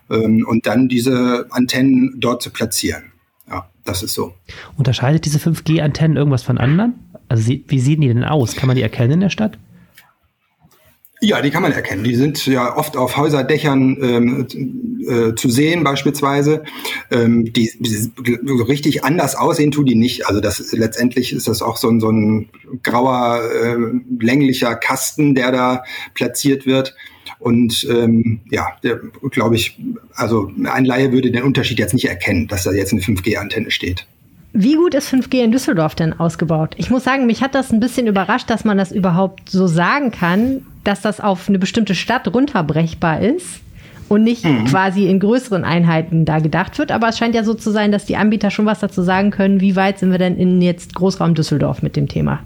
ähm, 0.09 0.45
und 0.47 0.65
dann 0.65 0.89
diese 0.89 1.45
Antennen 1.49 2.15
dort 2.17 2.41
zu 2.41 2.49
platzieren. 2.49 3.12
Das 3.85 4.03
ist 4.03 4.13
so. 4.13 4.33
Unterscheidet 4.77 5.25
diese 5.25 5.39
5G-Antennen 5.39 6.17
irgendwas 6.17 6.43
von 6.43 6.57
anderen? 6.57 6.93
Also 7.27 7.51
wie 7.67 7.79
sehen 7.79 8.01
die 8.01 8.07
denn 8.07 8.23
aus? 8.23 8.55
Kann 8.55 8.67
man 8.67 8.75
die 8.75 8.81
erkennen 8.81 9.13
in 9.13 9.19
der 9.21 9.29
Stadt? 9.29 9.57
Ja, 11.23 11.41
die 11.41 11.51
kann 11.51 11.61
man 11.61 11.71
erkennen. 11.71 12.03
Die 12.03 12.15
sind 12.15 12.45
ja 12.47 12.75
oft 12.75 12.97
auf 12.97 13.15
Häuserdächern 13.15 13.97
ähm, 14.01 14.47
äh, 15.07 15.35
zu 15.35 15.49
sehen 15.49 15.85
beispielsweise. 15.85 16.63
Ähm, 17.11 17.45
die, 17.53 17.71
die, 17.79 18.11
richtig 18.67 19.05
anders 19.05 19.35
aussehen 19.35 19.71
tun 19.71 19.85
die 19.85 19.95
nicht. 19.95 20.27
Also 20.27 20.41
das 20.41 20.73
letztendlich 20.73 21.31
ist 21.31 21.47
das 21.47 21.61
auch 21.61 21.77
so 21.77 21.89
ein, 21.89 22.01
so 22.01 22.11
ein 22.11 22.49
grauer 22.83 23.39
äh, 23.41 23.77
länglicher 24.19 24.75
Kasten, 24.75 25.33
der 25.33 25.53
da 25.53 25.83
platziert 26.13 26.65
wird. 26.65 26.93
Und 27.43 27.85
ähm, 27.89 28.39
ja, 28.49 28.67
glaube 29.31 29.55
ich, 29.55 29.77
also 30.15 30.49
ein 30.63 30.85
Laie 30.85 31.11
würde 31.11 31.29
den 31.29 31.43
Unterschied 31.43 31.77
jetzt 31.77 31.93
nicht 31.93 32.07
erkennen, 32.07 32.47
dass 32.47 32.63
da 32.63 32.71
jetzt 32.71 32.93
eine 32.93 33.01
5G-Antenne 33.01 33.69
steht. 33.69 34.07
Wie 34.53 34.75
gut 34.75 34.93
ist 34.93 35.11
5G 35.11 35.43
in 35.43 35.51
Düsseldorf 35.51 35.93
denn 35.93 36.13
ausgebaut? 36.13 36.75
Ich 36.77 36.89
muss 36.89 37.03
sagen, 37.03 37.25
mich 37.25 37.41
hat 37.41 37.53
das 37.53 37.73
ein 37.73 37.81
bisschen 37.81 38.07
überrascht, 38.07 38.49
dass 38.49 38.63
man 38.63 38.77
das 38.77 38.93
überhaupt 38.93 39.49
so 39.49 39.67
sagen 39.67 40.11
kann, 40.11 40.61
dass 40.85 41.01
das 41.01 41.19
auf 41.19 41.49
eine 41.49 41.59
bestimmte 41.59 41.95
Stadt 41.95 42.33
runterbrechbar 42.33 43.19
ist 43.19 43.59
und 44.07 44.23
nicht 44.23 44.45
mhm. 44.45 44.63
quasi 44.65 45.07
in 45.07 45.19
größeren 45.19 45.65
Einheiten 45.65 46.23
da 46.23 46.39
gedacht 46.39 46.77
wird. 46.77 46.93
Aber 46.93 47.09
es 47.09 47.17
scheint 47.17 47.35
ja 47.35 47.43
so 47.43 47.55
zu 47.55 47.71
sein, 47.71 47.91
dass 47.91 48.05
die 48.05 48.15
Anbieter 48.15 48.51
schon 48.51 48.65
was 48.65 48.79
dazu 48.79 49.01
sagen 49.01 49.31
können, 49.31 49.59
wie 49.59 49.75
weit 49.75 49.99
sind 49.99 50.11
wir 50.11 50.19
denn 50.19 50.37
in 50.37 50.61
jetzt 50.61 50.95
Großraum 50.95 51.33
Düsseldorf 51.33 51.81
mit 51.81 51.97
dem 51.97 52.07
Thema? 52.07 52.39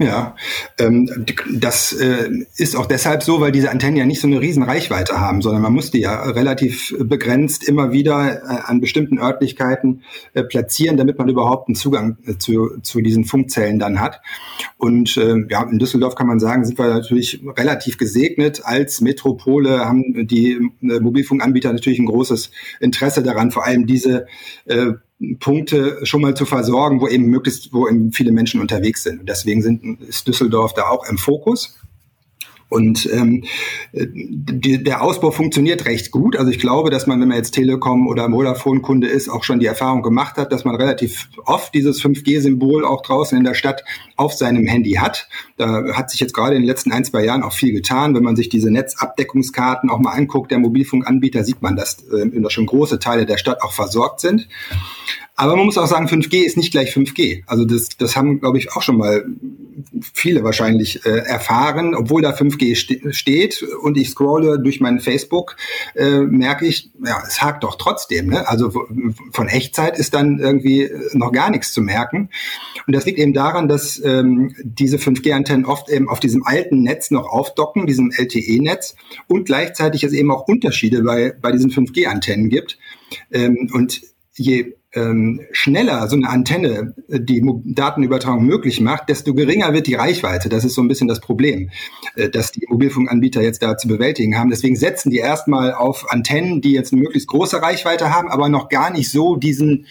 Ja, 0.00 0.36
ähm, 0.78 1.26
das 1.50 1.92
äh, 1.92 2.30
ist 2.56 2.76
auch 2.76 2.86
deshalb 2.86 3.24
so, 3.24 3.40
weil 3.40 3.50
diese 3.50 3.70
Antennen 3.70 3.96
ja 3.96 4.06
nicht 4.06 4.20
so 4.20 4.28
eine 4.28 4.40
riesen 4.40 4.62
Reichweite 4.62 5.20
haben, 5.20 5.42
sondern 5.42 5.60
man 5.60 5.72
muss 5.72 5.90
die 5.90 6.00
ja 6.00 6.22
relativ 6.22 6.94
begrenzt 7.00 7.66
immer 7.66 7.90
wieder 7.90 8.42
äh, 8.44 8.60
an 8.64 8.80
bestimmten 8.80 9.18
Örtlichkeiten 9.18 10.04
äh, 10.34 10.44
platzieren, 10.44 10.98
damit 10.98 11.18
man 11.18 11.28
überhaupt 11.28 11.66
einen 11.66 11.74
Zugang 11.74 12.16
äh, 12.26 12.36
zu, 12.38 12.78
zu 12.82 13.00
diesen 13.00 13.24
Funkzellen 13.24 13.80
dann 13.80 14.00
hat. 14.00 14.20
Und 14.76 15.16
äh, 15.16 15.34
ja, 15.50 15.64
in 15.64 15.80
Düsseldorf 15.80 16.14
kann 16.14 16.28
man 16.28 16.38
sagen, 16.38 16.64
sind 16.64 16.78
wir 16.78 16.86
natürlich 16.86 17.42
relativ 17.56 17.98
gesegnet. 17.98 18.62
Als 18.64 19.00
Metropole 19.00 19.84
haben 19.84 20.28
die 20.28 20.70
äh, 20.80 21.00
Mobilfunkanbieter 21.00 21.72
natürlich 21.72 21.98
ein 21.98 22.06
großes 22.06 22.52
Interesse 22.78 23.24
daran, 23.24 23.50
vor 23.50 23.64
allem 23.64 23.86
diese 23.86 24.26
Punkte 25.40 25.98
schon 26.04 26.20
mal 26.20 26.34
zu 26.34 26.44
versorgen, 26.44 27.00
wo 27.00 27.08
eben 27.08 27.26
möglichst, 27.26 27.72
wo 27.72 27.88
eben 27.88 28.12
viele 28.12 28.32
Menschen 28.32 28.60
unterwegs 28.60 29.02
sind. 29.02 29.20
Und 29.20 29.28
deswegen 29.28 29.62
sind, 29.62 30.00
ist 30.02 30.28
Düsseldorf 30.28 30.74
da 30.74 30.88
auch 30.88 31.08
im 31.08 31.18
Fokus. 31.18 31.76
Und 32.68 33.08
ähm, 33.12 33.44
die, 33.92 34.82
der 34.82 35.02
Ausbau 35.02 35.30
funktioniert 35.30 35.86
recht 35.86 36.10
gut. 36.10 36.36
Also 36.36 36.50
ich 36.50 36.58
glaube, 36.58 36.90
dass 36.90 37.06
man, 37.06 37.20
wenn 37.20 37.28
man 37.28 37.38
jetzt 37.38 37.52
Telekom 37.52 38.06
oder 38.06 38.28
Vodafone-Kunde 38.28 39.08
ist, 39.08 39.30
auch 39.30 39.42
schon 39.44 39.58
die 39.58 39.66
Erfahrung 39.66 40.02
gemacht 40.02 40.36
hat, 40.36 40.52
dass 40.52 40.64
man 40.64 40.74
relativ 40.74 41.30
oft 41.46 41.72
dieses 41.74 42.02
5G-Symbol 42.02 42.84
auch 42.84 43.02
draußen 43.02 43.38
in 43.38 43.44
der 43.44 43.54
Stadt 43.54 43.84
auf 44.16 44.34
seinem 44.34 44.66
Handy 44.66 44.92
hat. 44.92 45.28
Da 45.56 45.94
hat 45.94 46.10
sich 46.10 46.20
jetzt 46.20 46.34
gerade 46.34 46.56
in 46.56 46.62
den 46.62 46.68
letzten 46.68 46.92
ein, 46.92 47.04
zwei 47.04 47.24
Jahren 47.24 47.42
auch 47.42 47.54
viel 47.54 47.72
getan. 47.72 48.14
Wenn 48.14 48.22
man 48.22 48.36
sich 48.36 48.50
diese 48.50 48.70
Netzabdeckungskarten 48.70 49.88
auch 49.88 49.98
mal 49.98 50.12
anguckt, 50.12 50.50
der 50.50 50.58
Mobilfunkanbieter, 50.58 51.44
sieht 51.44 51.62
man, 51.62 51.74
dass 51.74 52.04
äh, 52.12 52.50
schon 52.50 52.66
große 52.66 52.98
Teile 52.98 53.24
der 53.24 53.38
Stadt 53.38 53.62
auch 53.62 53.72
versorgt 53.72 54.20
sind. 54.20 54.48
Aber 55.40 55.54
man 55.54 55.66
muss 55.66 55.78
auch 55.78 55.86
sagen, 55.86 56.08
5G 56.08 56.44
ist 56.44 56.56
nicht 56.56 56.72
gleich 56.72 56.92
5G. 56.92 57.44
Also 57.46 57.64
das, 57.64 57.90
das 57.96 58.16
haben, 58.16 58.40
glaube 58.40 58.58
ich, 58.58 58.72
auch 58.72 58.82
schon 58.82 58.96
mal 58.96 59.24
viele 60.12 60.42
wahrscheinlich 60.42 61.06
äh, 61.06 61.10
erfahren. 61.10 61.94
Obwohl 61.94 62.22
da 62.22 62.30
5G 62.32 62.74
st 62.74 63.14
steht 63.16 63.62
und 63.62 63.96
ich 63.96 64.10
scrolle 64.10 64.58
durch 64.58 64.80
mein 64.80 64.98
Facebook, 64.98 65.54
äh, 65.94 66.22
merke 66.22 66.66
ich, 66.66 66.90
ja, 67.06 67.22
es 67.24 67.40
hakt 67.40 67.62
doch 67.62 67.76
trotzdem. 67.76 68.30
Ne? 68.30 68.48
Also 68.48 68.72
von 69.30 69.46
Echtzeit 69.46 69.96
ist 69.96 70.12
dann 70.12 70.40
irgendwie 70.40 70.90
noch 71.12 71.30
gar 71.30 71.50
nichts 71.50 71.72
zu 71.72 71.82
merken. 71.82 72.30
Und 72.88 72.96
das 72.96 73.06
liegt 73.06 73.20
eben 73.20 73.32
daran, 73.32 73.68
dass 73.68 74.02
ähm, 74.04 74.56
diese 74.64 74.96
5G-Antennen 74.96 75.66
oft 75.66 75.88
eben 75.88 76.08
auf 76.08 76.18
diesem 76.18 76.44
alten 76.44 76.82
Netz 76.82 77.12
noch 77.12 77.28
aufdocken, 77.28 77.86
diesem 77.86 78.10
LTE-Netz, 78.10 78.96
und 79.28 79.44
gleichzeitig 79.44 80.02
es 80.02 80.12
eben 80.12 80.32
auch 80.32 80.48
Unterschiede 80.48 81.02
bei, 81.02 81.32
bei 81.40 81.52
diesen 81.52 81.70
5G-Antennen 81.70 82.48
gibt. 82.48 82.76
Ähm, 83.30 83.70
und 83.72 84.00
je 84.34 84.74
ähm, 84.98 85.40
schneller 85.52 86.08
so 86.08 86.16
eine 86.16 86.28
Antenne 86.28 86.94
äh, 87.08 87.20
die 87.20 87.42
Datenübertragung 87.64 88.44
möglich 88.44 88.80
macht, 88.80 89.08
desto 89.08 89.34
geringer 89.34 89.72
wird 89.72 89.86
die 89.86 89.94
Reichweite. 89.94 90.48
Das 90.48 90.64
ist 90.64 90.74
so 90.74 90.82
ein 90.82 90.88
bisschen 90.88 91.08
das 91.08 91.20
Problem, 91.20 91.70
äh, 92.16 92.28
dass 92.28 92.52
die 92.52 92.66
Mobilfunkanbieter 92.68 93.42
jetzt 93.42 93.62
da 93.62 93.76
zu 93.76 93.88
bewältigen 93.88 94.38
haben. 94.38 94.50
Deswegen 94.50 94.76
setzen 94.76 95.10
die 95.10 95.18
erstmal 95.18 95.72
auf 95.72 96.10
Antennen, 96.10 96.60
die 96.60 96.72
jetzt 96.72 96.92
eine 96.92 97.02
möglichst 97.02 97.28
große 97.28 97.60
Reichweite 97.62 98.14
haben, 98.14 98.28
aber 98.28 98.48
noch 98.48 98.68
gar 98.68 98.90
nicht 98.90 99.10
so 99.10 99.36
diesen 99.36 99.86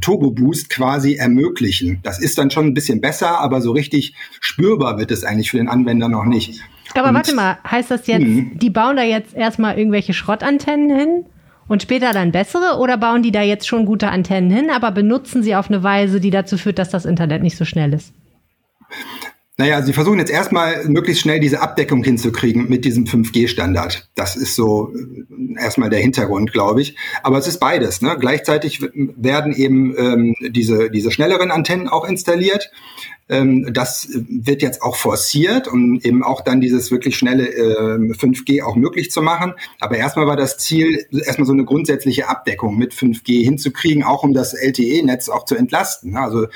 Turbo 0.00 0.30
Boost 0.30 0.70
quasi 0.70 1.14
ermöglichen. 1.14 2.00
Das 2.02 2.20
ist 2.20 2.38
dann 2.38 2.50
schon 2.50 2.66
ein 2.66 2.74
bisschen 2.74 3.00
besser, 3.00 3.40
aber 3.40 3.60
so 3.60 3.72
richtig 3.72 4.14
spürbar 4.40 4.98
wird 4.98 5.10
es 5.10 5.24
eigentlich 5.24 5.50
für 5.50 5.58
den 5.58 5.68
Anwender 5.68 6.08
noch 6.08 6.24
nicht. 6.24 6.62
Aber 6.94 7.08
Und, 7.08 7.14
warte 7.14 7.34
mal, 7.34 7.58
heißt 7.68 7.90
das 7.90 8.06
jetzt, 8.06 8.26
mh. 8.26 8.52
die 8.54 8.70
bauen 8.70 8.96
da 8.96 9.02
jetzt 9.02 9.34
erstmal 9.34 9.78
irgendwelche 9.78 10.12
Schrottantennen 10.12 10.96
hin? 10.96 11.24
Und 11.70 11.82
später 11.82 12.12
dann 12.12 12.32
bessere 12.32 12.78
oder 12.80 12.98
bauen 12.98 13.22
die 13.22 13.30
da 13.30 13.42
jetzt 13.42 13.68
schon 13.68 13.86
gute 13.86 14.08
Antennen 14.08 14.50
hin, 14.50 14.70
aber 14.70 14.90
benutzen 14.90 15.44
sie 15.44 15.54
auf 15.54 15.68
eine 15.68 15.84
Weise, 15.84 16.20
die 16.20 16.30
dazu 16.30 16.58
führt, 16.58 16.80
dass 16.80 16.90
das 16.90 17.04
Internet 17.04 17.44
nicht 17.44 17.56
so 17.56 17.64
schnell 17.64 17.94
ist? 17.94 18.12
Naja, 19.56 19.80
sie 19.80 19.92
versuchen 19.92 20.18
jetzt 20.18 20.32
erstmal 20.32 20.84
möglichst 20.88 21.22
schnell 21.22 21.38
diese 21.38 21.60
Abdeckung 21.60 22.02
hinzukriegen 22.02 22.68
mit 22.68 22.84
diesem 22.84 23.04
5G-Standard. 23.04 24.10
Das 24.16 24.34
ist 24.34 24.56
so 24.56 24.92
äh, 24.92 25.62
erstmal 25.62 25.90
der 25.90 26.00
Hintergrund, 26.00 26.52
glaube 26.52 26.80
ich. 26.80 26.96
Aber 27.22 27.38
es 27.38 27.46
ist 27.46 27.60
beides. 27.60 28.02
Ne? 28.02 28.16
Gleichzeitig 28.18 28.80
werden 28.94 29.52
eben 29.52 29.94
ähm, 29.96 30.34
diese, 30.40 30.90
diese 30.90 31.12
schnelleren 31.12 31.52
Antennen 31.52 31.88
auch 31.88 32.08
installiert. 32.08 32.72
Ähm, 33.30 33.72
das 33.72 34.08
wird 34.12 34.60
jetzt 34.60 34.82
auch 34.82 34.96
forciert, 34.96 35.68
um 35.68 36.00
eben 36.00 36.24
auch 36.24 36.40
dann 36.40 36.60
dieses 36.60 36.90
wirklich 36.90 37.16
schnelle 37.16 37.48
äh, 37.48 38.12
5G 38.12 38.62
auch 38.62 38.74
möglich 38.74 39.10
zu 39.12 39.22
machen. 39.22 39.54
Aber 39.78 39.96
erstmal 39.96 40.26
war 40.26 40.36
das 40.36 40.58
Ziel, 40.58 41.06
erstmal 41.12 41.46
so 41.46 41.52
eine 41.52 41.64
grundsätzliche 41.64 42.28
Abdeckung 42.28 42.76
mit 42.76 42.92
5G 42.92 43.44
hinzukriegen, 43.44 44.02
auch 44.02 44.24
um 44.24 44.34
das 44.34 44.52
LTE-Netz 44.52 45.28
auch 45.28 45.44
zu 45.44 45.54
entlasten. 45.54 46.16
Also 46.16 46.48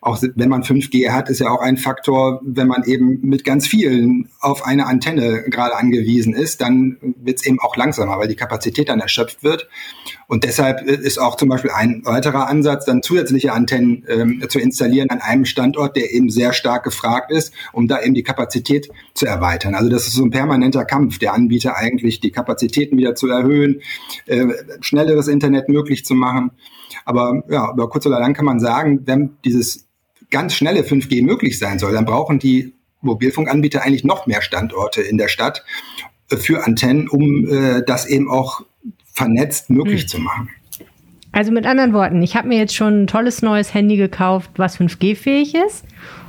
auch 0.00 0.22
wenn 0.34 0.48
man 0.48 0.62
5G 0.62 1.10
hat, 1.10 1.28
ist 1.28 1.40
ja 1.40 1.50
auch 1.50 1.60
ein 1.60 1.76
Faktor, 1.76 2.40
wenn 2.42 2.66
man 2.66 2.84
eben 2.84 3.20
mit 3.22 3.44
ganz 3.44 3.66
vielen 3.66 4.30
auf 4.40 4.64
eine 4.64 4.86
Antenne 4.86 5.44
gerade 5.48 5.76
angewiesen 5.76 6.32
ist, 6.32 6.62
dann 6.62 6.96
wird 7.22 7.40
es 7.40 7.46
eben 7.46 7.60
auch 7.60 7.76
langsamer, 7.76 8.18
weil 8.18 8.28
die 8.28 8.36
Kapazität 8.36 8.88
dann 8.88 9.00
erschöpft 9.00 9.44
wird. 9.44 9.68
Und 10.32 10.44
deshalb 10.44 10.80
ist 10.80 11.18
auch 11.18 11.36
zum 11.36 11.50
Beispiel 11.50 11.72
ein 11.72 12.06
weiterer 12.06 12.48
Ansatz, 12.48 12.86
dann 12.86 13.02
zusätzliche 13.02 13.52
Antennen 13.52 14.06
ähm, 14.08 14.42
zu 14.48 14.60
installieren 14.60 15.10
an 15.10 15.20
einem 15.20 15.44
Standort, 15.44 15.94
der 15.94 16.10
eben 16.10 16.30
sehr 16.30 16.54
stark 16.54 16.84
gefragt 16.84 17.30
ist, 17.30 17.52
um 17.74 17.86
da 17.86 18.00
eben 18.00 18.14
die 18.14 18.22
Kapazität 18.22 18.88
zu 19.12 19.26
erweitern. 19.26 19.74
Also 19.74 19.90
das 19.90 20.06
ist 20.06 20.14
so 20.14 20.24
ein 20.24 20.30
permanenter 20.30 20.86
Kampf 20.86 21.18
der 21.18 21.34
Anbieter 21.34 21.76
eigentlich, 21.76 22.20
die 22.20 22.30
Kapazitäten 22.30 22.96
wieder 22.96 23.14
zu 23.14 23.28
erhöhen, 23.28 23.82
äh, 24.24 24.46
schnelleres 24.80 25.28
Internet 25.28 25.68
möglich 25.68 26.06
zu 26.06 26.14
machen. 26.14 26.52
Aber 27.04 27.42
ja, 27.50 27.70
über 27.70 27.90
kurz 27.90 28.06
oder 28.06 28.18
lang 28.18 28.32
kann 28.32 28.46
man 28.46 28.58
sagen, 28.58 29.02
wenn 29.04 29.36
dieses 29.44 29.86
ganz 30.30 30.54
schnelle 30.54 30.80
5G 30.80 31.22
möglich 31.22 31.58
sein 31.58 31.78
soll, 31.78 31.92
dann 31.92 32.06
brauchen 32.06 32.38
die 32.38 32.72
Mobilfunkanbieter 33.02 33.82
eigentlich 33.82 34.04
noch 34.04 34.26
mehr 34.26 34.40
Standorte 34.40 35.02
in 35.02 35.18
der 35.18 35.28
Stadt 35.28 35.62
äh, 36.30 36.38
für 36.38 36.64
Antennen, 36.64 37.06
um 37.06 37.46
äh, 37.46 37.82
das 37.84 38.06
eben 38.06 38.30
auch 38.30 38.62
vernetzt 39.12 39.70
möglich 39.70 40.02
hm. 40.02 40.08
zu 40.08 40.18
machen. 40.20 40.48
Also 41.32 41.50
mit 41.50 41.64
anderen 41.66 41.94
Worten, 41.94 42.22
ich 42.22 42.36
habe 42.36 42.48
mir 42.48 42.58
jetzt 42.58 42.74
schon 42.74 43.04
ein 43.04 43.06
tolles 43.06 43.40
neues 43.40 43.72
Handy 43.72 43.96
gekauft, 43.96 44.50
was 44.56 44.78
5G-fähig 44.78 45.54
ist. 45.54 45.84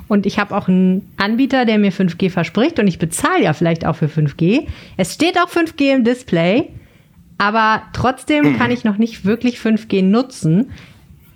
Und 0.07 0.25
ich 0.25 0.39
habe 0.39 0.55
auch 0.55 0.67
einen 0.67 1.11
Anbieter, 1.17 1.65
der 1.65 1.77
mir 1.77 1.91
5G 1.91 2.29
verspricht. 2.29 2.79
Und 2.79 2.87
ich 2.87 2.99
bezahle 2.99 3.43
ja 3.43 3.53
vielleicht 3.53 3.85
auch 3.85 3.95
für 3.95 4.05
5G. 4.05 4.67
Es 4.95 5.13
steht 5.13 5.37
auch 5.37 5.49
5G 5.49 5.93
im 5.93 6.03
Display. 6.03 6.69
Aber 7.37 7.83
trotzdem 7.93 8.57
kann 8.57 8.71
ich 8.71 8.83
noch 8.83 8.97
nicht 8.97 9.25
wirklich 9.25 9.57
5G 9.57 10.03
nutzen. 10.03 10.71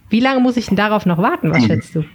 Wie 0.09 0.19
lange 0.19 0.39
muss 0.39 0.55
ich 0.55 0.67
denn 0.67 0.77
darauf 0.77 1.05
noch 1.05 1.17
warten? 1.17 1.51
Was 1.51 1.65
schätzt 1.65 1.95
du? 1.95 2.05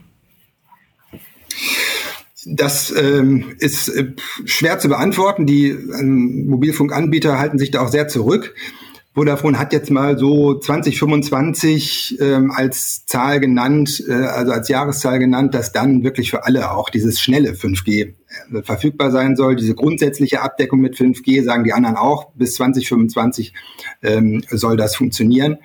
Das 2.47 2.95
ähm, 2.97 3.55
ist 3.59 3.89
äh, 3.89 4.13
schwer 4.47 4.79
zu 4.79 4.89
beantworten. 4.89 5.47
Die 5.47 5.69
ähm, 5.69 6.47
Mobilfunkanbieter 6.47 7.39
halten 7.39 7.59
sich 7.59 7.71
da 7.71 7.83
auch 7.83 7.89
sehr 7.89 8.09
zurück. 8.09 8.55
Vodafone 9.15 9.59
hat 9.59 9.73
jetzt 9.73 9.91
mal 9.91 10.19
so 10.19 10.59
2025 10.59 12.19
ähm, 12.21 12.51
als 12.51 13.05
Zahl 13.05 13.41
genannt, 13.41 14.03
äh, 14.09 14.13
also 14.13 14.53
als 14.53 14.69
Jahreszahl 14.69 15.19
genannt, 15.19 15.55
dass 15.55 15.73
dann 15.73 16.03
wirklich 16.03 16.31
für 16.31 16.45
alle 16.45 16.71
auch 16.71 16.89
dieses 16.89 17.21
schnelle 17.21 17.53
5G 17.53 18.01
äh, 18.01 18.15
verfügbar 18.63 19.11
sein 19.11 19.37
soll. 19.37 19.57
Diese 19.57 19.75
grundsätzliche 19.75 20.43
Abdeckung 20.43 20.81
mit 20.81 20.95
5G, 20.95 21.43
sagen 21.43 21.65
die 21.65 21.73
anderen 21.73 21.97
auch, 21.97 22.31
bis 22.35 22.55
2025 22.55 23.53
ähm, 24.03 24.43
soll 24.51 24.77
das 24.77 24.97
funktionieren. 24.97 25.59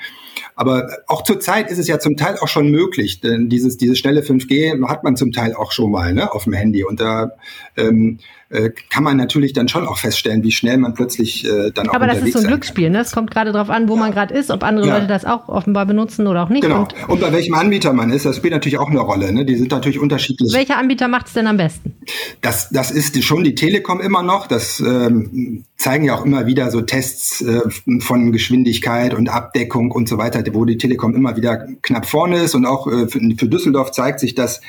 Aber 0.56 0.88
auch 1.08 1.24
zurzeit 1.24 1.70
ist 1.70 1.78
es 1.78 1.88
ja 1.88 2.00
zum 2.00 2.18
Teil 2.18 2.38
auch 2.40 2.48
schon 2.48 2.72
möglich, 2.72 3.22
denn 3.22 3.50
dieses, 3.50 3.78
dieses 3.78 3.98
schnelle 3.98 4.22
5G 4.22 4.88
hat 4.88 5.04
man 5.04 5.16
zum 5.16 5.32
Teil 5.32 5.54
auch 5.54 5.72
schon 5.72 5.92
mal 5.92 6.14
ne, 6.14 6.32
auf 6.32 6.46
dem 6.46 6.54
Handy. 6.54 6.84
Und 6.84 7.00
da 7.00 7.32
ähm, 7.76 8.20
äh, 8.50 8.72
kann 8.90 9.04
man 9.04 9.18
natürlich 9.18 9.54
dann 9.54 9.68
schon 9.68 9.86
auch 9.86 9.98
feststellen, 9.98 10.42
wie 10.44 10.52
schnell 10.52 10.78
man 10.78 10.94
plötzlich 10.94 11.46
äh, 11.46 11.72
dann 11.72 11.90
auch 11.90 11.94
Aber 11.94 12.08
das 12.08 12.20
ist 12.20 12.34
so 12.34 12.40
ein 12.40 12.48
Glücksspiel, 12.48 12.90
ne? 12.90 13.02
Es 13.02 13.12
kommt 13.12 13.30
gerade 13.30 13.52
darauf 13.52 13.70
an, 13.70 13.90
wo 13.90 13.96
ja. 13.96 14.00
man 14.00 14.12
gerade 14.12 14.34
ist, 14.34 14.50
ob 14.52 14.64
andere 14.64 14.88
ja. 14.88 14.96
Leute 14.96 15.08
das 15.08 15.26
auch 15.26 15.50
offenbar 15.50 15.86
benutzen 15.86 16.28
oder 16.28 16.44
auch 16.44 16.50
nicht. 16.50 16.62
Genau. 16.62 16.82
Und, 16.84 17.10
und, 17.10 17.20
bei 17.20 17.32
welchem 17.34 17.56
Anbieter 17.56 17.92
man 17.92 18.10
ist, 18.10 18.26
das 18.26 18.38
spielt 18.38 18.54
natürlich 18.54 18.78
auch 18.78 18.90
eine 18.90 19.00
Rolle. 19.02 19.34
Ne? 19.34 19.44
Die 19.44 19.56
sind 19.56 19.72
natürlich 19.72 20.00
unterschiedlich. 20.00 20.54
Welcher 20.54 20.78
Anbieter 20.78 21.08
macht 21.08 21.28
es 21.28 21.34
denn 21.34 21.46
am 21.46 21.58
besten? 21.58 21.96
Das, 22.42 22.57
das 22.70 22.92
ist 22.92 23.24
schon 23.24 23.44
die 23.44 23.56
Telekom 23.56 24.00
immer 24.00 24.24
noch. 24.24 24.48
Das 24.48 24.80
ähm, 24.80 25.66
zeigen 25.78 26.06
ja 26.06 26.16
auch 26.16 26.26
immer 26.26 26.46
wieder 26.46 26.72
so 26.72 26.82
Tests 26.82 27.42
äh, 27.42 27.62
von 28.00 28.32
Geschwindigkeit 28.32 29.14
und 29.14 29.30
Abdeckung 29.30 29.92
und 29.92 30.10
so 30.10 30.18
weiter, 30.18 30.44
wo 30.54 30.66
die 30.66 30.78
Telekom 30.78 31.16
immer 31.16 31.36
wieder 31.36 31.68
knapp 31.82 32.06
vorne 32.06 32.44
ist. 32.44 32.56
Und 32.56 32.66
auch 32.66 32.88
äh, 32.88 33.08
für, 33.08 33.20
für 33.38 33.48
Düsseldorf 33.48 33.92
zeigt 33.92 34.20
sich, 34.20 34.36
dass 34.36 34.62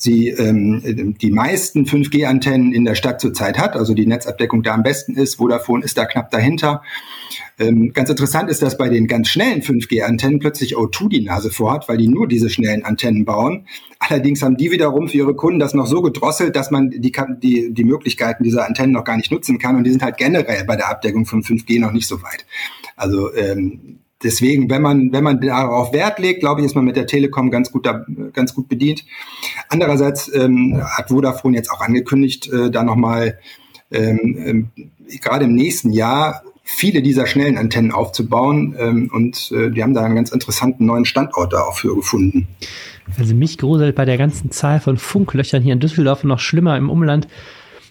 sie 0.00 0.28
ähm, 0.28 1.16
die 1.20 1.30
meisten 1.30 1.84
5G-Antennen 1.84 2.72
in 2.72 2.84
der 2.84 2.94
Stadt 2.94 3.20
zurzeit 3.20 3.58
hat, 3.58 3.74
also 3.76 3.94
die 3.94 4.06
Netzabdeckung 4.06 4.62
da 4.62 4.74
am 4.74 4.82
besten 4.82 5.14
ist. 5.14 5.36
Vodafone 5.36 5.84
ist 5.84 5.98
da 5.98 6.06
knapp 6.06 6.30
dahinter. 6.30 6.82
Ähm, 7.58 7.92
ganz 7.92 8.08
interessant 8.08 8.48
ist, 8.50 8.62
dass 8.62 8.78
bei 8.78 8.88
den 8.88 9.08
ganz 9.08 9.28
schnellen 9.28 9.62
5G-Antennen 9.62 10.38
plötzlich 10.38 10.76
O2 10.76 11.08
die 11.08 11.22
Nase 11.22 11.50
vorhat, 11.50 11.88
weil 11.88 11.96
die 11.96 12.06
nur 12.06 12.28
diese 12.28 12.48
schnellen 12.48 12.84
Antennen 12.84 13.24
bauen. 13.24 13.66
Allerdings 13.98 14.42
haben 14.42 14.56
die 14.56 14.70
wiederum 14.70 15.08
für 15.08 15.18
ihre 15.18 15.34
Kunden 15.34 15.58
das 15.58 15.74
noch 15.74 15.86
so 15.86 16.00
gedrosselt, 16.00 16.54
dass 16.54 16.70
man 16.70 16.90
die, 16.90 17.12
die, 17.42 17.72
die 17.72 17.84
Möglichkeiten 17.84 18.44
dieser 18.44 18.66
Antennen 18.66 18.92
noch 18.92 19.04
gar 19.04 19.16
nicht 19.16 19.32
nutzen 19.32 19.58
kann. 19.58 19.76
Und 19.76 19.84
die 19.84 19.90
sind 19.90 20.02
halt 20.02 20.16
generell 20.16 20.64
bei 20.64 20.76
der 20.76 20.88
Abdeckung 20.88 21.26
von 21.26 21.42
5G 21.42 21.80
noch 21.80 21.92
nicht 21.92 22.06
so 22.06 22.22
weit. 22.22 22.46
Also 22.94 23.34
ähm, 23.34 23.98
deswegen, 24.22 24.70
wenn 24.70 24.82
man, 24.82 25.12
wenn 25.12 25.24
man 25.24 25.40
darauf 25.40 25.92
Wert 25.92 26.18
legt, 26.18 26.40
glaube 26.40 26.60
ich, 26.60 26.66
ist 26.66 26.74
man 26.74 26.84
mit 26.84 26.96
der 26.96 27.06
Telekom 27.06 27.50
ganz 27.50 27.70
gut, 27.70 27.86
da, 27.86 28.04
ganz 28.32 28.54
gut 28.54 28.68
bedient. 28.68 29.04
Andererseits 29.68 30.32
ähm, 30.34 30.80
hat 30.82 31.08
Vodafone 31.08 31.56
jetzt 31.56 31.70
auch 31.70 31.80
angekündigt, 31.80 32.52
äh, 32.52 32.70
da 32.70 32.82
nochmal 32.82 33.38
ähm, 33.90 34.36
ähm, 34.44 34.70
gerade 35.20 35.44
im 35.44 35.54
nächsten 35.54 35.92
Jahr 35.92 36.42
viele 36.62 37.00
dieser 37.00 37.26
schnellen 37.26 37.56
Antennen 37.56 37.92
aufzubauen. 37.92 38.76
Ähm, 38.78 39.10
und 39.12 39.50
äh, 39.52 39.70
die 39.70 39.82
haben 39.82 39.94
da 39.94 40.04
einen 40.04 40.16
ganz 40.16 40.30
interessanten 40.30 40.84
neuen 40.84 41.06
Standort 41.06 41.52
da 41.52 41.62
auch 41.62 41.76
für 41.76 41.94
gefunden. 41.94 42.46
Also 43.18 43.34
mich 43.34 43.56
gruselt 43.56 43.94
bei 43.94 44.04
der 44.04 44.18
ganzen 44.18 44.50
Zahl 44.50 44.80
von 44.80 44.98
Funklöchern 44.98 45.62
hier 45.62 45.72
in 45.72 45.80
Düsseldorf 45.80 46.24
noch 46.24 46.40
schlimmer 46.40 46.76
im 46.76 46.90
Umland 46.90 47.26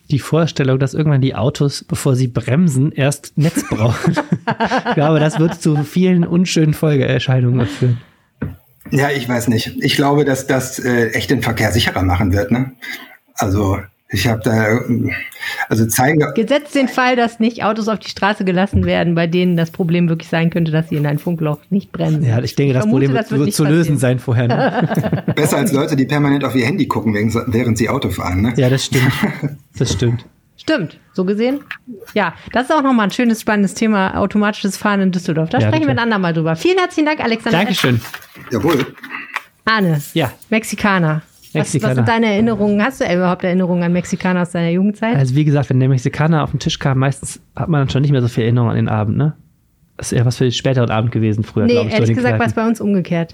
die 0.09 0.19
Vorstellung, 0.19 0.79
dass 0.79 0.93
irgendwann 0.93 1.21
die 1.21 1.35
Autos, 1.35 1.83
bevor 1.83 2.15
sie 2.15 2.27
bremsen, 2.27 2.91
erst 2.91 3.37
Netz 3.37 3.63
brauchen. 3.69 4.15
ich 4.87 4.93
glaube, 4.93 5.19
das 5.19 5.39
wird 5.39 5.61
zu 5.61 5.83
vielen 5.83 6.25
unschönen 6.25 6.73
Folgeerscheinungen 6.73 7.67
führen. 7.67 8.01
Ja, 8.91 9.09
ich 9.09 9.27
weiß 9.27 9.49
nicht. 9.49 9.77
Ich 9.81 9.95
glaube, 9.95 10.23
dass 10.23 10.47
das 10.47 10.79
äh, 10.79 11.09
echt 11.09 11.29
den 11.29 11.41
Verkehr 11.41 11.71
sicherer 11.71 12.03
machen 12.03 12.31
wird. 12.31 12.51
Ne? 12.51 12.71
Also 13.33 13.79
ich 14.09 14.27
habe 14.27 14.41
da, 14.41 14.79
also 15.67 15.85
zeigen. 15.85 16.23
Gesetzt 16.33 16.75
den 16.75 16.87
Fall, 16.87 17.17
dass 17.17 17.39
nicht 17.39 17.63
Autos 17.63 17.89
auf 17.89 17.99
die 17.99 18.09
Straße 18.09 18.45
gelassen 18.45 18.85
werden, 18.85 19.15
bei 19.15 19.27
denen 19.27 19.57
das 19.57 19.71
Problem 19.71 20.07
wirklich 20.07 20.29
sein 20.29 20.49
könnte, 20.49 20.71
dass 20.71 20.89
sie 20.89 20.95
in 20.95 21.05
ein 21.05 21.19
Funkloch 21.19 21.59
nicht 21.69 21.91
bremsen. 21.91 22.23
Ja, 22.23 22.39
ich 22.41 22.55
denke, 22.55 22.73
das 22.73 22.83
Vermute, 22.83 23.05
Problem 23.05 23.15
das 23.15 23.31
wird, 23.31 23.41
wird 23.41 23.53
zu 23.53 23.63
passieren. 23.63 23.77
lösen 23.77 23.97
sein 23.97 24.19
vorher. 24.19 24.47
Ne? 24.47 25.23
Besser 25.35 25.57
als 25.57 25.73
Leute, 25.73 25.97
die 25.97 26.05
permanent 26.05 26.45
auf 26.45 26.55
ihr 26.55 26.65
Handy 26.65 26.87
gucken, 26.87 27.13
während 27.13 27.77
sie 27.77 27.89
Auto 27.89 28.09
fahren. 28.09 28.41
Ne? 28.43 28.53
Ja, 28.55 28.69
das 28.69 28.85
stimmt. 28.85 29.11
Das 29.77 29.91
stimmt. 29.91 30.25
Stimmt, 30.55 30.99
so 31.13 31.23
gesehen. 31.23 31.59
Ja, 32.13 32.33
das 32.51 32.63
ist 32.63 32.71
auch 32.71 32.81
nochmal 32.81 33.07
ein 33.07 33.11
schönes, 33.11 33.41
spannendes 33.41 33.73
Thema, 33.73 34.17
automatisches 34.17 34.75
Fahren 34.75 35.01
in 35.01 35.11
Düsseldorf. 35.11 35.49
Da 35.49 35.59
ja, 35.59 35.67
sprechen 35.67 35.81
bitte. 35.81 35.95
wir 35.95 36.01
ein 36.01 36.03
andermal 36.03 36.33
drüber. 36.33 36.55
Vielen 36.55 36.79
herzlichen 36.79 37.05
Dank, 37.05 37.19
Alexander. 37.19 37.59
Dankeschön. 37.59 38.01
Jawohl. 38.51 38.85
Arne. 39.65 40.01
Ja. 40.13 40.31
Mexikaner. 40.49 41.21
Was, 41.53 41.81
was, 41.81 41.95
sind 41.95 42.07
deine 42.07 42.27
Erinnerungen? 42.27 42.81
Hast 42.83 43.01
du 43.01 43.05
überhaupt 43.05 43.43
Erinnerungen 43.43 43.83
an 43.83 43.93
Mexikaner 43.93 44.41
aus 44.41 44.51
deiner 44.51 44.69
Jugendzeit? 44.69 45.15
Also 45.15 45.35
wie 45.35 45.45
gesagt, 45.45 45.69
wenn 45.69 45.79
der 45.79 45.89
Mexikaner 45.89 46.43
auf 46.43 46.51
den 46.51 46.59
Tisch 46.59 46.79
kam, 46.79 46.99
meistens 46.99 47.39
hat 47.55 47.69
man 47.69 47.81
dann 47.81 47.89
schon 47.89 48.01
nicht 48.01 48.11
mehr 48.11 48.21
so 48.21 48.27
viel 48.27 48.43
Erinnerung 48.43 48.69
an 48.69 48.75
den 48.75 48.89
Abend, 48.89 49.17
ne? 49.17 49.33
Das 49.95 50.11
ist 50.11 50.17
eher 50.17 50.25
was 50.25 50.37
für 50.37 50.43
den 50.43 50.51
späteren 50.51 50.91
Abend 50.91 51.11
gewesen 51.11 51.43
früher, 51.43 51.65
nee, 51.65 51.73
glaube 51.73 51.87
ich. 51.87 51.93
ehrlich 51.93 52.15
gesagt 52.15 52.39
war 52.39 52.45
es 52.45 52.53
bei 52.53 52.67
uns 52.67 52.79
umgekehrt. 52.79 53.33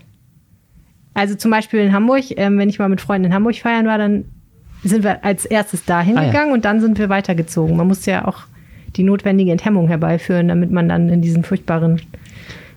Also 1.14 1.36
zum 1.36 1.52
Beispiel 1.52 1.82
in 1.82 1.94
Hamburg, 1.94 2.24
ähm, 2.38 2.58
wenn 2.58 2.70
ich 2.70 2.80
mal 2.80 2.90
mit 2.90 3.02
Freunden 3.02 3.26
in 3.26 3.34
Hamburg 3.34 3.56
feiern 3.56 3.86
war, 3.86 3.98
dann 3.98 4.26
sind 4.84 5.04
wir 5.04 5.24
als 5.24 5.46
erstes 5.46 5.86
da 5.86 6.02
hingegangen 6.02 6.36
ah, 6.36 6.48
ja. 6.48 6.54
und 6.54 6.66
dann 6.66 6.80
sind 6.82 6.98
wir 6.98 7.10
weitergezogen. 7.10 7.76
Man 7.78 7.88
musste 7.88 8.12
ja 8.12 8.26
auch 8.26 8.44
die 8.96 9.04
notwendige 9.04 9.52
Enthemmung 9.52 9.88
herbeiführen, 9.88 10.48
damit 10.48 10.72
man 10.72 10.90
dann 10.90 11.10
in 11.10 11.22
diesen 11.22 11.44
furchtbaren 11.44 12.02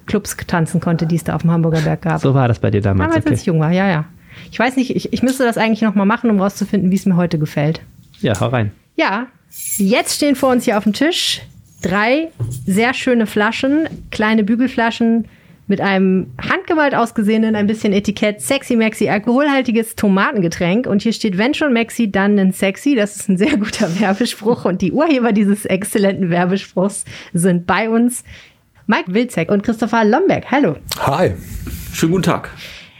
Clubs 0.07 0.37
tanzen 0.47 0.81
konnte, 0.81 1.07
die 1.07 1.17
es 1.17 1.25
da 1.25 1.35
auf 1.35 1.43
dem 1.43 1.51
Hamburger 1.51 1.81
Berg 1.81 2.03
gab. 2.03 2.21
So 2.21 2.35
war 2.35 2.49
das 2.49 2.59
bei 2.59 2.71
dir 2.71 2.81
damals. 2.81 3.09
Damals, 3.09 3.25
okay. 3.25 3.33
als 3.33 3.41
ich 3.41 3.47
jung 3.47 3.61
war, 3.61 3.73
ja, 3.73 3.89
ja. 3.89 4.05
Ich 4.51 4.59
weiß 4.59 4.77
nicht, 4.77 4.95
ich, 4.95 5.13
ich 5.13 5.23
müsste 5.23 5.45
das 5.45 5.59
eigentlich 5.59 5.83
nochmal 5.83 6.07
machen, 6.07 6.31
um 6.31 6.41
rauszufinden, 6.41 6.91
wie 6.91 6.97
es 6.97 7.07
mir 7.07 7.17
heute 7.17 7.39
gefällt. 7.39 7.81
Ja, 8.21 8.39
hau 8.41 8.49
rein. 8.49 8.73
Ja, 8.97 9.27
jetzt 9.79 10.17
stehen 10.17 10.37
vor 10.37 10.51
uns 10.51 10.65
hier 10.65 10.79
auf 10.79 10.85
dem 10.85 10.93
Tisch 10.93 11.43
drei 11.83 12.29
sehr 12.67 12.95
schöne 12.95 13.27
Flaschen, 13.27 13.89
kleine 14.11 14.45
Bügelflaschen 14.45 15.27
mit 15.69 15.81
einem 15.81 16.33
handgemalt 16.41 16.95
ausgesehenen, 16.95 17.57
ein 17.57 17.67
bisschen 17.67 17.93
Etikett, 17.93 18.41
Sexy 18.41 18.77
Maxi, 18.77 19.09
alkoholhaltiges 19.09 19.97
Tomatengetränk. 19.97 20.87
Und 20.87 21.03
hier 21.03 21.13
steht, 21.13 21.39
wenn 21.39 21.55
schon 21.55 21.73
Maxi, 21.73 22.11
dann 22.11 22.39
ein 22.39 22.53
Sexy. 22.53 22.95
Das 22.95 23.17
ist 23.17 23.29
ein 23.29 23.37
sehr 23.37 23.57
guter 23.57 23.89
Werbespruch. 24.01 24.65
Und 24.65 24.81
die 24.81 24.93
Urheber 24.93 25.33
dieses 25.33 25.65
exzellenten 25.65 26.31
Werbespruchs 26.31 27.05
sind 27.33 27.67
bei 27.67 27.91
uns 27.91 28.23
Mike 28.87 29.13
Wilczek 29.13 29.51
und 29.51 29.65
Christopher 29.65 30.05
Lomberg. 30.05 30.45
Hallo. 30.51 30.77
Hi. 31.01 31.33
Schönen 31.93 32.13
guten 32.13 32.25
Tag. 32.25 32.51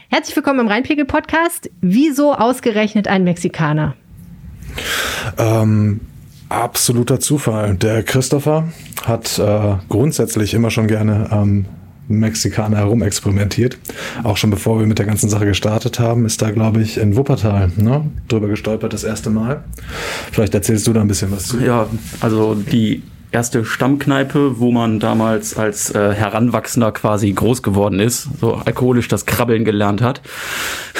Herzlich 0.09 0.37
willkommen 0.37 0.61
im 0.61 0.67
Rheinpegel-Podcast. 0.69 1.69
Wieso 1.81 2.33
ausgerechnet 2.33 3.09
ein 3.09 3.25
Mexikaner? 3.25 3.93
Ähm, 5.37 5.99
absoluter 6.47 7.19
Zufall. 7.19 7.75
Der 7.75 8.03
Christopher 8.03 8.69
hat 9.03 9.37
äh, 9.37 9.75
grundsätzlich 9.89 10.53
immer 10.53 10.71
schon 10.71 10.87
gerne 10.87 11.27
ähm, 11.33 11.65
Mexikaner 12.07 12.77
herumexperimentiert. 12.77 13.77
Auch 14.23 14.37
schon 14.37 14.49
bevor 14.49 14.79
wir 14.79 14.87
mit 14.87 14.97
der 14.97 15.05
ganzen 15.05 15.29
Sache 15.29 15.45
gestartet 15.45 15.99
haben, 15.99 16.25
ist 16.25 16.41
da, 16.41 16.51
glaube 16.51 16.81
ich, 16.81 16.97
in 16.97 17.17
Wuppertal 17.17 17.73
ne, 17.75 18.09
drüber 18.29 18.47
gestolpert 18.47 18.93
das 18.93 19.03
erste 19.03 19.29
Mal. 19.29 19.65
Vielleicht 20.31 20.53
erzählst 20.53 20.87
du 20.87 20.93
da 20.93 21.01
ein 21.01 21.09
bisschen 21.09 21.33
was 21.33 21.47
zu. 21.47 21.59
Ja, 21.59 21.85
also 22.21 22.55
die 22.55 23.03
erste 23.31 23.65
Stammkneipe, 23.65 24.59
wo 24.59 24.71
man 24.71 24.99
damals 24.99 25.57
als 25.57 25.93
äh, 25.93 26.13
Heranwachsender 26.13 26.91
quasi 26.91 27.31
groß 27.31 27.61
geworden 27.61 27.99
ist, 27.99 28.29
so 28.39 28.55
alkoholisch 28.55 29.07
das 29.07 29.25
Krabbeln 29.25 29.65
gelernt 29.65 30.01
hat, 30.01 30.21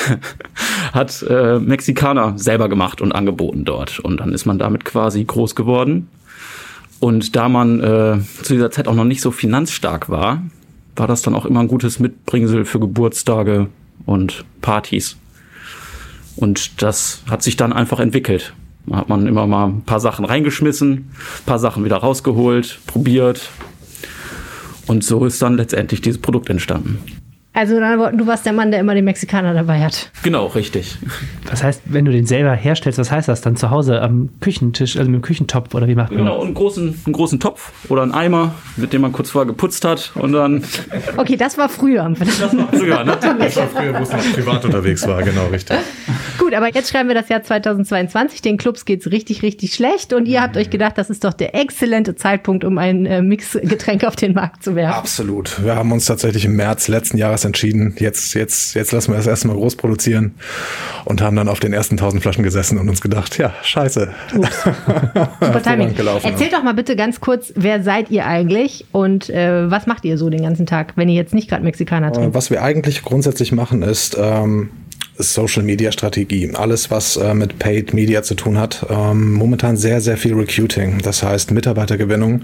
hat 0.93 1.23
äh, 1.29 1.59
Mexikaner 1.59 2.33
selber 2.37 2.69
gemacht 2.69 3.01
und 3.01 3.13
angeboten 3.13 3.65
dort. 3.65 3.99
Und 3.99 4.19
dann 4.19 4.33
ist 4.33 4.45
man 4.45 4.59
damit 4.59 4.85
quasi 4.85 5.23
groß 5.23 5.55
geworden. 5.55 6.09
Und 6.99 7.35
da 7.35 7.47
man 7.47 7.79
äh, 7.79 8.19
zu 8.41 8.53
dieser 8.53 8.71
Zeit 8.71 8.87
auch 8.87 8.95
noch 8.95 9.05
nicht 9.05 9.21
so 9.21 9.31
finanzstark 9.31 10.09
war, 10.09 10.41
war 10.95 11.07
das 11.07 11.21
dann 11.21 11.35
auch 11.35 11.45
immer 11.45 11.59
ein 11.59 11.67
gutes 11.67 11.99
Mitbringsel 11.99 12.65
für 12.65 12.79
Geburtstage 12.79 13.67
und 14.05 14.45
Partys. 14.61 15.17
Und 16.35 16.81
das 16.81 17.23
hat 17.29 17.43
sich 17.43 17.55
dann 17.55 17.73
einfach 17.73 17.99
entwickelt. 17.99 18.53
Da 18.87 18.97
hat 18.97 19.09
man 19.09 19.27
immer 19.27 19.47
mal 19.47 19.67
ein 19.67 19.81
paar 19.81 19.99
Sachen 19.99 20.25
reingeschmissen, 20.25 20.91
ein 20.91 21.45
paar 21.45 21.59
Sachen 21.59 21.83
wieder 21.83 21.97
rausgeholt, 21.97 22.79
probiert. 22.87 23.49
Und 24.87 25.03
so 25.03 25.25
ist 25.25 25.41
dann 25.41 25.57
letztendlich 25.57 26.01
dieses 26.01 26.21
Produkt 26.21 26.49
entstanden. 26.49 27.16
Also 27.57 27.79
du 27.79 28.27
warst 28.27 28.45
der 28.45 28.53
Mann, 28.53 28.69
der 28.69 28.79
immer 28.79 28.93
den 28.93 29.03
Mexikaner 29.05 29.51
dabei 29.55 29.83
hat. 29.83 30.11
Genau, 30.21 30.45
richtig. 30.45 30.99
Was 31.49 31.63
heißt, 31.63 31.81
wenn 31.85 32.05
du 32.05 32.11
den 32.11 32.27
selber 32.27 32.53
herstellst, 32.53 32.99
was 32.99 33.09
heißt 33.09 33.27
das 33.27 33.41
dann 33.41 33.55
zu 33.55 33.71
Hause 33.71 33.99
am 33.99 34.29
Küchentisch, 34.41 34.95
also 34.95 35.09
mit 35.09 35.21
dem 35.21 35.23
Küchentopf 35.23 35.73
oder 35.73 35.87
wie 35.87 35.95
macht 35.95 36.11
man 36.11 36.19
Genau, 36.19 36.43
einen 36.43 36.53
großen, 36.53 37.01
einen 37.03 37.13
großen 37.13 37.39
Topf 37.39 37.71
oder 37.89 38.03
einen 38.03 38.11
Eimer, 38.11 38.53
mit 38.75 38.93
dem 38.93 39.01
man 39.01 39.11
kurz 39.11 39.31
vorher 39.31 39.47
geputzt 39.47 39.85
hat 39.85 40.11
und 40.13 40.33
dann. 40.33 40.63
Okay, 41.17 41.35
das 41.35 41.57
war 41.57 41.67
früher. 41.67 42.07
Das 42.19 42.41
war 42.41 42.67
früher, 42.71 43.03
ne? 43.03 43.17
Das 43.39 43.55
war 43.55 43.67
früher, 43.67 43.97
wo 43.97 44.03
es 44.03 44.11
noch 44.11 44.19
privat 44.33 44.63
unterwegs 44.63 45.07
war, 45.07 45.23
genau, 45.23 45.47
richtig. 45.47 45.77
Gut, 46.37 46.53
aber 46.53 46.71
jetzt 46.71 46.91
schreiben 46.91 47.09
wir 47.09 47.15
das 47.15 47.27
Jahr 47.29 47.41
2022. 47.41 48.43
Den 48.43 48.57
Clubs 48.57 48.85
geht 48.85 49.01
es 49.01 49.11
richtig, 49.11 49.41
richtig 49.41 49.73
schlecht 49.73 50.13
und 50.13 50.27
ihr 50.27 50.43
habt 50.43 50.57
euch 50.57 50.69
gedacht, 50.69 50.97
das 50.97 51.09
ist 51.09 51.23
doch 51.23 51.33
der 51.33 51.55
exzellente 51.55 52.15
Zeitpunkt, 52.15 52.63
um 52.63 52.77
ein 52.77 53.07
äh, 53.07 53.23
Mixgetränk 53.23 54.03
auf 54.03 54.15
den 54.15 54.33
Markt 54.33 54.63
zu 54.63 54.75
werfen. 54.75 54.99
Absolut. 54.99 55.63
Wir 55.63 55.75
haben 55.75 55.91
uns 55.91 56.05
tatsächlich 56.05 56.45
im 56.45 56.55
März 56.55 56.87
letzten 56.87 57.17
Jahres 57.17 57.46
entschieden, 57.47 57.95
jetzt, 57.97 58.35
jetzt, 58.35 58.75
jetzt 58.75 58.91
lassen 58.91 59.11
wir 59.11 59.17
das 59.17 59.25
erstmal 59.25 59.55
groß 59.55 59.75
produzieren 59.75 60.35
und 61.05 61.21
haben 61.21 61.35
dann 61.35 61.49
auf 61.49 61.59
den 61.59 61.73
ersten 61.73 61.95
1000 61.95 62.21
Flaschen 62.21 62.43
gesessen 62.43 62.77
und 62.77 62.87
uns 62.87 63.01
gedacht, 63.01 63.37
ja, 63.37 63.53
scheiße. 63.63 64.09
Super 64.33 65.63
Timing. 65.63 65.95
Erzählt 66.23 66.53
doch 66.53 66.63
mal 66.63 66.73
bitte 66.73 66.95
ganz 66.95 67.19
kurz, 67.19 67.51
wer 67.55 67.81
seid 67.81 68.11
ihr 68.11 68.25
eigentlich 68.25 68.85
und 68.91 69.29
äh, 69.29 69.71
was 69.71 69.87
macht 69.87 70.05
ihr 70.05 70.17
so 70.17 70.29
den 70.29 70.43
ganzen 70.43 70.65
Tag, 70.65 70.93
wenn 70.95 71.09
ihr 71.09 71.15
jetzt 71.15 71.33
nicht 71.33 71.49
gerade 71.49 71.63
Mexikaner 71.63 72.11
trinkt? 72.11 72.35
Was 72.35 72.51
wir 72.51 72.61
eigentlich 72.61 73.01
grundsätzlich 73.01 73.51
machen, 73.51 73.81
ist 73.81 74.17
ähm, 74.19 74.69
Social 75.17 75.63
Media 75.63 75.91
Strategie. 75.91 76.51
Alles, 76.53 76.91
was 76.91 77.17
äh, 77.17 77.33
mit 77.33 77.59
Paid 77.59 77.93
Media 77.93 78.23
zu 78.23 78.35
tun 78.35 78.57
hat. 78.57 78.85
Ähm, 78.89 79.33
momentan 79.33 79.77
sehr, 79.77 80.01
sehr 80.01 80.17
viel 80.17 80.33
Recruiting. 80.33 80.99
Das 81.01 81.23
heißt 81.23 81.51
Mitarbeitergewinnung 81.51 82.41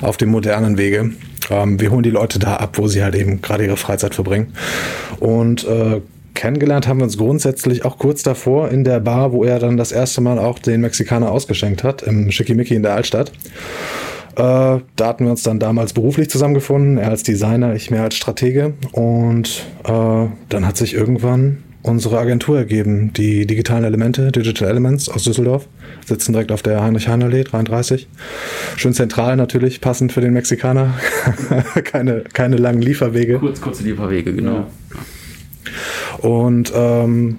auf 0.00 0.16
dem 0.16 0.30
modernen 0.30 0.78
Wege. 0.78 1.12
Ähm, 1.50 1.80
wir 1.80 1.90
holen 1.90 2.02
die 2.02 2.10
Leute 2.10 2.38
da 2.38 2.56
ab, 2.56 2.78
wo 2.78 2.88
sie 2.88 3.02
halt 3.02 3.14
eben 3.14 3.42
gerade 3.42 3.64
ihre 3.64 3.76
Freizeit 3.76 4.14
verbringen. 4.14 4.52
Und 5.20 5.64
äh, 5.64 6.00
kennengelernt 6.34 6.88
haben 6.88 6.98
wir 6.98 7.04
uns 7.04 7.18
grundsätzlich 7.18 7.84
auch 7.84 7.98
kurz 7.98 8.22
davor 8.22 8.70
in 8.70 8.84
der 8.84 9.00
Bar, 9.00 9.32
wo 9.32 9.44
er 9.44 9.58
dann 9.58 9.76
das 9.76 9.92
erste 9.92 10.20
Mal 10.20 10.38
auch 10.38 10.58
den 10.58 10.80
Mexikaner 10.80 11.30
ausgeschenkt 11.30 11.84
hat, 11.84 12.02
im 12.02 12.30
Schickimicki 12.30 12.74
in 12.74 12.82
der 12.82 12.94
Altstadt. 12.94 13.32
Äh, 14.36 14.80
da 14.96 15.06
hatten 15.06 15.24
wir 15.24 15.30
uns 15.30 15.44
dann 15.44 15.60
damals 15.60 15.92
beruflich 15.92 16.28
zusammengefunden, 16.28 16.98
er 16.98 17.10
als 17.10 17.22
Designer, 17.22 17.74
ich 17.74 17.90
mehr 17.90 18.02
als 18.02 18.16
Stratege. 18.16 18.74
Und 18.92 19.64
äh, 19.84 20.26
dann 20.48 20.66
hat 20.66 20.76
sich 20.76 20.94
irgendwann 20.94 21.58
unsere 21.84 22.18
Agentur 22.18 22.56
ergeben, 22.56 23.12
die 23.12 23.46
digitalen 23.46 23.84
Elemente, 23.84 24.32
Digital 24.32 24.70
Elements 24.70 25.10
aus 25.10 25.24
Düsseldorf, 25.24 25.68
sitzen 26.06 26.32
direkt 26.32 26.50
auf 26.50 26.62
der 26.62 26.82
Heinrich-Heine-Allee 26.82 27.44
33. 27.44 28.08
Schön 28.76 28.94
zentral 28.94 29.36
natürlich, 29.36 29.82
passend 29.82 30.10
für 30.10 30.22
den 30.22 30.32
Mexikaner. 30.32 30.94
keine, 31.84 32.24
keine 32.32 32.56
langen 32.56 32.80
Lieferwege. 32.80 33.38
Kurz, 33.38 33.60
kurze 33.60 33.84
Lieferwege, 33.84 34.32
genau. 34.32 34.66
Und 36.20 36.72
ähm, 36.74 37.36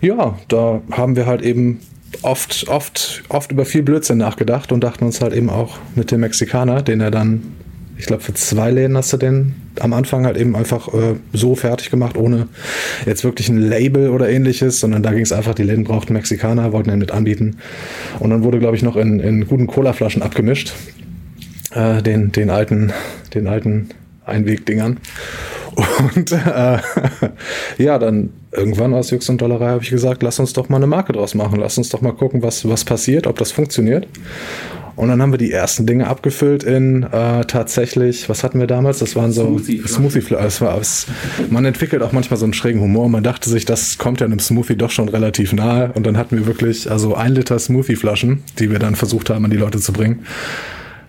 ja, 0.00 0.36
da 0.48 0.82
haben 0.90 1.14
wir 1.14 1.26
halt 1.26 1.42
eben 1.42 1.78
oft, 2.22 2.66
oft, 2.68 3.22
oft 3.28 3.52
über 3.52 3.64
viel 3.64 3.84
Blödsinn 3.84 4.18
nachgedacht 4.18 4.72
und 4.72 4.82
dachten 4.82 5.04
uns 5.04 5.20
halt 5.20 5.32
eben 5.32 5.48
auch 5.48 5.78
mit 5.94 6.10
dem 6.10 6.20
Mexikaner, 6.20 6.82
den 6.82 7.00
er 7.00 7.12
dann 7.12 7.53
ich 7.96 8.06
glaube, 8.06 8.22
für 8.22 8.34
zwei 8.34 8.70
Läden 8.70 8.96
hast 8.96 9.12
du 9.12 9.16
den 9.16 9.54
am 9.80 9.92
Anfang 9.92 10.24
halt 10.24 10.36
eben 10.36 10.56
einfach 10.56 10.92
äh, 10.92 11.14
so 11.32 11.54
fertig 11.54 11.90
gemacht, 11.90 12.16
ohne 12.16 12.48
jetzt 13.06 13.24
wirklich 13.24 13.48
ein 13.48 13.58
Label 13.58 14.10
oder 14.10 14.28
ähnliches, 14.28 14.80
sondern 14.80 15.02
da 15.02 15.12
ging 15.12 15.22
es 15.22 15.32
einfach, 15.32 15.54
die 15.54 15.62
Läden 15.62 15.84
brauchten 15.84 16.12
Mexikaner, 16.12 16.72
wollten 16.72 16.90
den 16.90 16.98
mit 16.98 17.10
anbieten. 17.10 17.56
Und 18.20 18.30
dann 18.30 18.42
wurde, 18.44 18.58
glaube 18.58 18.76
ich, 18.76 18.82
noch 18.82 18.96
in, 18.96 19.20
in 19.20 19.46
guten 19.46 19.66
Colaflaschen 19.66 20.22
abgemischt. 20.22 20.72
Äh, 21.72 22.02
den, 22.02 22.30
den 22.32 22.50
alten, 22.50 22.92
den 23.34 23.48
alten 23.48 23.88
Einwegdingern. 24.24 24.98
Und 25.74 26.30
äh, 26.30 26.78
ja, 27.78 27.98
dann 27.98 28.30
irgendwann 28.52 28.94
aus 28.94 29.10
Jux 29.10 29.28
und 29.28 29.40
Dollerei 29.40 29.70
habe 29.70 29.82
ich 29.82 29.90
gesagt, 29.90 30.22
lass 30.22 30.38
uns 30.38 30.52
doch 30.52 30.68
mal 30.68 30.76
eine 30.76 30.86
Marke 30.86 31.12
draus 31.12 31.34
machen. 31.34 31.58
Lass 31.58 31.76
uns 31.76 31.88
doch 31.88 32.00
mal 32.00 32.12
gucken, 32.12 32.42
was, 32.42 32.68
was 32.68 32.84
passiert, 32.84 33.26
ob 33.26 33.38
das 33.38 33.50
funktioniert. 33.50 34.06
Und 34.96 35.08
dann 35.08 35.20
haben 35.20 35.32
wir 35.32 35.38
die 35.38 35.50
ersten 35.50 35.86
Dinge 35.86 36.06
abgefüllt 36.06 36.62
in 36.62 37.02
äh, 37.02 37.44
tatsächlich, 37.44 38.28
was 38.28 38.44
hatten 38.44 38.60
wir 38.60 38.66
damals? 38.66 39.00
Das 39.00 39.16
waren 39.16 39.32
so 39.32 39.58
Smoothie. 39.58 39.82
Smoothie 39.86 40.34
es 40.34 40.60
war, 40.60 40.78
es, 40.78 41.06
man 41.50 41.64
entwickelt 41.64 42.02
auch 42.02 42.12
manchmal 42.12 42.38
so 42.38 42.44
einen 42.44 42.54
schrägen 42.54 42.80
Humor. 42.80 43.08
Man 43.08 43.24
dachte 43.24 43.50
sich, 43.50 43.64
das 43.64 43.98
kommt 43.98 44.20
ja 44.20 44.26
einem 44.26 44.38
Smoothie 44.38 44.76
doch 44.76 44.90
schon 44.90 45.08
relativ 45.08 45.52
nahe. 45.52 45.90
Und 45.94 46.06
dann 46.06 46.16
hatten 46.16 46.36
wir 46.36 46.46
wirklich 46.46 46.90
also 46.90 47.14
ein 47.14 47.32
Liter 47.32 47.58
Smoothie-Flaschen, 47.58 48.42
die 48.58 48.70
wir 48.70 48.78
dann 48.78 48.94
versucht 48.94 49.30
haben, 49.30 49.44
an 49.44 49.50
die 49.50 49.56
Leute 49.56 49.80
zu 49.80 49.92
bringen. 49.92 50.24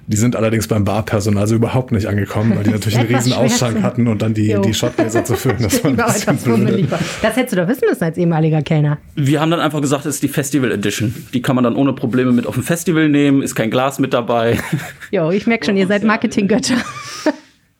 Die 0.08 0.18
sind 0.18 0.36
allerdings 0.36 0.68
beim 0.68 0.84
Barpersonal 0.84 1.42
also 1.42 1.56
überhaupt 1.56 1.92
nicht 1.92 2.08
angekommen, 2.08 2.56
weil 2.56 2.64
die 2.64 2.70
natürlich 2.72 2.98
einen 2.98 3.14
riesen 3.14 3.34
Ausschank 3.34 3.82
hatten 3.82 4.08
und 4.08 4.22
dann 4.22 4.34
die, 4.34 4.56
die 4.64 4.74
Shotgläser 4.74 5.24
zu 5.24 5.36
füllen. 5.36 5.58
Das 5.60 5.84
war 5.84 5.92
ein 5.92 5.98
bisschen 5.98 6.88
Das 7.22 7.36
hättest 7.36 7.54
du 7.54 7.62
doch 7.62 7.68
wissen 7.68 7.86
müssen 7.90 8.04
als 8.04 8.18
ehemaliger 8.18 8.62
Kellner. 8.62 9.00
Wir 9.16 9.42
haben 9.42 9.52
dann 9.52 9.60
einfach 9.60 9.82
gesagt, 9.82 10.06
es 10.06 10.16
ist 10.16 10.24
die 10.24 10.28
Festival 10.28 10.72
Edition. 10.72 11.14
Die 11.34 11.42
kann 11.42 11.56
man 11.56 11.64
dann 11.64 11.76
ohne 11.76 11.94
Probleme 11.94 12.32
mit 12.32 12.46
auf 12.46 12.56
ein 12.56 12.64
Festival 12.64 13.10
nehmen, 13.10 13.42
ist 13.42 13.56
kein 13.56 13.72
Glas 13.72 14.00
mit 14.00 14.14
dabei. 14.14 14.60
Jo, 15.12 15.30
ich 15.32 15.48
merke 15.48 15.66
schon, 15.66 15.78
ihr 15.78 15.88
seid 15.88 16.04
Marketinggötter. 16.04 16.76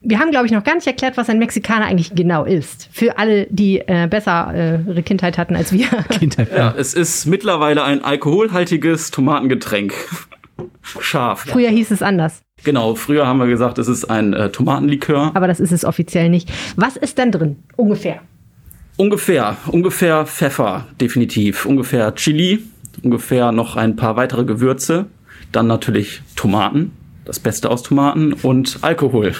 Wir 0.00 0.20
haben, 0.20 0.30
glaube 0.30 0.46
ich, 0.46 0.52
noch 0.52 0.62
gar 0.62 0.74
nicht 0.74 0.86
erklärt, 0.86 1.16
was 1.16 1.28
ein 1.28 1.38
Mexikaner 1.38 1.86
eigentlich 1.86 2.14
genau 2.14 2.44
ist. 2.44 2.88
Für 2.92 3.18
alle, 3.18 3.46
die 3.50 3.80
äh, 3.80 4.06
besser 4.08 4.52
äh, 4.54 4.88
ihre 4.88 5.02
Kindheit 5.02 5.36
hatten 5.36 5.56
als 5.56 5.72
wir. 5.72 5.86
Kindheit, 6.10 6.50
ja. 6.52 6.56
ja. 6.56 6.74
Es 6.76 6.94
ist 6.94 7.26
mittlerweile 7.26 7.82
ein 7.82 8.04
alkoholhaltiges 8.04 9.10
Tomatengetränk. 9.10 9.94
Scharf. 11.00 11.40
Früher 11.40 11.70
hieß 11.70 11.90
es 11.90 12.02
anders. 12.02 12.42
Genau, 12.64 12.94
früher 12.94 13.26
haben 13.26 13.38
wir 13.38 13.46
gesagt, 13.46 13.78
es 13.78 13.88
ist 13.88 14.06
ein 14.06 14.32
äh, 14.32 14.50
Tomatenlikör. 14.50 15.32
Aber 15.34 15.46
das 15.46 15.60
ist 15.60 15.72
es 15.72 15.84
offiziell 15.84 16.28
nicht. 16.28 16.50
Was 16.76 16.96
ist 16.96 17.18
denn 17.18 17.32
drin? 17.32 17.56
Ungefähr. 17.76 18.20
Ungefähr, 18.96 19.56
ungefähr 19.66 20.24
Pfeffer, 20.24 20.86
definitiv. 21.00 21.66
Ungefähr 21.66 22.14
Chili, 22.14 22.60
ungefähr 23.02 23.52
noch 23.52 23.76
ein 23.76 23.94
paar 23.94 24.16
weitere 24.16 24.44
Gewürze. 24.44 25.06
Dann 25.52 25.66
natürlich 25.66 26.22
Tomaten, 26.34 26.92
das 27.26 27.38
Beste 27.38 27.70
aus 27.70 27.82
Tomaten 27.82 28.32
und 28.32 28.78
Alkohol. 28.80 29.34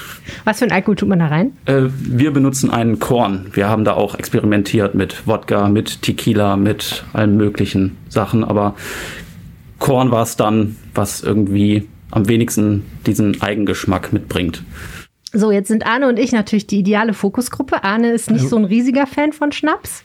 Was 0.44 0.58
für 0.58 0.66
ein 0.66 0.72
Alkohol 0.72 0.96
tut 0.96 1.08
man 1.08 1.20
da 1.20 1.28
rein? 1.28 1.52
Äh, 1.64 1.84
wir 1.88 2.32
benutzen 2.32 2.70
einen 2.70 2.98
Korn. 2.98 3.46
Wir 3.54 3.68
haben 3.68 3.84
da 3.84 3.94
auch 3.94 4.14
experimentiert 4.14 4.94
mit 4.94 5.26
Wodka, 5.26 5.68
mit 5.70 6.02
Tequila, 6.02 6.56
mit 6.56 7.04
allen 7.14 7.38
möglichen 7.38 7.96
Sachen. 8.10 8.44
Aber 8.44 8.74
Korn 9.78 10.10
war 10.10 10.22
es 10.22 10.36
dann, 10.36 10.76
was 10.94 11.22
irgendwie 11.22 11.88
am 12.10 12.28
wenigsten 12.28 12.84
diesen 13.06 13.40
Eigengeschmack 13.40 14.12
mitbringt. 14.12 14.62
So, 15.32 15.50
jetzt 15.50 15.68
sind 15.68 15.86
Arne 15.86 16.08
und 16.08 16.18
ich 16.18 16.32
natürlich 16.32 16.66
die 16.66 16.78
ideale 16.78 17.12
Fokusgruppe. 17.12 17.84
Arne 17.84 18.12
ist 18.12 18.30
nicht 18.30 18.48
so 18.48 18.56
ein 18.56 18.64
riesiger 18.64 19.06
Fan 19.06 19.32
von 19.32 19.52
Schnaps. 19.52 20.02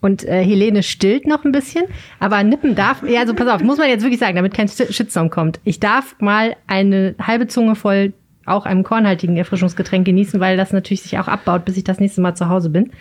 Und 0.00 0.24
äh, 0.24 0.44
Helene 0.44 0.82
stillt 0.82 1.26
noch 1.26 1.44
ein 1.44 1.52
bisschen. 1.52 1.84
Aber 2.20 2.42
Nippen 2.42 2.74
darf, 2.74 3.02
ja, 3.08 3.20
also 3.20 3.32
pass 3.32 3.48
auf, 3.48 3.62
muss 3.62 3.78
man 3.78 3.88
jetzt 3.88 4.02
wirklich 4.02 4.20
sagen, 4.20 4.36
damit 4.36 4.52
kein 4.52 4.68
Shitstorm 4.68 5.30
kommt. 5.30 5.60
Ich 5.64 5.80
darf 5.80 6.16
mal 6.20 6.56
eine 6.66 7.14
halbe 7.20 7.46
Zunge 7.46 7.74
voll 7.74 8.12
auch 8.44 8.64
einem 8.64 8.84
kornhaltigen 8.84 9.36
Erfrischungsgetränk 9.36 10.04
genießen, 10.06 10.38
weil 10.40 10.56
das 10.56 10.72
natürlich 10.72 11.02
sich 11.02 11.18
auch 11.18 11.26
abbaut, 11.26 11.64
bis 11.64 11.76
ich 11.76 11.84
das 11.84 11.98
nächste 11.98 12.20
Mal 12.20 12.34
zu 12.34 12.48
Hause 12.48 12.70
bin. 12.70 12.92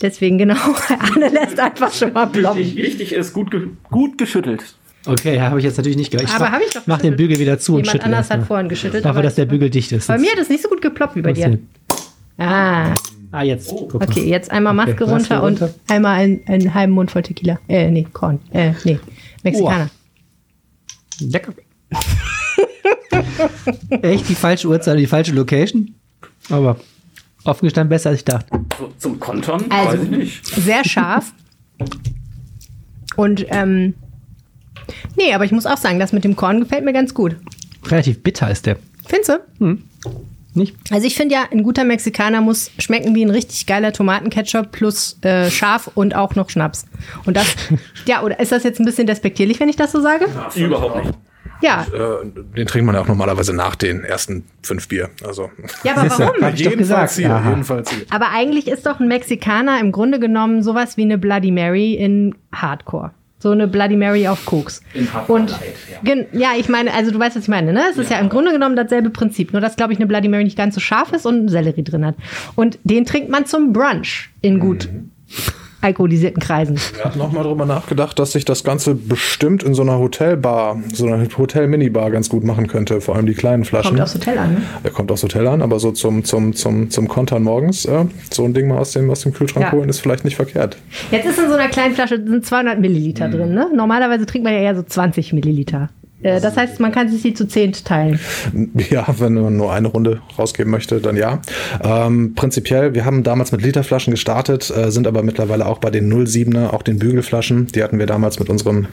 Deswegen 0.00 0.38
genau, 0.38 0.56
Arne 0.98 1.28
lässt 1.28 1.60
einfach 1.60 1.92
schon 1.92 2.12
mal 2.12 2.26
ploppen. 2.26 2.58
Wichtig, 2.58 2.82
wichtig 2.82 3.12
ist, 3.12 3.32
gut, 3.32 3.50
ge 3.50 3.68
gut 3.90 4.18
geschüttelt. 4.18 4.74
Okay, 5.06 5.40
habe 5.40 5.58
ich 5.58 5.64
jetzt 5.64 5.76
natürlich 5.76 5.96
nicht 5.96 6.10
gleich. 6.10 6.32
Aber 6.34 6.52
habe 6.52 6.62
ich 6.64 6.72
doch 6.72 6.86
Mach 6.86 7.00
den 7.00 7.16
Bügel 7.16 7.38
wieder 7.38 7.58
zu 7.58 7.72
Jemand 7.72 7.86
und 7.86 7.92
schüttel. 7.92 8.04
anders 8.06 8.30
hat 8.30 8.46
vorhin 8.46 8.68
geschüttelt. 8.68 9.04
Dafür, 9.04 9.22
dass 9.22 9.34
der 9.34 9.46
Bügel 9.46 9.68
dicht 9.68 9.90
ist. 9.92 10.06
Bei 10.06 10.18
mir 10.18 10.30
hat 10.30 10.38
es 10.38 10.48
nicht 10.48 10.62
so 10.62 10.68
gut 10.68 10.80
geploppt 10.80 11.16
wie 11.16 11.22
bei 11.22 11.32
dir. 11.32 11.58
Ah. 12.38 12.94
Ah, 13.32 13.42
jetzt. 13.42 13.72
Oh. 13.72 13.88
Okay, 13.92 14.28
jetzt 14.28 14.50
einmal 14.50 14.74
Maske, 14.74 14.92
okay, 14.92 15.04
runter, 15.04 15.38
runter, 15.38 15.66
und 15.66 15.90
einmal 15.90 16.18
einen, 16.18 16.42
einen, 16.46 16.74
halben 16.74 16.92
Mund 16.92 17.10
voll 17.10 17.22
Tequila. 17.22 17.58
Äh, 17.66 17.90
nee, 17.90 18.06
Korn. 18.12 18.38
Äh, 18.50 18.72
nee, 18.84 19.00
Mexikaner. 19.42 19.90
Oh. 19.90 21.24
Lecker. 21.24 21.54
Echt 24.02 24.28
die 24.28 24.34
falsche 24.34 24.68
Uhrzeit, 24.68 24.98
die 24.98 25.06
falsche 25.06 25.32
Location? 25.32 25.94
Aber 26.50 26.76
offen 27.44 27.66
gestanden 27.66 27.88
besser 27.88 28.10
als 28.10 28.18
ich 28.18 28.24
dachte. 28.24 28.60
Zum 28.98 29.18
Kontern? 29.18 29.64
Also, 29.70 29.98
Weiß 29.98 30.04
ich 30.04 30.10
nicht. 30.10 30.46
Sehr 30.46 30.84
scharf. 30.84 31.32
Und 33.16 33.46
ähm, 33.48 33.94
Nee, 35.16 35.32
aber 35.34 35.44
ich 35.44 35.52
muss 35.52 35.66
auch 35.66 35.76
sagen, 35.76 35.98
das 35.98 36.12
mit 36.12 36.24
dem 36.24 36.36
Korn 36.36 36.60
gefällt 36.60 36.84
mir 36.84 36.92
ganz 36.92 37.14
gut. 37.14 37.36
Relativ 37.86 38.22
bitter 38.22 38.50
ist 38.50 38.66
der. 38.66 38.76
Findest 39.06 39.30
du? 39.30 39.64
Hm. 39.64 39.82
Nicht? 40.54 40.76
Also 40.90 41.06
ich 41.06 41.16
finde 41.16 41.34
ja, 41.34 41.44
ein 41.50 41.62
guter 41.62 41.84
Mexikaner 41.84 42.42
muss 42.42 42.70
schmecken 42.78 43.14
wie 43.14 43.24
ein 43.24 43.30
richtig 43.30 43.66
geiler 43.66 43.92
Tomatenketchup 43.92 44.70
plus 44.70 45.18
äh, 45.22 45.50
scharf 45.50 45.90
und 45.94 46.14
auch 46.14 46.34
noch 46.34 46.50
Schnaps. 46.50 46.84
Und 47.24 47.36
das, 47.36 47.56
ja, 48.06 48.22
oder 48.22 48.38
ist 48.38 48.52
das 48.52 48.62
jetzt 48.62 48.78
ein 48.78 48.84
bisschen 48.84 49.06
despektierlich, 49.06 49.60
wenn 49.60 49.70
ich 49.70 49.76
das 49.76 49.92
so 49.92 50.00
sage? 50.02 50.26
Ja, 50.54 50.66
überhaupt 50.66 51.04
nicht. 51.04 51.18
Ja. 51.62 51.86
Äh, 51.94 52.26
den 52.56 52.66
trinkt 52.66 52.84
man 52.84 52.94
ja 52.94 53.00
auch 53.00 53.06
normalerweise 53.06 53.54
nach 53.54 53.76
den 53.76 54.04
ersten 54.04 54.44
fünf 54.62 54.88
Bier. 54.88 55.10
Also. 55.24 55.48
Ja, 55.84 55.96
aber 55.96 56.10
warum? 56.10 56.54
jedenfalls 56.54 57.16
hier, 57.16 57.42
jedenfalls 57.48 57.90
hier. 57.90 58.04
Aber 58.10 58.30
eigentlich 58.30 58.66
ist 58.66 58.84
doch 58.84 59.00
ein 59.00 59.08
Mexikaner 59.08 59.80
im 59.80 59.92
Grunde 59.92 60.18
genommen 60.18 60.62
sowas 60.62 60.96
wie 60.96 61.02
eine 61.02 61.18
Bloody 61.18 61.52
Mary 61.52 61.94
in 61.94 62.34
Hardcore 62.52 63.12
So 63.42 63.50
eine 63.50 63.66
Bloody 63.66 63.96
Mary 63.96 64.28
auf 64.28 64.46
Koks. 64.46 64.82
Und 65.26 65.50
ja. 66.04 66.14
ja, 66.32 66.50
ich 66.56 66.68
meine, 66.68 66.94
also 66.94 67.10
du 67.10 67.18
weißt, 67.18 67.34
was 67.34 67.42
ich 67.42 67.48
meine, 67.48 67.72
ne? 67.72 67.82
Es 67.90 67.98
ist 67.98 68.08
ja. 68.08 68.18
ja 68.18 68.22
im 68.22 68.28
Grunde 68.28 68.52
genommen 68.52 68.76
dasselbe 68.76 69.10
Prinzip, 69.10 69.52
nur 69.52 69.60
dass, 69.60 69.74
glaube 69.74 69.92
ich, 69.92 69.98
eine 69.98 70.06
Bloody 70.06 70.28
Mary 70.28 70.44
nicht 70.44 70.56
ganz 70.56 70.76
so 70.76 70.80
scharf 70.80 71.12
ist 71.12 71.26
und 71.26 71.48
Sellerie 71.48 71.82
drin 71.82 72.06
hat. 72.06 72.14
Und 72.54 72.78
den 72.84 73.04
trinkt 73.04 73.30
man 73.30 73.44
zum 73.44 73.72
Brunch 73.72 74.30
in 74.42 74.60
gut. 74.60 74.88
Mhm 74.92 75.10
alkoholisierten 75.82 76.40
Kreisen. 76.40 76.76
Wir 76.94 77.04
hatten 77.04 77.20
auch 77.20 77.32
mal 77.32 77.42
drüber 77.42 77.66
nachgedacht, 77.66 78.18
dass 78.18 78.32
sich 78.32 78.44
das 78.44 78.64
Ganze 78.64 78.94
bestimmt 78.94 79.62
in 79.62 79.74
so 79.74 79.82
einer 79.82 79.98
Hotelbar, 79.98 80.80
so 80.92 81.06
einer 81.06 81.26
Hotel-Minibar 81.36 82.10
ganz 82.10 82.28
gut 82.28 82.44
machen 82.44 82.68
könnte, 82.68 83.00
vor 83.00 83.16
allem 83.16 83.26
die 83.26 83.34
kleinen 83.34 83.64
Flaschen. 83.64 83.90
Kommt 83.90 84.02
aufs 84.02 84.14
Hotel 84.14 84.38
an, 84.38 84.54
ne? 84.54 84.62
Ja, 84.84 84.90
kommt 84.90 85.10
aufs 85.12 85.22
Hotel 85.22 85.46
an, 85.46 85.62
aber 85.62 85.78
so 85.80 85.92
zum, 85.92 86.24
zum, 86.24 86.54
zum, 86.54 86.90
zum 86.90 87.08
Kontern 87.08 87.42
morgens, 87.42 87.84
äh, 87.84 88.04
so 88.30 88.44
ein 88.44 88.54
Ding 88.54 88.68
mal 88.68 88.78
aus 88.78 88.92
dem, 88.92 89.10
aus 89.10 89.20
dem 89.20 89.32
Kühlschrank 89.32 89.66
ja. 89.66 89.72
holen, 89.72 89.88
ist 89.88 90.00
vielleicht 90.00 90.24
nicht 90.24 90.36
verkehrt. 90.36 90.76
Jetzt 91.10 91.26
ist 91.26 91.38
in 91.38 91.48
so 91.48 91.54
einer 91.54 91.68
kleinen 91.68 91.94
Flasche 91.94 92.16
sind 92.16 92.46
200 92.46 92.78
Milliliter 92.80 93.28
mhm. 93.28 93.32
drin, 93.32 93.54
ne? 93.54 93.70
Normalerweise 93.74 94.26
trinkt 94.26 94.44
man 94.44 94.54
ja 94.54 94.60
eher 94.60 94.76
so 94.76 94.82
20 94.82 95.32
Milliliter. 95.32 95.90
Äh, 96.22 96.40
das 96.40 96.56
heißt, 96.56 96.80
man 96.80 96.92
kann 96.92 97.08
sich 97.08 97.22
die 97.22 97.34
zu 97.34 97.46
zehnt 97.46 97.84
teilen. 97.84 98.18
Ja, 98.90 99.06
wenn 99.18 99.34
man 99.34 99.56
nur 99.56 99.72
eine 99.72 99.88
Runde 99.88 100.20
rausgeben 100.38 100.70
möchte, 100.70 101.00
dann 101.00 101.16
ja. 101.16 101.40
Ähm, 101.82 102.34
prinzipiell, 102.34 102.94
wir 102.94 103.04
haben 103.04 103.22
damals 103.22 103.52
mit 103.52 103.62
Literflaschen 103.62 104.10
gestartet, 104.10 104.70
äh, 104.70 104.90
sind 104.90 105.06
aber 105.06 105.22
mittlerweile 105.22 105.66
auch 105.66 105.78
bei 105.78 105.90
den 105.90 106.12
07er, 106.12 106.70
auch 106.70 106.82
den 106.82 106.98
Bügelflaschen. 106.98 107.68
Die 107.68 107.82
hatten 107.82 107.98
wir 107.98 108.06
damals 108.06 108.38
mit 108.38 108.48
unserem 108.50 108.86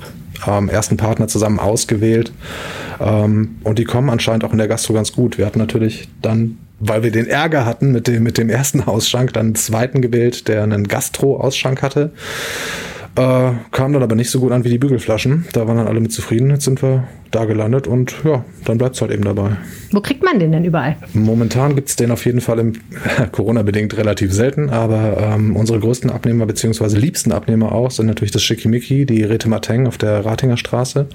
ähm, 0.48 0.70
ersten 0.70 0.98
Partner 0.98 1.28
zusammen 1.28 1.60
ausgewählt. 1.60 2.32
Ähm, 3.00 3.58
und 3.64 3.80
die 3.80 3.86
kommen 3.86 4.10
anscheinend 4.10 4.44
auch 4.44 4.52
in 4.52 4.58
der 4.58 4.68
Gastro 4.68 4.94
ganz 4.94 5.12
gut. 5.12 5.38
Wir 5.38 5.46
hatten 5.46 5.60
natürlich 5.60 6.08
dann 6.22 6.58
weil 6.80 7.04
wir 7.04 7.12
den 7.12 7.28
Ärger 7.28 7.66
hatten 7.66 7.92
mit 7.92 8.08
dem, 8.08 8.24
mit 8.24 8.38
dem 8.38 8.50
ersten 8.50 8.82
Ausschank, 8.82 9.34
dann 9.34 9.48
einen 9.48 9.56
zweiten 9.56 10.02
gewählt, 10.02 10.48
der 10.48 10.64
einen 10.64 10.88
Gastro-Ausschank 10.88 11.82
hatte. 11.82 12.12
Äh, 13.20 13.52
kam 13.72 13.92
dann 13.92 14.02
aber 14.02 14.16
nicht 14.16 14.30
so 14.30 14.40
gut 14.40 14.54
an 14.54 14.64
wie 14.64 14.70
die 14.70 14.78
Bügelflaschen. 14.78 15.46
Da 15.52 15.68
waren 15.68 15.76
dann 15.76 15.88
alle 15.88 16.00
mit 16.00 16.14
zufrieden. 16.14 16.52
Jetzt 16.52 16.64
sind 16.64 16.82
wir 16.82 17.04
da 17.32 17.44
gelandet 17.44 17.86
und 17.86 18.16
ja, 18.24 18.46
dann 18.64 18.78
bleibt 18.78 18.96
es 18.96 19.02
halt 19.02 19.12
eben 19.12 19.26
dabei. 19.26 19.58
Wo 19.92 20.00
kriegt 20.00 20.24
man 20.24 20.40
den 20.40 20.54
denn 20.54 20.64
überall? 20.64 20.96
Momentan 21.14 21.76
gibt 21.76 21.90
es 21.90 21.98
den 21.98 22.12
auf 22.12 22.26
jeden 22.26 22.40
Fall 22.40 22.60
im 22.60 22.74
Corona-bedingt 23.34 23.98
relativ 23.98 24.34
selten, 24.34 24.70
aber 24.70 25.18
ähm, 25.20 25.58
unsere 25.58 25.80
größten 25.80 26.10
Abnehmer 26.10 26.46
bzw. 26.46 26.98
liebsten 26.98 27.34
Abnehmer 27.34 27.74
auch 27.74 27.92
sind 27.92 28.06
natürlich 28.06 28.32
das 28.32 28.42
Schickimicki, 28.42 29.06
die 29.06 29.24
Rete 29.24 29.50
Mateng 29.50 29.86
auf 29.86 29.98
der 29.98 30.26
Ratinger 30.26 30.56
Straße, 30.56 31.08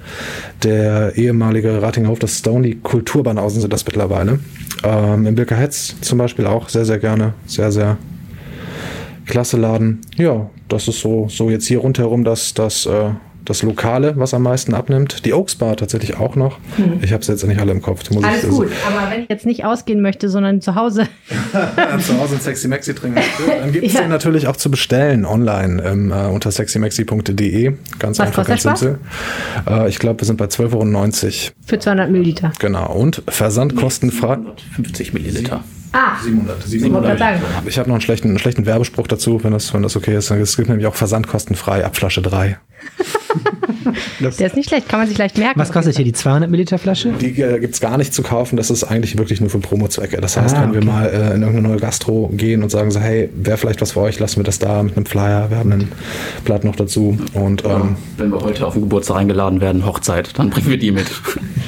der 0.63 1.17
ehemalige 1.17 1.81
Ratinger 1.81 2.09
Hof, 2.09 2.19
das 2.19 2.37
Stone, 2.37 2.67
die 2.67 2.75
Kulturbanausen 2.75 3.61
sind 3.61 3.73
das 3.73 3.83
mittlerweile. 3.83 4.39
Ähm, 4.83 5.25
Im 5.25 5.33
Birker 5.33 5.55
Hetz 5.55 5.95
zum 6.01 6.19
Beispiel 6.19 6.45
auch 6.45 6.69
sehr, 6.69 6.85
sehr 6.85 6.99
gerne, 6.99 7.33
sehr, 7.47 7.71
sehr 7.71 7.97
klasse 9.25 9.57
Laden. 9.57 10.01
Ja, 10.15 10.49
das 10.67 10.87
ist 10.87 11.01
so, 11.01 11.27
so 11.29 11.49
jetzt 11.49 11.65
hier 11.65 11.79
rundherum 11.79 12.23
das, 12.23 12.53
das, 12.53 12.85
äh, 12.85 13.09
das 13.45 13.61
Lokale, 13.61 14.13
was 14.17 14.33
am 14.33 14.41
meisten 14.41 14.73
abnimmt. 14.73 15.25
Die 15.25 15.33
Oaks 15.33 15.55
Bar 15.55 15.77
tatsächlich 15.77 16.17
auch 16.17 16.35
noch. 16.35 16.57
Hm. 16.77 16.99
Ich 17.01 17.13
habe 17.13 17.21
es 17.21 17.27
jetzt 17.27 17.45
nicht 17.45 17.59
alle 17.59 17.71
im 17.71 17.81
Kopf. 17.81 18.01
Alles 18.11 18.43
ich, 18.43 18.49
gut, 18.49 18.69
aber 18.87 19.11
wenn 19.11 19.23
ich 19.23 19.29
jetzt 19.29 19.45
nicht 19.45 19.65
ausgehen 19.65 20.01
möchte, 20.01 20.29
sondern 20.29 20.61
zu 20.61 20.75
Hause. 20.75 21.07
zu 21.51 22.19
Hause 22.19 22.35
ein 22.35 22.41
Sexy 22.41 22.67
Maxi 22.67 22.95
trinken 22.95 23.15
möchte, 23.15 23.59
dann 23.59 23.71
gibt 23.71 23.85
es 23.85 23.93
ja. 23.93 24.01
den 24.01 24.09
natürlich 24.09 24.47
auch 24.47 24.57
zu 24.57 24.71
bestellen 24.71 25.25
online 25.25 25.83
ähm, 25.85 26.11
äh, 26.11 26.25
unter 26.25 26.51
sexymaxi.de. 26.51 27.73
Ganz 27.99 28.19
was 28.19 28.27
einfach, 28.27 28.47
ganz 28.47 28.63
simpel. 28.63 28.99
Äh, 29.67 29.89
ich 29.89 29.99
glaube, 29.99 30.21
wir 30.21 30.25
sind 30.25 30.37
bei 30.37 30.45
12,90 30.45 30.73
Euro. 30.73 31.55
Für 31.65 31.79
200 31.79 32.09
Milliliter. 32.09 32.51
Genau. 32.59 32.91
Und 32.93 33.21
Versand 33.27 33.75
kostenfrei. 33.75 34.37
50 34.75 35.13
Milliliter. 35.13 35.63
Ah, 35.95 36.17
700. 36.21 36.61
700. 36.61 37.39
Ich 37.65 37.79
habe 37.79 37.87
noch 37.87 37.95
einen 37.95 38.01
schlechten, 38.01 38.27
einen 38.27 38.39
schlechten 38.39 38.65
Werbespruch 38.65 39.07
dazu, 39.07 39.41
wenn 39.45 39.53
das, 39.53 39.73
wenn 39.73 39.81
das 39.81 39.95
okay 39.95 40.17
ist. 40.17 40.29
Es 40.29 40.57
gibt 40.57 40.67
nämlich 40.67 40.87
auch 40.87 40.95
versandkostenfrei 40.95 41.85
ab 41.85 41.95
Flasche 41.95 42.21
3. 42.21 42.57
Der 44.39 44.47
ist 44.47 44.55
nicht 44.55 44.69
schlecht, 44.69 44.89
kann 44.89 44.99
man 44.99 45.07
sich 45.07 45.17
leicht 45.17 45.37
merken. 45.37 45.59
Was 45.59 45.71
kostet 45.71 45.95
hier 45.95 46.05
die 46.05 46.13
200 46.13 46.49
Milliliter 46.49 46.77
Flasche? 46.77 47.11
Die 47.19 47.39
äh, 47.41 47.59
gibt 47.59 47.73
es 47.73 47.81
gar 47.81 47.97
nicht 47.97 48.13
zu 48.13 48.23
kaufen, 48.23 48.57
das 48.57 48.69
ist 48.69 48.83
eigentlich 48.83 49.17
wirklich 49.17 49.41
nur 49.41 49.49
für 49.49 49.59
Promo-Zwecke. 49.59 50.19
Das 50.21 50.37
heißt, 50.37 50.55
ah, 50.55 50.61
wenn 50.61 50.69
okay. 50.69 50.79
wir 50.79 50.85
mal 50.85 51.05
äh, 51.05 51.35
in 51.35 51.41
irgendeine 51.41 51.61
neue 51.61 51.77
Gastro 51.77 52.29
gehen 52.33 52.63
und 52.63 52.69
sagen 52.69 52.91
so, 52.91 52.99
hey, 52.99 53.29
wäre 53.35 53.57
vielleicht 53.57 53.81
was 53.81 53.93
für 53.93 54.01
euch, 54.01 54.19
lassen 54.19 54.37
wir 54.37 54.43
das 54.43 54.59
da 54.59 54.83
mit 54.83 54.95
einem 54.95 55.05
Flyer, 55.05 55.49
wir 55.49 55.57
haben 55.57 55.71
einen 55.71 55.91
Blatt 56.43 56.63
noch 56.63 56.75
dazu. 56.75 57.17
Und, 57.33 57.63
ja, 57.63 57.77
ähm, 57.77 57.95
wenn 58.17 58.31
wir 58.31 58.41
heute 58.41 58.65
auf 58.65 58.73
den 58.73 58.83
Geburtstag 58.83 59.17
eingeladen 59.17 59.61
werden, 59.61 59.85
Hochzeit, 59.85 60.37
dann 60.37 60.49
bringen 60.49 60.69
wir 60.69 60.77
die 60.77 60.91
mit. 60.91 61.05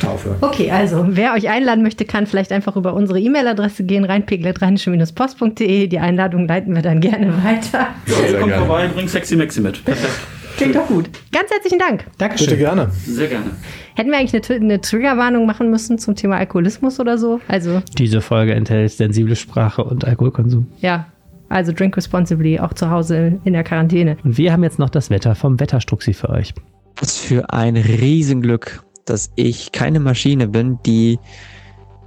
Taufe. 0.01 0.35
Okay, 0.41 0.69
also 0.69 1.05
wer 1.09 1.33
euch 1.33 1.49
einladen 1.49 1.81
möchte, 1.83 2.05
kann 2.05 2.27
vielleicht 2.27 2.51
einfach 2.51 2.75
über 2.75 2.93
unsere 2.93 3.19
E-Mail-Adresse 3.19 3.83
gehen, 3.83 4.05
reinpegel.rheinische-post.de. 4.05 5.87
Die 5.87 5.99
Einladung 5.99 6.47
leiten 6.47 6.75
wir 6.75 6.83
dann 6.83 7.01
gerne 7.01 7.33
weiter. 7.43 7.87
Ja, 8.05 8.39
kommt 8.39 8.53
vorbei, 8.53 8.89
bring 8.93 9.07
Sexy 9.07 9.35
Maxi 9.35 9.61
mit. 9.61 9.83
Perfekt. 9.83 10.36
Klingt 10.57 10.75
doch 10.75 10.87
gut. 10.87 11.09
Ganz 11.31 11.51
herzlichen 11.51 11.77
Dank. 11.77 12.05
Dankeschön. 12.17 12.47
Bitte 12.47 12.57
gerne. 12.57 12.89
Sehr 13.05 13.27
gerne. 13.27 13.51
Hätten 13.95 14.09
wir 14.09 14.17
eigentlich 14.17 14.49
eine, 14.49 14.59
eine 14.59 14.81
Triggerwarnung 14.81 15.45
machen 15.45 15.69
müssen 15.69 15.99
zum 15.99 16.15
Thema 16.15 16.37
Alkoholismus 16.37 16.99
oder 16.99 17.17
so? 17.17 17.39
Also 17.47 17.81
Diese 17.97 18.21
Folge 18.21 18.53
enthält 18.55 18.91
sensible 18.91 19.35
Sprache 19.35 19.83
und 19.83 20.05
Alkoholkonsum. 20.05 20.67
Ja, 20.79 21.07
also 21.49 21.71
drink 21.71 21.95
responsibly, 21.95 22.59
auch 22.59 22.73
zu 22.73 22.89
Hause 22.89 23.39
in 23.43 23.53
der 23.53 23.63
Quarantäne. 23.63 24.17
Und 24.23 24.37
wir 24.37 24.51
haben 24.51 24.63
jetzt 24.63 24.79
noch 24.79 24.89
das 24.89 25.11
Wetter 25.11 25.35
vom 25.35 25.59
Wetterstruxi 25.59 26.13
für 26.13 26.29
euch. 26.29 26.53
Was 26.99 27.17
für 27.17 27.53
ein 27.53 27.77
Riesenglück, 27.77 28.83
dass 29.05 29.31
ich 29.35 29.71
keine 29.71 29.99
Maschine 29.99 30.47
bin, 30.47 30.79
die 30.85 31.19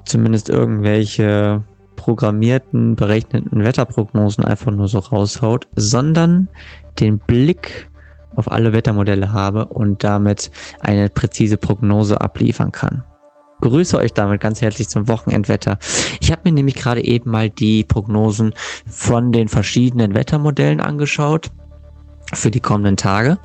zumindest 0.04 0.48
irgendwelche 0.48 1.62
programmierten, 1.94 2.96
berechneten 2.96 3.62
Wetterprognosen 3.62 4.44
einfach 4.44 4.72
nur 4.72 4.88
so 4.88 4.98
raushaut, 4.98 5.68
sondern 5.76 6.48
den 6.98 7.18
Blick 7.18 7.89
auf 8.40 8.50
alle 8.50 8.72
Wettermodelle 8.72 9.32
habe 9.32 9.66
und 9.66 10.02
damit 10.02 10.50
eine 10.80 11.08
präzise 11.08 11.56
Prognose 11.56 12.20
abliefern 12.20 12.72
kann. 12.72 13.04
Grüße 13.60 13.98
euch 13.98 14.14
damit 14.14 14.40
ganz 14.40 14.62
herzlich 14.62 14.88
zum 14.88 15.06
Wochenendwetter. 15.06 15.78
Ich 16.20 16.32
habe 16.32 16.42
mir 16.44 16.52
nämlich 16.52 16.76
gerade 16.76 17.04
eben 17.04 17.30
mal 17.30 17.50
die 17.50 17.84
Prognosen 17.84 18.54
von 18.86 19.32
den 19.32 19.48
verschiedenen 19.48 20.14
Wettermodellen 20.14 20.80
angeschaut 20.80 21.50
für 22.32 22.50
die 22.50 22.60
kommenden 22.60 22.96
Tage. 22.96 23.38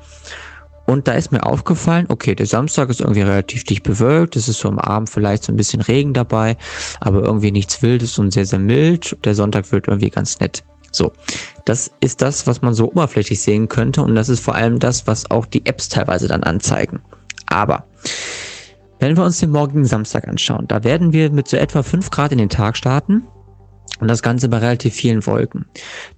Und 0.86 1.08
da 1.08 1.12
ist 1.12 1.32
mir 1.32 1.44
aufgefallen, 1.44 2.06
okay, 2.08 2.34
der 2.34 2.46
Samstag 2.46 2.88
ist 2.90 3.00
irgendwie 3.00 3.22
relativ 3.22 3.64
dicht 3.64 3.82
bewölkt, 3.82 4.36
es 4.36 4.48
ist 4.48 4.60
so 4.60 4.68
am 4.68 4.78
Abend 4.78 5.10
vielleicht 5.10 5.42
so 5.42 5.52
ein 5.52 5.56
bisschen 5.56 5.82
Regen 5.82 6.14
dabei, 6.14 6.56
aber 7.00 7.22
irgendwie 7.22 7.50
nichts 7.50 7.82
Wildes 7.82 8.18
und 8.18 8.30
sehr, 8.30 8.46
sehr 8.46 8.60
mild. 8.60 9.16
Der 9.24 9.34
Sonntag 9.34 9.70
wird 9.72 9.88
irgendwie 9.88 10.10
ganz 10.10 10.38
nett. 10.38 10.64
So, 10.96 11.12
das 11.64 11.90
ist 12.00 12.22
das, 12.22 12.46
was 12.46 12.62
man 12.62 12.74
so 12.74 12.90
oberflächlich 12.90 13.42
sehen 13.42 13.68
könnte 13.68 14.02
und 14.02 14.14
das 14.14 14.28
ist 14.28 14.40
vor 14.40 14.54
allem 14.54 14.78
das, 14.78 15.06
was 15.06 15.30
auch 15.30 15.46
die 15.46 15.66
Apps 15.66 15.88
teilweise 15.88 16.26
dann 16.26 16.42
anzeigen. 16.42 17.00
Aber 17.46 17.84
wenn 18.98 19.16
wir 19.16 19.24
uns 19.24 19.38
den 19.38 19.50
morgigen 19.50 19.84
Samstag 19.84 20.26
anschauen, 20.26 20.66
da 20.68 20.84
werden 20.84 21.12
wir 21.12 21.30
mit 21.30 21.48
so 21.48 21.56
etwa 21.56 21.82
5 21.82 22.10
Grad 22.10 22.32
in 22.32 22.38
den 22.38 22.48
Tag 22.48 22.76
starten 22.76 23.24
und 24.00 24.08
das 24.08 24.22
Ganze 24.22 24.48
bei 24.48 24.58
relativ 24.58 24.94
vielen 24.94 25.26
Wolken. 25.26 25.66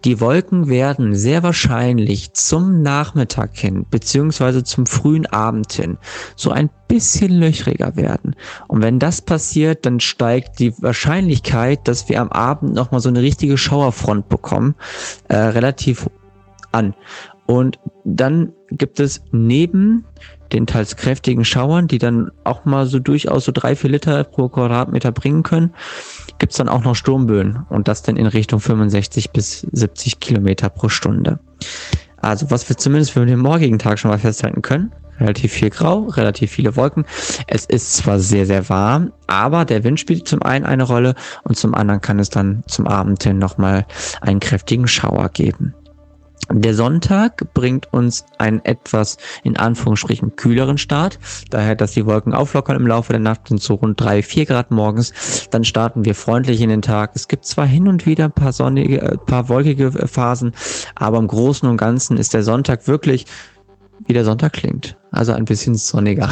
Die 0.05 0.20
Wolken 0.20 0.68
werden 0.68 1.14
sehr 1.14 1.43
wahrscheinlich 1.43 2.33
zum 2.33 2.83
Nachmittag 2.83 3.57
hin, 3.57 3.87
beziehungsweise 3.91 4.64
zum 4.64 4.87
frühen 4.87 5.26
Abend 5.26 5.72
hin, 5.72 5.99
so 6.37 6.51
ein 6.51 6.70
bisschen 6.89 7.33
löchriger 7.33 7.97
werden. 7.97 8.35
Und 8.66 8.83
wenn 8.83 8.99
das 8.99 9.20
passiert, 9.20 9.87
dann 9.87 10.01
steigt 10.01 10.59
die 10.59 10.72
Wahrscheinlichkeit, 10.83 11.87
dass 11.87 12.09
wir 12.09 12.20
am 12.20 12.31
Abend 12.31 12.74
nochmal 12.74 13.01
so 13.01 13.09
eine 13.09 13.22
richtige 13.22 13.59
Schauerfront 13.59 14.29
bekommen, 14.29 14.74
äh, 15.29 15.37
relativ 15.37 16.09
an. 16.72 16.95
Und 17.47 17.79
dann 18.05 18.53
gibt 18.70 19.01
es 19.01 19.22
neben 19.33 20.05
den 20.53 20.66
teils 20.66 20.97
kräftigen 20.97 21.45
Schauern, 21.45 21.89
die 21.89 21.99
dann 21.99 22.31
auch 22.45 22.64
mal 22.64 22.87
so 22.87 22.99
durchaus 22.99 23.45
so 23.45 23.53
drei, 23.53 23.76
vier 23.76 23.91
Liter 23.91 24.24
pro 24.24 24.49
Quadratmeter 24.49 25.12
bringen 25.12 25.43
können, 25.43 25.74
gibt's 26.39 26.57
dann 26.57 26.68
auch 26.68 26.84
noch 26.84 26.95
Sturmböen 26.95 27.64
und 27.68 27.89
das 27.89 28.03
dann 28.03 28.16
in 28.16 28.26
Richtung 28.26 28.61
65 28.61 29.30
bis 29.30 29.61
70 29.72 30.20
Kilometer 30.20 30.68
pro 30.68 30.89
Stunde. 30.89 31.39
Also 32.20 32.51
was 32.51 32.68
wir 32.68 32.76
zumindest 32.76 33.12
für 33.12 33.24
den 33.24 33.39
morgigen 33.39 33.78
Tag 33.78 33.99
schon 33.99 34.11
mal 34.11 34.18
festhalten 34.18 34.62
können, 34.62 34.93
relativ 35.20 35.53
viel 35.53 35.70
Grau, 35.70 36.05
relativ 36.05 36.51
viele 36.51 36.76
Wolken. 36.76 37.05
Es 37.47 37.64
ist 37.66 37.95
zwar 37.95 38.20
sehr, 38.20 38.47
sehr 38.47 38.68
warm, 38.68 39.12
aber 39.26 39.64
der 39.64 39.84
Wind 39.84 40.01
spielt 40.01 40.28
zum 40.28 40.43
einen 40.43 40.64
eine 40.64 40.84
Rolle 40.84 41.14
und 41.45 41.57
zum 41.57 41.74
anderen 41.74 42.01
kann 42.01 42.18
es 42.18 42.30
dann 42.30 42.62
zum 42.66 42.86
Abend 42.86 43.22
hin 43.22 43.39
nochmal 43.39 43.86
einen 44.20 44.41
kräftigen 44.41 44.89
Schauer 44.89 45.28
geben. 45.30 45.74
Der 46.51 46.74
Sonntag 46.74 47.53
bringt 47.53 47.93
uns 47.93 48.24
einen 48.39 48.64
etwas 48.64 49.18
in 49.43 49.57
Anführungsstrichen 49.57 50.36
kühleren 50.36 50.78
Start, 50.78 51.18
daher, 51.51 51.74
dass 51.74 51.93
die 51.93 52.07
Wolken 52.07 52.32
auflockern 52.32 52.76
im 52.76 52.86
Laufe 52.86 53.12
der 53.12 53.20
Nacht 53.20 53.49
sind 53.49 53.62
so 53.62 53.74
rund 53.74 54.01
drei 54.01 54.22
vier 54.22 54.47
Grad 54.47 54.70
morgens. 54.70 55.12
Dann 55.51 55.64
starten 55.64 56.05
wir 56.05 56.14
freundlich 56.14 56.61
in 56.61 56.70
den 56.70 56.82
Tag. 56.82 57.11
Es 57.14 57.28
gibt 57.28 57.45
zwar 57.45 57.66
hin 57.66 57.86
und 57.86 58.07
wieder 58.07 58.24
ein 58.24 58.32
paar 58.32 58.53
sonnige, 58.53 59.03
äh, 59.03 59.16
paar 59.18 59.49
wolkige 59.49 59.91
Phasen, 59.91 60.53
aber 60.95 61.18
im 61.18 61.28
Großen 61.28 61.68
und 61.68 61.76
Ganzen 61.76 62.16
ist 62.16 62.32
der 62.32 62.43
Sonntag 62.43 62.89
wirklich 62.89 63.26
wie 64.07 64.12
der 64.12 64.24
Sonntag 64.24 64.55
klingt. 64.55 64.97
Also 65.11 65.32
ein 65.32 65.45
bisschen 65.45 65.74
sonniger. 65.74 66.30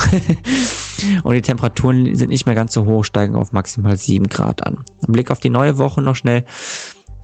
und 1.25 1.35
die 1.35 1.43
Temperaturen 1.43 2.15
sind 2.15 2.31
nicht 2.31 2.47
mehr 2.47 2.55
ganz 2.55 2.73
so 2.73 2.87
hoch, 2.87 3.05
steigen 3.05 3.35
auf 3.35 3.53
maximal 3.53 3.97
sieben 3.97 4.29
Grad 4.29 4.67
an. 4.67 4.85
Ein 5.07 5.13
Blick 5.13 5.31
auf 5.31 5.41
die 5.41 5.51
neue 5.51 5.77
Woche 5.79 6.01
noch 6.01 6.17
schnell. 6.17 6.45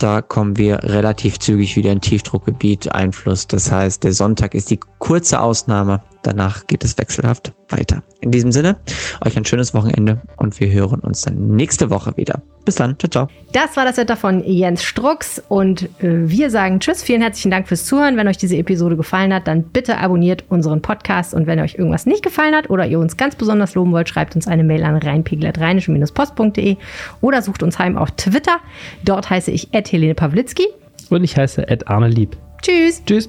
Da 0.02 0.20
kommen 0.20 0.56
wir 0.56 0.82
relativ 0.82 1.38
zügig 1.38 1.76
wieder 1.76 1.92
in 1.92 2.00
Tiefdruckgebiet 2.00 2.92
Einfluss. 2.92 3.46
Das 3.46 3.70
heißt, 3.70 4.02
der 4.02 4.12
Sonntag 4.12 4.54
ist 4.54 4.70
die 4.70 4.80
kurze 4.98 5.40
Ausnahme. 5.40 6.02
Danach 6.22 6.66
geht 6.66 6.84
es 6.84 6.96
wechselhaft 6.98 7.52
weiter. 7.68 8.02
In 8.20 8.30
diesem 8.30 8.52
Sinne, 8.52 8.76
euch 9.24 9.36
ein 9.36 9.44
schönes 9.44 9.74
Wochenende 9.74 10.20
und 10.36 10.58
wir 10.60 10.70
hören 10.70 11.00
uns 11.00 11.22
dann 11.22 11.56
nächste 11.56 11.90
Woche 11.90 12.16
wieder. 12.16 12.42
Bis 12.64 12.76
dann. 12.76 12.96
Ciao, 12.98 13.10
ciao. 13.10 13.28
Das 13.52 13.76
war 13.76 13.84
das 13.84 13.96
Wetter 13.96 14.16
von 14.16 14.44
Jens 14.44 14.84
Strux 14.84 15.42
und 15.48 15.82
äh, 16.00 16.28
wir 16.28 16.50
sagen 16.50 16.78
Tschüss. 16.78 17.02
Vielen 17.02 17.20
herzlichen 17.20 17.50
Dank 17.50 17.66
fürs 17.66 17.84
Zuhören. 17.86 18.16
Wenn 18.16 18.28
euch 18.28 18.36
diese 18.36 18.56
Episode 18.56 18.96
gefallen 18.96 19.34
hat, 19.34 19.48
dann 19.48 19.64
bitte 19.64 19.98
abonniert 19.98 20.44
unseren 20.48 20.80
Podcast 20.80 21.34
und 21.34 21.48
wenn 21.48 21.58
euch 21.58 21.74
irgendwas 21.74 22.06
nicht 22.06 22.22
gefallen 22.22 22.54
hat 22.54 22.70
oder 22.70 22.86
ihr 22.86 23.00
uns 23.00 23.16
ganz 23.16 23.34
besonders 23.34 23.74
loben 23.74 23.90
wollt, 23.90 24.08
schreibt 24.08 24.36
uns 24.36 24.46
eine 24.46 24.62
Mail 24.62 24.84
an 24.84 24.96
reinpegel-post.de 24.96 26.76
oder 27.20 27.42
sucht 27.42 27.64
uns 27.64 27.80
heim 27.80 27.98
auf 27.98 28.12
Twitter. 28.12 28.58
Dort 29.04 29.28
heiße 29.28 29.50
ich 29.50 29.70
Helene 29.72 30.14
Pawlitzki. 30.14 30.68
Und 31.10 31.24
ich 31.24 31.36
heiße 31.36 31.68
Ed 31.68 31.88
Arne 31.88 32.08
Lieb. 32.08 32.36
Tschüss. 32.62 33.02
Tschüss. 33.04 33.28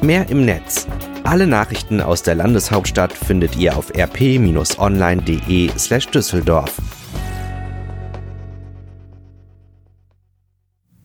Mehr 0.00 0.28
im 0.30 0.44
Netz. 0.46 0.86
Alle 1.26 1.46
Nachrichten 1.48 2.00
aus 2.00 2.22
der 2.22 2.36
Landeshauptstadt 2.36 3.12
findet 3.12 3.56
ihr 3.56 3.76
auf 3.76 3.92
rp-online.de/düsseldorf. 3.92 6.80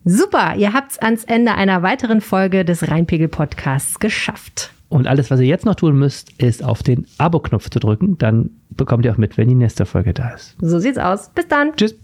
Super, 0.03 0.55
ihr 0.57 0.73
habt's 0.73 0.99
ans 0.99 1.23
Ende 1.23 1.55
einer 1.55 1.81
weiteren 1.81 2.21
Folge 2.21 2.63
des 2.63 2.87
Rheinpegel 2.87 3.29
Podcasts 3.29 3.99
geschafft. 3.99 4.75
Und 4.89 5.07
alles, 5.07 5.31
was 5.31 5.39
ihr 5.39 5.47
jetzt 5.47 5.65
noch 5.65 5.73
tun 5.73 5.97
müsst, 5.97 6.39
ist 6.39 6.63
auf 6.63 6.83
den 6.83 7.07
Abo-Knopf 7.17 7.71
zu 7.71 7.79
drücken. 7.79 8.19
Dann 8.19 8.51
bekommt 8.69 9.05
ihr 9.05 9.13
auch 9.13 9.17
mit, 9.17 9.39
wenn 9.39 9.47
die 9.47 9.55
nächste 9.55 9.87
Folge 9.87 10.13
da 10.13 10.29
ist. 10.29 10.55
So 10.61 10.77
sieht's 10.77 10.99
aus. 10.99 11.31
Bis 11.33 11.47
dann. 11.47 11.75
Tschüss. 11.75 11.95